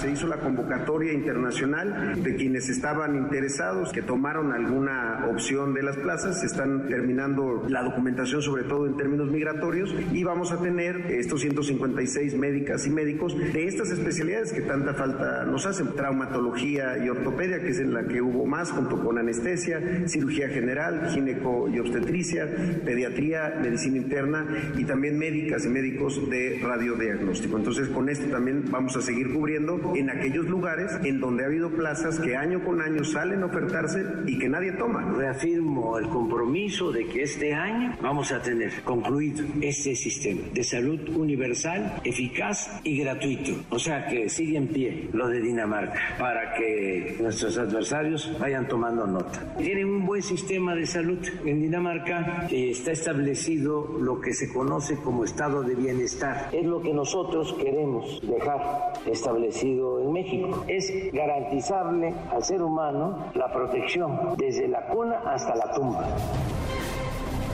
[0.00, 5.96] Se hizo la convocatoria internacional de quienes estaban interesados, que tomaron alguna opción de las
[5.96, 6.40] plazas.
[6.40, 11.40] Se están terminando la documentación, sobre todo en términos migratorios, y vamos a tener estos
[11.40, 15.94] 156 médicas y médicos de estas especialidades que tanta falta nos hacen.
[15.94, 21.10] Traumatología y ortopedia, que es en la que hubo más, junto con anestesia, cirugía general,
[21.10, 22.48] gineco y obstetricia,
[22.84, 26.58] pediatría, medicina interna y también médicas y médicos de
[26.98, 27.56] radiodiagnóstico.
[27.56, 31.70] Entonces, con esto también vamos a seguir cubriendo en aquellos lugares en donde ha habido
[31.70, 35.12] plazas que año con año salen a ofertarse y que nadie toma.
[35.16, 41.00] Reafirmo el compromiso de que este año vamos a tener concluido este sistema de salud
[41.16, 43.52] universal, eficaz y gratuito.
[43.70, 49.06] O sea que sigue en pie lo de Dinamarca para que nuestros adversarios vayan tomando
[49.06, 49.54] nota.
[49.58, 52.46] Tienen un buen sistema de salud en Dinamarca.
[52.50, 56.48] está establecido lo que se conoce como estado de bienestar.
[56.52, 60.64] Es lo que nosotros queremos dejar establecido en México.
[60.68, 66.08] Es garantizarle al ser humano la protección desde la cuna hasta la tumba.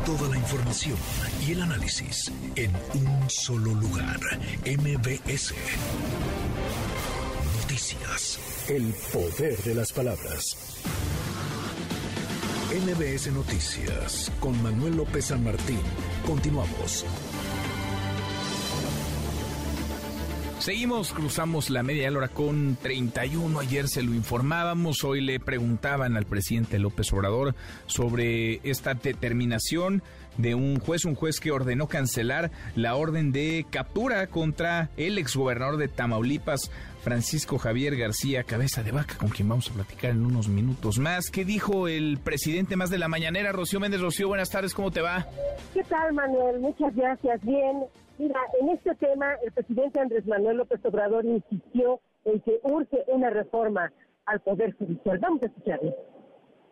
[0.05, 0.97] Toda la información
[1.47, 4.21] y el análisis en un solo lugar.
[4.67, 5.55] MBS.
[7.63, 8.39] Noticias.
[8.69, 10.57] El poder de las palabras.
[12.75, 15.81] MBS Noticias con Manuel López San Martín.
[16.27, 17.05] Continuamos.
[20.65, 23.61] Seguimos, cruzamos la media hora con 31.
[23.61, 27.55] Ayer se lo informábamos, hoy le preguntaban al presidente López Obrador
[27.85, 30.03] sobre esta determinación
[30.39, 35.77] de un juez, un juez que ordenó cancelar la orden de captura contra el exgobernador
[35.77, 36.71] de Tamaulipas,
[37.03, 41.29] Francisco Javier García Cabeza de Vaca, con quien vamos a platicar en unos minutos más.
[41.31, 44.01] ¿Qué dijo el presidente más de la mañanera, Rocío Méndez?
[44.01, 45.27] Rocío, buenas tardes, ¿cómo te va?
[45.75, 46.59] ¿Qué tal, Manuel?
[46.61, 47.39] Muchas gracias.
[47.43, 47.85] Bien.
[48.19, 53.31] Mira, en este tema, el presidente Andrés Manuel López Obrador insistió en que urge una
[53.31, 53.93] reforma
[54.27, 55.19] al Poder Judicial.
[55.19, 55.95] Vamos a escucharlo.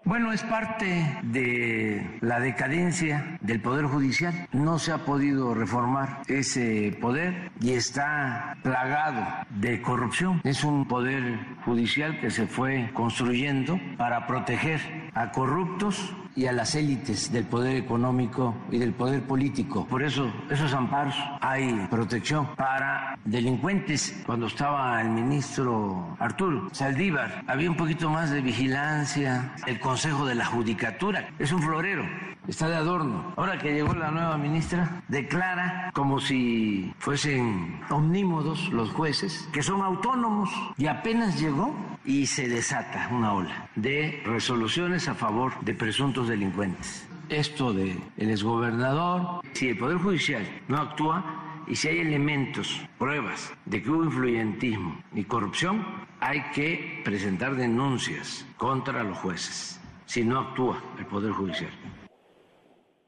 [0.05, 4.49] Bueno, es parte de la decadencia del Poder Judicial.
[4.53, 10.41] No se ha podido reformar ese poder y está plagado de corrupción.
[10.43, 14.81] Es un poder judicial que se fue construyendo para proteger
[15.15, 19.87] a corruptos y a las élites del poder económico y del poder político.
[19.87, 24.23] Por eso, esos amparos hay protección para delincuentes.
[24.25, 29.55] Cuando estaba el ministro Arturo Saldívar, había un poquito más de vigilancia.
[29.67, 32.03] El Consejo de la Judicatura es un florero,
[32.49, 33.35] está de adorno.
[33.37, 39.83] Ahora que llegó la nueva ministra, declara como si fuesen omnímodos los jueces, que son
[39.83, 40.49] autónomos.
[40.79, 47.07] Y apenas llegó y se desata una ola de resoluciones a favor de presuntos delincuentes.
[47.29, 53.53] Esto de el exgobernador, si el Poder Judicial no actúa y si hay elementos, pruebas
[53.67, 55.85] de que hubo influyentismo y corrupción,
[56.19, 59.82] hay que presentar denuncias contra los jueces
[60.13, 61.71] si no actúa el Poder Judicial.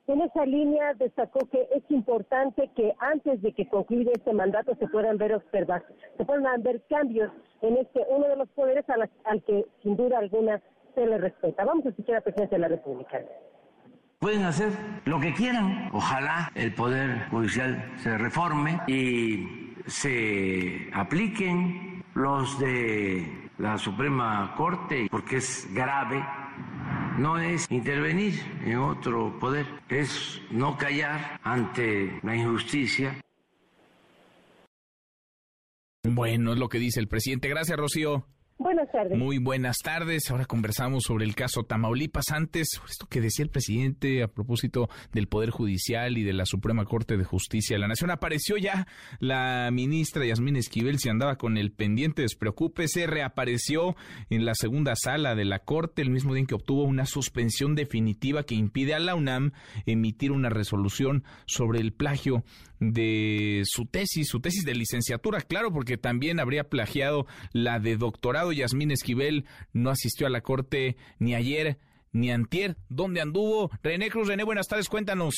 [0.06, 4.88] En esa línea destacó que es importante que antes de que concluya este mandato se
[4.88, 5.84] puedan ver observar,
[6.16, 10.18] se puedan ver cambios en este uno de los poderes la- al que sin duda
[10.18, 10.62] alguna
[10.94, 11.62] se le respeta.
[11.66, 13.18] Vamos a escuchar al presidente de la República.
[14.18, 14.70] Pueden hacer
[15.04, 15.90] lo que quieran.
[15.92, 25.36] Ojalá el Poder Judicial se reforme y se apliquen los de la Suprema Corte, porque
[25.36, 26.24] es grave.
[27.18, 28.34] No es intervenir
[28.64, 33.20] en otro poder, es no callar ante la injusticia.
[36.02, 37.48] Bueno, es lo que dice el presidente.
[37.48, 38.26] Gracias, Rocío.
[38.56, 39.18] Buenas tardes.
[39.18, 40.30] Muy buenas tardes.
[40.30, 42.26] Ahora conversamos sobre el caso Tamaulipas.
[42.30, 46.84] Antes, esto que decía el presidente a propósito del Poder Judicial y de la Suprema
[46.84, 48.12] Corte de Justicia de la Nación.
[48.12, 48.86] Apareció ya
[49.18, 53.96] la ministra Yasmín Esquivel, si andaba con el pendiente, despreocúpese, reapareció
[54.30, 57.74] en la segunda sala de la Corte el mismo día en que obtuvo una suspensión
[57.74, 59.50] definitiva que impide a la UNAM
[59.84, 62.44] emitir una resolución sobre el plagio
[62.92, 68.43] de su tesis, su tesis de licenciatura, claro, porque también habría plagiado la de doctorado.
[68.52, 71.78] Yasmín Esquivel no asistió a la corte ni ayer
[72.12, 72.76] ni antier.
[72.88, 73.70] ¿Dónde anduvo?
[73.82, 75.34] René Cruz, René, buenas tardes, cuéntanos.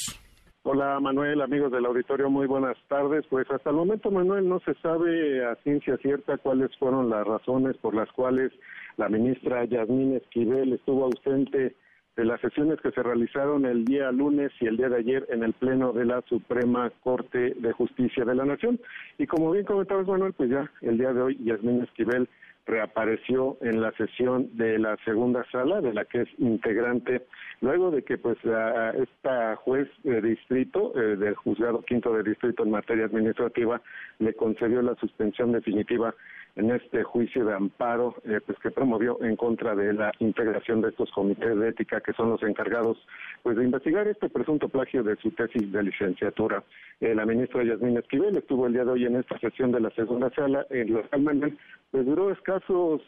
[0.69, 3.25] Hola Manuel, amigos del auditorio, muy buenas tardes.
[3.31, 7.77] Pues hasta el momento, Manuel, no se sabe a ciencia cierta cuáles fueron las razones
[7.77, 8.51] por las cuales
[8.97, 11.77] la ministra Yasmín Esquivel estuvo ausente
[12.17, 15.45] de las sesiones que se realizaron el día lunes y el día de ayer en
[15.45, 18.81] el Pleno de la Suprema Corte de Justicia de la Nación.
[19.19, 22.29] Y como bien comentabas, Manuel, pues ya el día de hoy Yasmín Esquivel
[22.67, 27.23] reapareció en la sesión de la segunda sala, de la que es integrante,
[27.61, 32.73] luego de que pues esta juez de distrito, eh, del juzgado quinto de distrito en
[32.73, 33.81] materia administrativa,
[34.19, 36.15] le concedió la suspensión definitiva
[36.57, 40.89] en este juicio de amparo eh, pues que promovió en contra de la integración de
[40.89, 42.97] estos comités de ética que son los encargados
[43.43, 46.65] pues de investigar este presunto plagio de su tesis de licenciatura.
[47.01, 49.91] Eh, la ministra Yasmín Esquivel estuvo el día de hoy en esta sesión de la
[49.91, 51.59] segunda sala en los Manuel,
[51.91, 53.03] pues duró escasos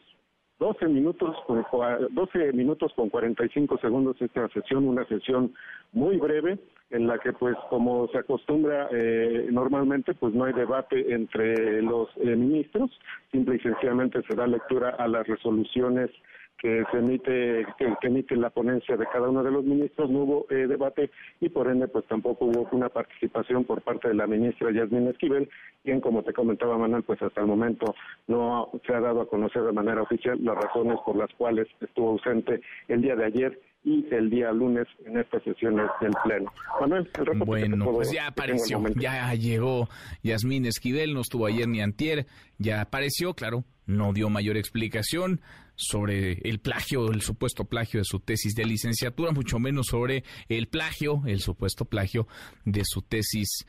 [0.58, 1.64] 12 minutos con
[2.10, 5.54] 12 minutos con 45 segundos esta sesión, una sesión
[5.92, 6.58] muy breve
[6.90, 12.08] en la que pues como se acostumbra eh, normalmente pues no hay debate entre los
[12.16, 12.90] eh, ministros,
[13.30, 16.10] simple y sencillamente se da lectura a las resoluciones
[16.58, 20.10] que se emite que, emite la ponencia de cada uno de los ministros.
[20.10, 21.10] No hubo eh, debate
[21.40, 25.48] y por ende pues tampoco hubo una participación por parte de la ministra Yasmín Esquivel
[25.84, 27.94] quien como te comentaba Manuel pues hasta el momento
[28.26, 32.10] no se ha dado a conocer de manera oficial las razones por las cuales estuvo
[32.10, 36.52] ausente el día de ayer y el día lunes en estas sesiones del Pleno.
[36.80, 39.88] Manuel, el Bueno, pues ya apareció, ya llegó
[40.22, 42.26] Yasmín Esquivel, no estuvo ayer ni antier,
[42.58, 45.40] ya apareció, claro, no dio mayor explicación
[45.74, 50.68] sobre el plagio, el supuesto plagio de su tesis de licenciatura, mucho menos sobre el
[50.68, 52.26] plagio, el supuesto plagio
[52.66, 53.66] de su tesis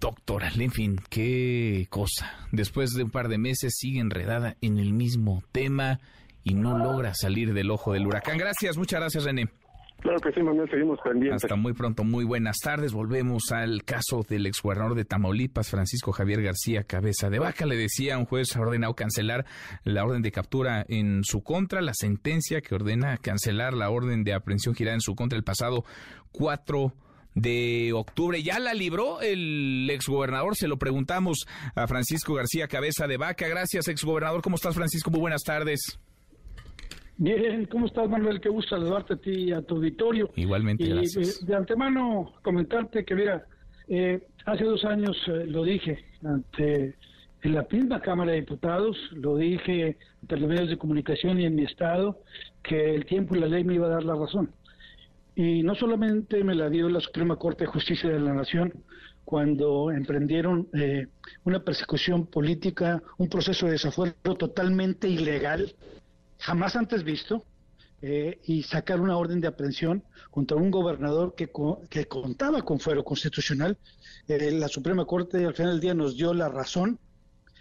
[0.00, 0.60] doctoral.
[0.60, 2.48] En fin, qué cosa.
[2.50, 6.00] Después de un par de meses sigue enredada en el mismo tema
[6.46, 8.38] y no logra salir del ojo del huracán.
[8.38, 9.48] Gracias, muchas gracias, René.
[9.98, 11.42] Claro que sí, Manuel, seguimos pendientes.
[11.42, 12.92] Hasta muy pronto, muy buenas tardes.
[12.92, 17.66] Volvemos al caso del exgobernador de Tamaulipas, Francisco Javier García Cabeza de Vaca.
[17.66, 19.44] Le decía, un juez ha ordenado cancelar
[19.82, 24.34] la orden de captura en su contra, la sentencia que ordena cancelar la orden de
[24.34, 25.84] aprehensión girada en su contra el pasado
[26.30, 26.92] 4
[27.34, 28.40] de octubre.
[28.40, 30.54] ¿Ya la libró el exgobernador?
[30.54, 33.48] Se lo preguntamos a Francisco García Cabeza de Vaca.
[33.48, 34.42] Gracias, exgobernador.
[34.42, 35.10] ¿Cómo estás, Francisco?
[35.10, 35.98] Muy buenas tardes.
[37.18, 38.40] Bien, ¿cómo estás, Manuel?
[38.40, 40.30] Qué gusto saludarte a ti y a tu auditorio.
[40.36, 41.44] Igualmente, y, gracias.
[41.46, 43.46] De, antemano, comentarte que, mira,
[43.88, 46.94] eh, hace dos años eh, lo dije ante
[47.42, 51.54] en la misma Cámara de Diputados, lo dije ante los medios de comunicación y en
[51.54, 52.20] mi estado,
[52.62, 54.50] que el tiempo y la ley me iba a dar la razón.
[55.34, 58.72] Y no solamente me la dio la Suprema Corte de Justicia de la Nación
[59.24, 61.06] cuando emprendieron eh,
[61.44, 65.72] una persecución política, un proceso de desafuero totalmente ilegal
[66.38, 67.44] jamás antes visto
[68.02, 71.50] eh, y sacar una orden de aprehensión contra un gobernador que,
[71.88, 73.78] que contaba con fuero constitucional.
[74.28, 76.98] Eh, la Suprema Corte al final del día nos dio la razón,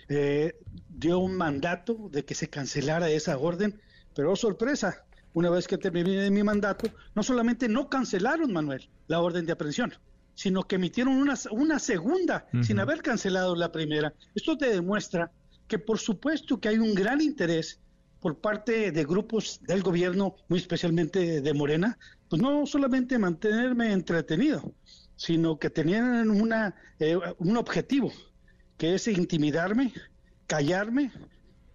[0.10, 3.80] eh, dio un mandato de que se cancelara esa orden,
[4.14, 9.22] pero oh, sorpresa, una vez que terminé mi mandato, no solamente no cancelaron, Manuel, la
[9.22, 9.93] orden de aprehensión,
[10.34, 14.14] sino que emitieron una, una segunda sin haber cancelado la primera.
[14.34, 15.31] Esto te demuestra
[15.68, 17.80] que por supuesto que hay un gran interés
[18.26, 21.95] por parte de grupos del gobierno, muy especialmente de Morena,
[22.27, 24.73] pues no solamente mantenerme entretenido,
[25.15, 28.11] sino que tenían una, eh, un objetivo,
[28.80, 29.93] que es intimidarme,
[30.47, 31.11] callarme.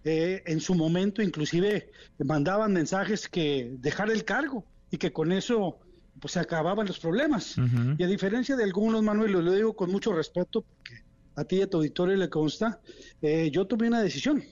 [0.03, 5.79] Eh, en su momento inclusive mandaban mensajes que dejar el cargo y que con eso
[6.19, 7.55] pues se acababan los problemas.
[7.97, 10.95] Y a diferencia de algunos, Manuel, lo digo con mucho respeto, porque
[11.37, 12.81] a ti y a tu auditorio le consta,
[13.21, 14.43] eh, yo tomé una decisión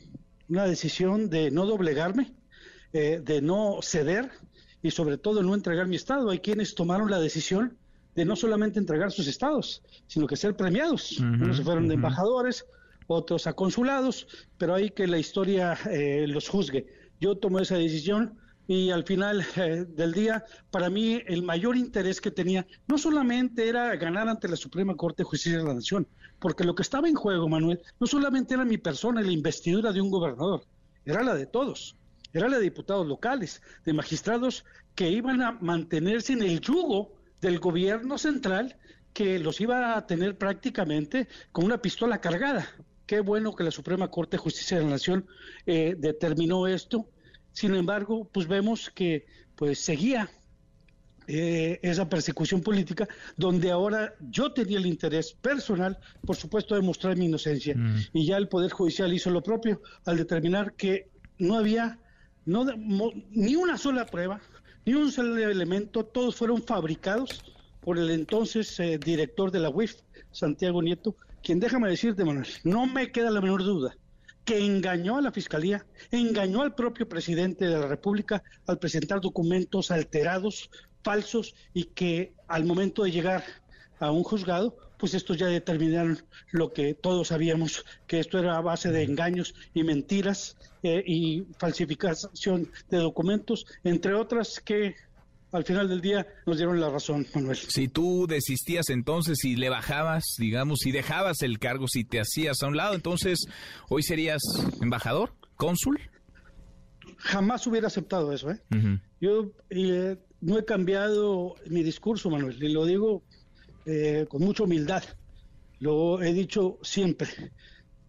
[0.49, 2.34] una decisión de no doblegarme,
[2.91, 4.31] eh, de no ceder
[4.81, 6.30] y sobre todo no entregar mi estado.
[6.30, 7.77] Hay quienes tomaron la decisión
[8.15, 11.19] de no solamente entregar sus estados, sino que ser premiados.
[11.19, 12.65] Unos se fueron de embajadores,
[13.07, 14.27] otros a consulados,
[14.57, 16.88] pero hay que la historia eh, los juzgue.
[17.19, 18.38] Yo tomé esa decisión
[18.70, 23.68] y al final eh, del día, para mí el mayor interés que tenía no solamente
[23.68, 27.10] era ganar ante la Suprema Corte de Justicia de la Nación, porque lo que estaba
[27.10, 30.66] en juego, Manuel, no solamente era mi persona y la investidura de un gobernador,
[31.04, 31.98] era la de todos,
[32.32, 34.64] era la de diputados locales, de magistrados
[34.94, 38.78] que iban a mantenerse en el yugo del gobierno central
[39.14, 42.70] que los iba a tener prácticamente con una pistola cargada.
[43.08, 45.26] Qué bueno que la Suprema Corte de Justicia de la Nación
[45.66, 47.10] eh, determinó esto.
[47.60, 49.26] Sin embargo, pues vemos que
[49.57, 50.31] pues seguía
[51.27, 53.06] eh, esa persecución política,
[53.36, 57.76] donde ahora yo tenía el interés personal, por supuesto, de mostrar mi inocencia.
[57.76, 57.98] Mm.
[58.14, 61.99] Y ya el Poder Judicial hizo lo propio al determinar que no había
[62.45, 62.65] no,
[63.31, 64.40] ni una sola prueba,
[64.86, 67.44] ni un solo elemento, todos fueron fabricados
[67.81, 69.95] por el entonces eh, director de la UIF,
[70.31, 71.14] Santiago Nieto,
[71.44, 73.98] quien déjame decirte, Manuel, no me queda la menor duda
[74.49, 79.91] que engañó a la Fiscalía, engañó al propio presidente de la República al presentar documentos
[79.91, 80.71] alterados,
[81.03, 83.43] falsos, y que al momento de llegar
[83.99, 86.17] a un juzgado, pues estos ya determinaron
[86.49, 91.45] lo que todos sabíamos, que esto era a base de engaños y mentiras eh, y
[91.59, 94.95] falsificación de documentos, entre otras que
[95.51, 97.57] al final del día nos dieron la razón, Manuel.
[97.57, 102.61] Si tú desistías entonces y le bajabas, digamos, si dejabas el cargo, si te hacías
[102.61, 103.47] a un lado, entonces
[103.89, 104.41] hoy serías
[104.81, 105.99] embajador, cónsul.
[107.17, 108.61] Jamás hubiera aceptado eso, ¿eh?
[109.19, 113.23] Yo eh, no he cambiado mi discurso, Manuel, y lo digo
[113.85, 115.03] eh, con mucha humildad.
[115.80, 117.30] Lo he dicho siempre.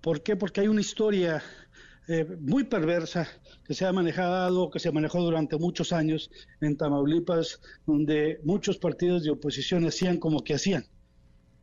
[0.01, 0.37] ¿Por qué?
[0.37, 1.43] Porque hay una historia
[2.13, 3.29] eh, muy perversa
[3.65, 6.29] que se ha manejado, que se manejó durante muchos años
[6.61, 10.85] en Tamaulipas, donde muchos partidos de oposición hacían como que hacían.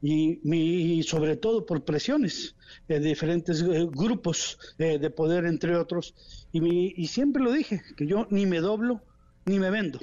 [0.02, 2.56] Y, sobre todo por presiones
[2.88, 6.16] de diferentes eh, grupos eh, de poder, entre otros.
[6.54, 9.02] Y, y siempre lo dije, que yo ni me doblo
[9.46, 10.00] ni me vendo.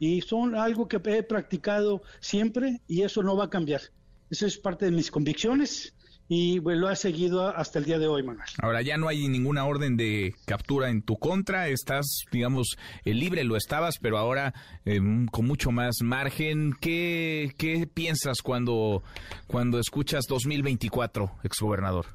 [0.00, 3.82] Y son algo que he practicado siempre y eso no va a cambiar.
[4.30, 5.94] Eso es parte de mis convicciones
[6.32, 8.46] y pues, lo ha seguido hasta el día de hoy, Manuel.
[8.62, 13.42] Ahora ya no hay ninguna orden de captura en tu contra, estás, digamos, eh, libre,
[13.42, 14.54] lo estabas, pero ahora
[14.84, 15.00] eh,
[15.32, 16.72] con mucho más margen.
[16.80, 19.02] ¿Qué, qué piensas cuando,
[19.48, 22.06] cuando escuchas 2024, exgobernador?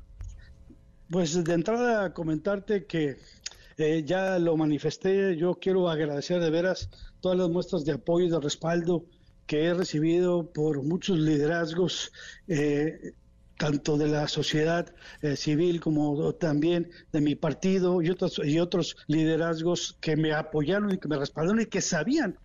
[1.10, 3.18] Pues de entrada comentarte que
[3.78, 6.90] eh, ya lo manifesté, yo quiero agradecer de veras
[7.20, 9.04] todas las muestras de apoyo y de respaldo
[9.46, 12.14] que he recibido por muchos liderazgos
[12.48, 13.12] eh,
[13.58, 18.98] tanto de la sociedad eh, civil como también de mi partido y otros, y otros
[19.08, 22.38] liderazgos que me apoyaron y que me respaldaron y que sabían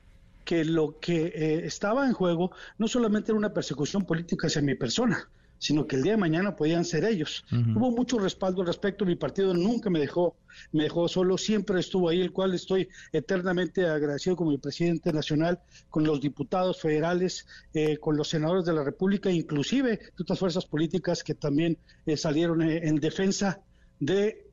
[0.45, 4.74] que lo que eh, estaba en juego no solamente era una persecución política hacia mi
[4.74, 5.28] persona,
[5.61, 7.45] sino que el día de mañana podían ser ellos.
[7.53, 10.35] Hubo mucho respaldo al respecto, mi partido nunca me dejó,
[10.73, 15.61] me dejó solo, siempre estuvo ahí, el cual estoy eternamente agradecido con mi presidente nacional,
[15.91, 20.65] con los diputados federales, eh, con los senadores de la República, inclusive de otras fuerzas
[20.65, 21.77] políticas que también
[22.07, 23.61] eh, salieron eh, en defensa
[24.01, 24.49] de,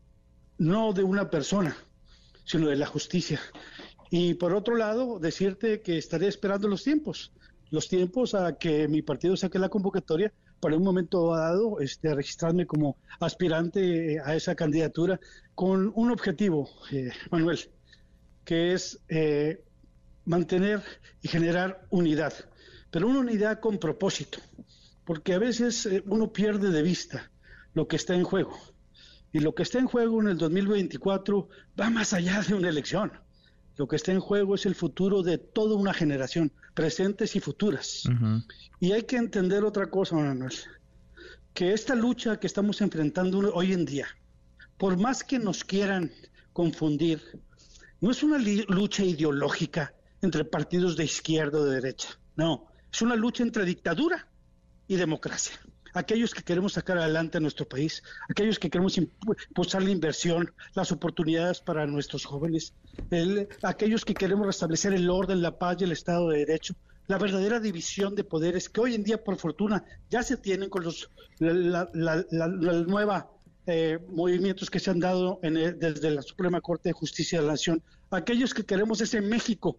[0.58, 1.78] no de una persona,
[2.44, 3.40] sino de la justicia.
[4.10, 7.32] Y por otro lado, decirte que estaré esperando los tiempos,
[7.72, 12.66] los tiempos a que mi partido saque la convocatoria para un momento dado este, registrarme
[12.66, 15.20] como aspirante a esa candidatura
[15.56, 17.60] con un objetivo, eh, Manuel,
[18.44, 19.64] que es eh,
[20.26, 20.84] mantener
[21.22, 22.34] y generar unidad,
[22.92, 24.40] pero una unidad con propósito,
[25.06, 27.32] porque a veces eh, uno pierde de vista
[27.74, 28.58] lo que está en juego.
[29.34, 33.12] Y lo que está en juego en el 2024 va más allá de una elección.
[33.78, 38.04] Lo que está en juego es el futuro de toda una generación, presentes y futuras.
[38.80, 40.54] Y hay que entender otra cosa, Manuel,
[41.54, 44.08] que esta lucha que estamos enfrentando hoy en día,
[44.78, 46.12] por más que nos quieran
[46.54, 47.22] confundir,
[48.02, 53.16] no es una lucha ideológica entre partidos de izquierda o de derecha, no, es una
[53.16, 54.28] lucha entre dictadura
[54.88, 55.60] y democracia
[55.93, 60.91] aquellos que queremos sacar adelante a nuestro país, aquellos que queremos impulsar la inversión, las
[60.91, 62.73] oportunidades para nuestros jóvenes,
[63.64, 66.76] aquellos que queremos restablecer el orden, la paz y el Estado de Derecho,
[67.07, 70.84] la verdadera división de poderes que hoy en día, por fortuna, ya se tienen con
[70.84, 71.09] los
[71.39, 71.88] la,
[72.88, 73.30] nueva
[73.65, 77.81] eh, movimientos que se han dado desde la Suprema Corte de Justicia de la Nación,
[78.11, 79.77] aquellos que queremos ese México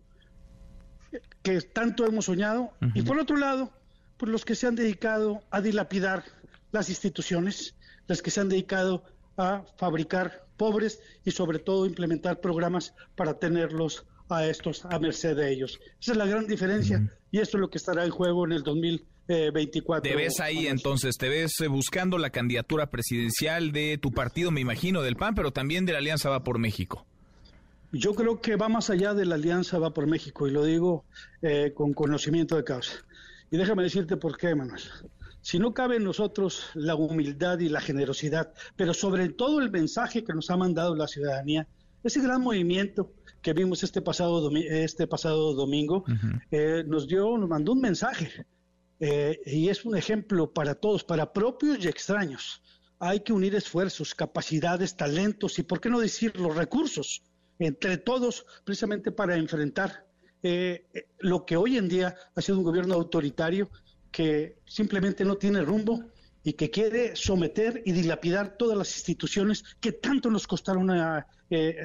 [1.43, 3.73] que tanto hemos soñado, y por otro lado,
[4.19, 6.25] pues los que se han dedicado a dilapidar
[6.73, 7.75] las instituciones,
[8.07, 9.05] los que se han dedicado
[9.37, 15.51] a fabricar pobres y sobre todo implementar programas para tenerlos a estos a merced de
[15.51, 15.81] ellos.
[16.01, 18.63] Esa es la gran diferencia y esto es lo que estará en juego en el
[18.63, 20.11] 2024.
[20.11, 24.61] Te ves ahí entonces, te ves eh, buscando la candidatura presidencial de tu partido, me
[24.61, 27.07] imagino, del PAN, pero también de la Alianza Va por México.
[27.93, 31.05] Yo creo que va más allá de la Alianza Va por México y lo digo
[31.41, 32.93] eh, con conocimiento de causa.
[33.51, 34.83] Y déjame decirte por qué, Manuel.
[35.41, 40.25] si no cabe en nosotros la humildad y la generosidad, pero sobre todo el mensaje
[40.25, 41.67] que nos ha mandado la ciudadanía,
[42.05, 43.13] ese gran movimiento
[43.43, 46.05] que vimos este pasado, este pasado domingo,
[46.51, 48.47] eh, nos dio, nos mandó un mensaje
[49.01, 52.63] eh, y es un ejemplo para todos, para propios y extraños.
[52.99, 57.23] Hay que unir esfuerzos, capacidades, talentos y, por qué no decir, los recursos
[57.61, 60.08] entre todos precisamente para enfrentar
[60.43, 60.85] eh,
[61.19, 63.69] lo que hoy en día ha sido un gobierno autoritario
[64.11, 66.05] que simplemente no tiene rumbo
[66.43, 71.77] y que quiere someter y dilapidar todas las instituciones que tanto nos costaron a, eh,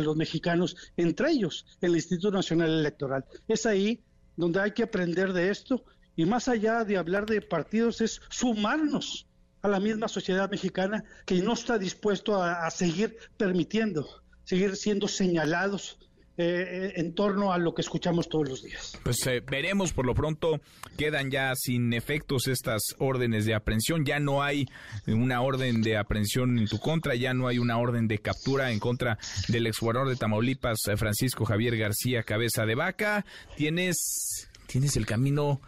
[0.00, 3.24] los mexicanos, entre ellos el Instituto Nacional Electoral.
[3.48, 4.02] Es ahí
[4.36, 5.84] donde hay que aprender de esto
[6.16, 9.26] y más allá de hablar de partidos es sumarnos
[9.62, 14.06] a la misma sociedad mexicana que no está dispuesto a seguir permitiendo,
[14.44, 15.98] seguir siendo señalados
[16.36, 18.98] eh, en torno a lo que escuchamos todos los días.
[19.04, 20.60] Pues eh, veremos, por lo pronto
[20.96, 24.66] quedan ya sin efectos estas órdenes de aprehensión, ya no hay
[25.06, 28.80] una orden de aprehensión en tu contra, ya no hay una orden de captura en
[28.80, 33.24] contra del exgobernador de Tamaulipas, eh, Francisco Javier García Cabeza de Vaca,
[33.56, 35.60] tienes, tienes el camino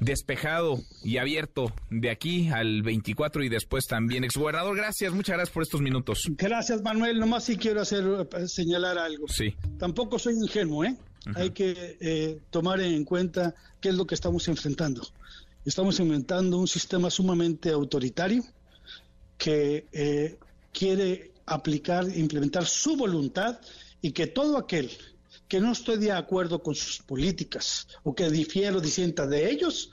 [0.00, 4.24] despejado y abierto de aquí al 24 y después también.
[4.24, 6.22] Exgobernador, gracias, muchas gracias por estos minutos.
[6.36, 7.18] Gracias, Manuel.
[7.18, 9.26] Nomás si quiero hacer eh, señalar algo.
[9.28, 9.54] Sí.
[9.78, 10.96] Tampoco soy ingenuo, ¿eh?
[11.34, 15.06] Hay que eh, tomar en cuenta qué es lo que estamos enfrentando.
[15.64, 18.42] Estamos enfrentando un sistema sumamente autoritario
[19.36, 20.38] que eh,
[20.72, 23.58] quiere aplicar, implementar su voluntad
[24.00, 24.90] y que todo aquel
[25.48, 29.90] que no estoy de acuerdo con sus políticas o que difiero, disienta de ellos,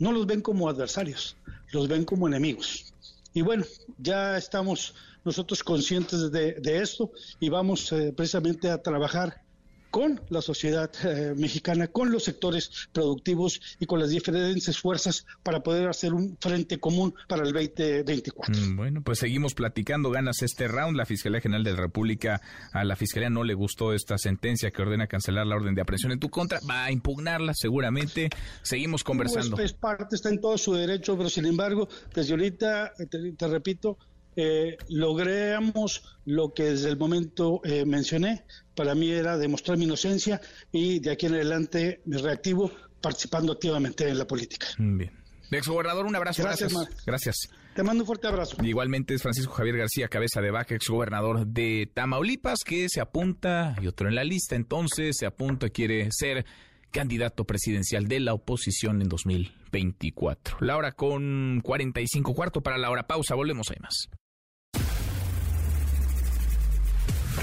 [0.00, 1.36] no los ven como adversarios,
[1.72, 2.92] los ven como enemigos.
[3.32, 3.64] Y bueno,
[3.98, 7.10] ya estamos nosotros conscientes de, esto
[7.40, 9.42] y vamos eh, precisamente a trabajar
[9.90, 15.60] con la sociedad eh, mexicana, con los sectores productivos y con las diferentes fuerzas para
[15.60, 18.54] poder hacer un frente común para el 2024.
[18.54, 20.96] Mm, bueno, pues seguimos platicando, ganas este round.
[20.96, 22.40] La Fiscalía General de la República,
[22.72, 26.12] a la Fiscalía no le gustó esta sentencia que ordena cancelar la orden de aprehensión
[26.12, 28.30] en tu contra, va a impugnarla seguramente.
[28.62, 29.56] Seguimos conversando.
[29.56, 32.92] Pues, parte está en todo su derecho, pero sin embargo, desde ahorita,
[33.36, 33.98] te repito,
[34.36, 38.44] eh, logramos lo que desde el momento eh, mencioné.
[38.74, 40.40] Para mí era demostrar mi inocencia
[40.70, 44.66] y de aquí en adelante me reactivo participando activamente en la política.
[44.78, 45.12] Bien.
[45.50, 46.42] Ex gobernador, un abrazo.
[46.42, 46.72] Gracias.
[47.06, 47.48] Gracias.
[47.74, 48.56] Te mando un fuerte abrazo.
[48.62, 53.76] Igualmente es Francisco Javier García Cabeza de Vaca, ex gobernador de Tamaulipas, que se apunta,
[53.80, 56.46] y otro en la lista, entonces se apunta, quiere ser
[56.90, 60.58] candidato presidencial de la oposición en 2024.
[60.60, 64.08] La hora con 45 cuarto para la hora pausa, volvemos, hay más.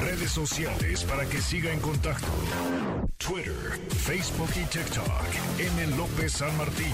[0.02, 2.28] Redes sociales para que siga en contacto:
[3.18, 5.08] Twitter, Facebook y TikTok.
[5.60, 5.98] M.
[5.98, 6.94] López San Martín.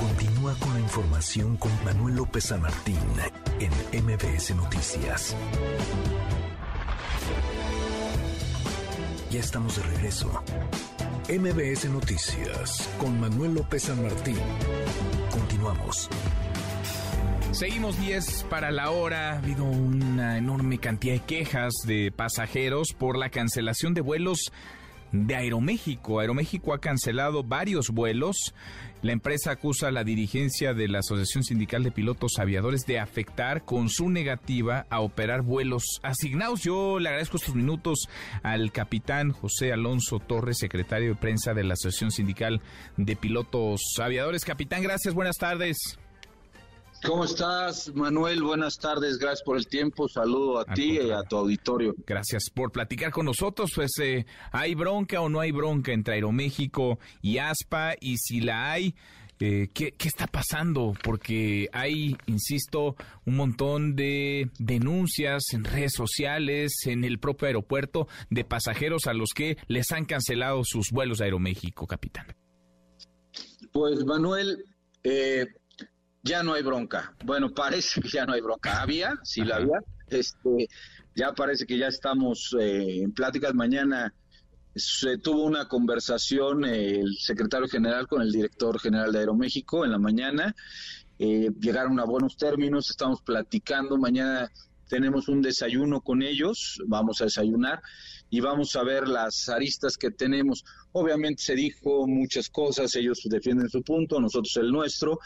[0.00, 2.98] Continúa con la información con Manuel López San Martín
[3.60, 5.34] en MBS Noticias.
[9.30, 10.30] Ya estamos de regreso.
[11.28, 14.38] MBS Noticias con Manuel López San Martín.
[15.30, 16.08] Continuamos.
[17.56, 19.32] Seguimos 10 para la hora.
[19.32, 24.52] Ha habido una enorme cantidad de quejas de pasajeros por la cancelación de vuelos
[25.10, 26.20] de Aeroméxico.
[26.20, 28.54] Aeroméxico ha cancelado varios vuelos.
[29.00, 33.64] La empresa acusa a la dirigencia de la Asociación Sindical de Pilotos Aviadores de afectar
[33.64, 36.60] con su negativa a operar vuelos asignados.
[36.60, 38.06] Yo le agradezco estos minutos
[38.42, 42.60] al capitán José Alonso Torres, secretario de prensa de la Asociación Sindical
[42.98, 44.44] de Pilotos Aviadores.
[44.44, 45.98] Capitán, gracias, buenas tardes.
[47.06, 48.42] ¿Cómo estás, Manuel?
[48.42, 50.08] Buenas tardes, gracias por el tiempo.
[50.08, 51.94] Saludo a ti y a tu auditorio.
[52.04, 53.70] Gracias por platicar con nosotros.
[53.74, 57.94] Pues, eh, ¿hay bronca o no hay bronca entre Aeroméxico y ASPA?
[58.00, 58.96] Y si la hay,
[59.38, 60.94] eh, ¿qué, ¿qué, está pasando?
[61.04, 68.44] Porque hay, insisto, un montón de denuncias en redes sociales, en el propio aeropuerto, de
[68.44, 72.26] pasajeros a los que les han cancelado sus vuelos a Aeroméxico, capitán.
[73.72, 74.64] Pues, Manuel,
[75.04, 75.46] eh,
[76.26, 77.14] ya no hay bronca.
[77.24, 78.82] Bueno, parece que ya no hay bronca.
[78.82, 79.78] Había, sí la había.
[80.08, 80.68] Este,
[81.14, 83.54] ya parece que ya estamos eh, en pláticas.
[83.54, 84.12] Mañana
[84.74, 89.92] se tuvo una conversación eh, el secretario general con el director general de Aeroméxico en
[89.92, 90.54] la mañana.
[91.18, 93.96] Eh, llegaron a buenos términos, estamos platicando.
[93.96, 94.50] Mañana
[94.88, 97.82] tenemos un desayuno con ellos, vamos a desayunar
[98.28, 100.64] y vamos a ver las aristas que tenemos.
[100.92, 105.18] Obviamente se dijo muchas cosas, ellos defienden su punto, nosotros el nuestro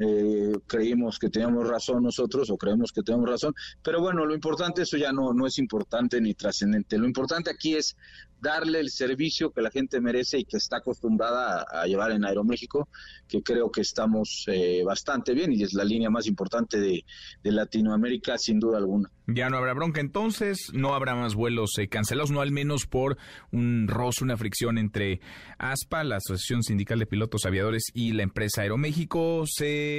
[0.00, 4.82] eh, creímos que teníamos razón nosotros o creemos que tenemos razón, pero bueno, lo importante,
[4.82, 7.96] eso ya no, no es importante ni trascendente, lo importante aquí es
[8.40, 12.88] darle el servicio que la gente merece y que está acostumbrada a, llevar en Aeroméxico,
[13.28, 17.04] que creo que estamos eh, bastante bien y es la línea más importante de,
[17.42, 19.10] Latinoamérica sin duda alguna.
[19.26, 23.18] Ya no habrá bronca entonces, no habrá más vuelos eh, cancelados, no al menos por
[23.50, 25.20] un roce, una fricción entre
[25.58, 29.44] ASPA, la Asociación Sindical de Pilotos Aviadores, y la empresa Aeroméxico.
[29.46, 29.89] Se,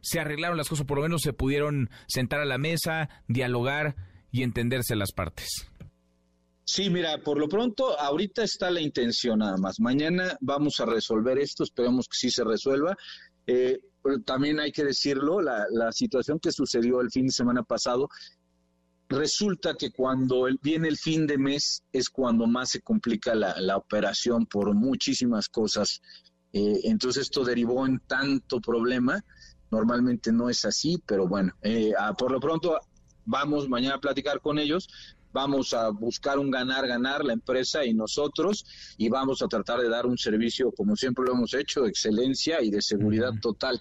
[0.00, 3.96] se arreglaron las cosas, por lo menos se pudieron sentar a la mesa, dialogar
[4.30, 5.68] y entenderse las partes.
[6.64, 9.80] Sí, mira, por lo pronto, ahorita está la intención nada más.
[9.80, 12.96] Mañana vamos a resolver esto, esperamos que sí se resuelva.
[13.46, 13.78] Eh,
[14.24, 18.08] también hay que decirlo, la, situación que sucedió el fin de semana pasado,
[19.08, 24.46] resulta que cuando viene el fin de mes es cuando más se complica la, operación
[24.46, 26.00] por muchísimas cosas.
[26.52, 29.24] Eh, entonces esto derivó en tanto problema.
[29.70, 32.78] Normalmente no es así, pero bueno, eh, por lo pronto
[33.24, 34.88] vamos mañana a platicar con ellos
[35.32, 38.64] vamos a buscar un ganar-ganar la empresa y nosotros
[38.98, 42.62] y vamos a tratar de dar un servicio como siempre lo hemos hecho, de excelencia
[42.62, 43.80] y de seguridad total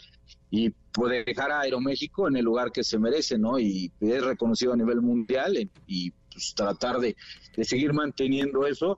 [0.49, 3.59] y poder dejar a Aeroméxico en el lugar que se merece, ¿no?
[3.59, 7.15] Y es reconocido a nivel mundial y pues, tratar de,
[7.55, 8.97] de seguir manteniendo eso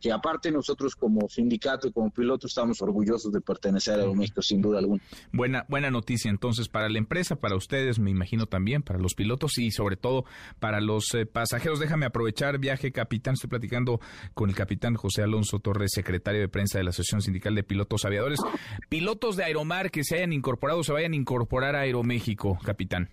[0.00, 4.60] que, aparte nosotros como sindicato y como piloto estamos orgullosos de pertenecer a México, sin
[4.60, 5.02] duda alguna.
[5.32, 9.58] Buena, buena noticia entonces para la empresa, para ustedes, me imagino también, para los pilotos
[9.58, 10.24] y sobre todo
[10.58, 11.80] para los eh, pasajeros.
[11.80, 14.00] Déjame aprovechar, viaje capitán, estoy platicando
[14.34, 18.04] con el capitán José Alonso Torres, secretario de prensa de la Asociación Sindical de Pilotos
[18.04, 18.40] Aviadores.
[18.88, 23.10] Pilotos de Aeromar que se hayan incorporado, se vayan a incorporar a Aeroméxico, capitán.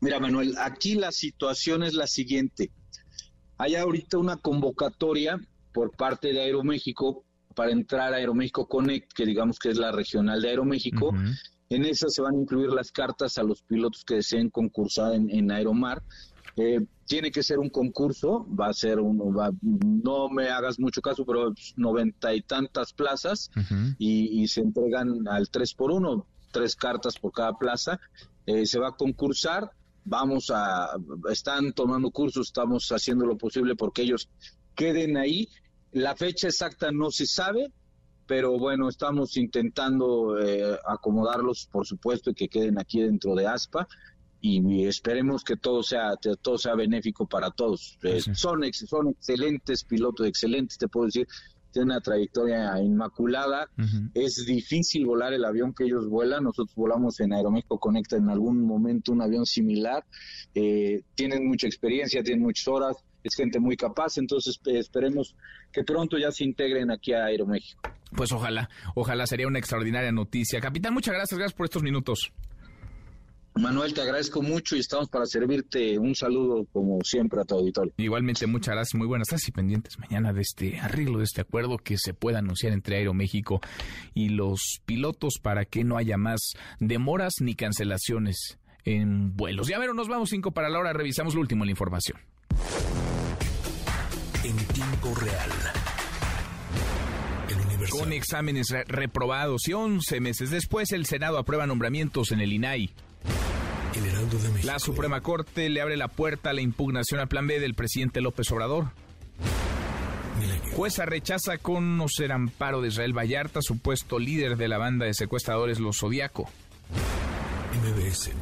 [0.00, 2.72] Mira, Manuel, aquí la situación es la siguiente
[3.62, 5.40] hay ahorita una convocatoria
[5.72, 7.24] por parte de Aeroméxico
[7.54, 11.14] para entrar a Aeroméxico Connect, que digamos que es la regional de Aeroméxico.
[11.68, 15.52] En esa se van a incluir las cartas a los pilotos que deseen concursar en,
[15.52, 16.02] Aeromar.
[16.56, 21.24] Eh, tiene que ser un concurso, va a ser uno, no me hagas mucho caso,
[21.24, 23.48] pero noventa y tantas plazas
[23.96, 28.00] y, se entregan al tres por uno, tres cartas por cada plaza.
[28.44, 29.70] Eh, se va a concursar,
[30.04, 30.90] vamos a,
[31.30, 34.28] están tomando cursos, estamos haciendo lo posible porque ellos
[34.74, 35.48] queden ahí.
[35.92, 37.70] La fecha exacta no se sabe,
[38.26, 43.86] pero bueno, estamos intentando eh, acomodarlos, por supuesto, y que queden aquí dentro de ASPA
[44.44, 47.96] y esperemos que todo sea todo sea benéfico para todos.
[48.02, 51.28] Eh, son, son excelentes pilotos, excelentes, te puedo decir
[51.72, 53.68] tiene una trayectoria inmaculada.
[54.14, 56.44] Es difícil volar el avión que ellos vuelan.
[56.44, 60.04] Nosotros volamos en Aeroméxico Conecta en algún momento un avión similar.
[60.54, 64.18] Eh, tienen mucha experiencia, tienen muchas horas, es gente muy capaz.
[64.18, 65.34] Entonces esperemos
[65.72, 67.82] que pronto ya se integren aquí a Aeroméxico.
[68.14, 70.60] Pues ojalá, ojalá sería una extraordinaria noticia.
[70.60, 72.32] Capitán, muchas gracias, gracias por estos minutos.
[73.54, 75.98] Manuel, te agradezco mucho y estamos para servirte.
[75.98, 77.92] Un saludo, como siempre, a tu auditorio.
[77.98, 78.94] Igualmente, muchas gracias.
[78.98, 82.38] Muy buenas tardes y pendientes mañana de este arreglo, de este acuerdo que se pueda
[82.38, 83.60] anunciar entre Aeroméxico
[84.14, 89.68] y los pilotos para que no haya más demoras ni cancelaciones en vuelos.
[89.68, 90.92] Ya ver, nos vamos cinco para la hora.
[90.92, 92.18] Revisamos lo último en la información.
[94.44, 95.50] En tiempo real.
[97.90, 102.90] Con exámenes reprobados y 11 meses después, el Senado aprueba nombramientos en el INAI.
[104.64, 108.20] La Suprema Corte le abre la puerta a la impugnación al plan B del presidente
[108.20, 108.92] López Obrador.
[110.74, 115.98] Jueza rechaza conocer amparo de Israel Vallarta, supuesto líder de la banda de secuestradores Los
[115.98, 116.48] Zodiaco.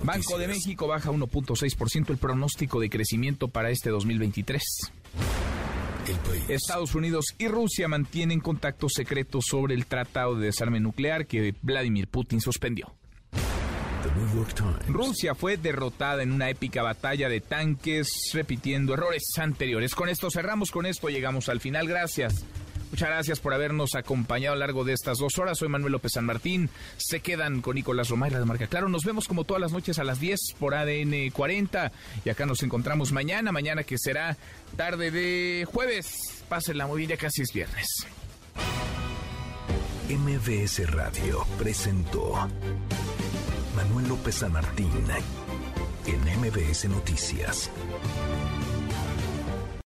[0.04, 4.62] Banco de México baja 1.6% el pronóstico de crecimiento para este 2023.
[6.48, 12.08] Estados Unidos y Rusia mantienen contactos secretos sobre el tratado de desarme nuclear que Vladimir
[12.08, 12.92] Putin suspendió.
[14.88, 19.94] Rusia fue derrotada en una épica batalla de tanques, repitiendo errores anteriores.
[19.94, 21.86] Con esto cerramos, con esto llegamos al final.
[21.86, 22.44] Gracias.
[22.90, 25.58] Muchas gracias por habernos acompañado a lo largo de estas dos horas.
[25.58, 26.68] Soy Manuel López San Martín.
[26.96, 28.88] Se quedan con Nicolás Romay, de Marca Claro.
[28.88, 31.92] Nos vemos como todas las noches a las 10 por ADN 40.
[32.24, 34.36] Y acá nos encontramos mañana, mañana que será
[34.76, 36.42] tarde de jueves.
[36.48, 37.86] Pásenla muy bien, ya casi es viernes.
[40.08, 42.48] MBS Radio presentó
[43.76, 44.90] Manuel López San Martín
[46.06, 47.70] en MBS Noticias.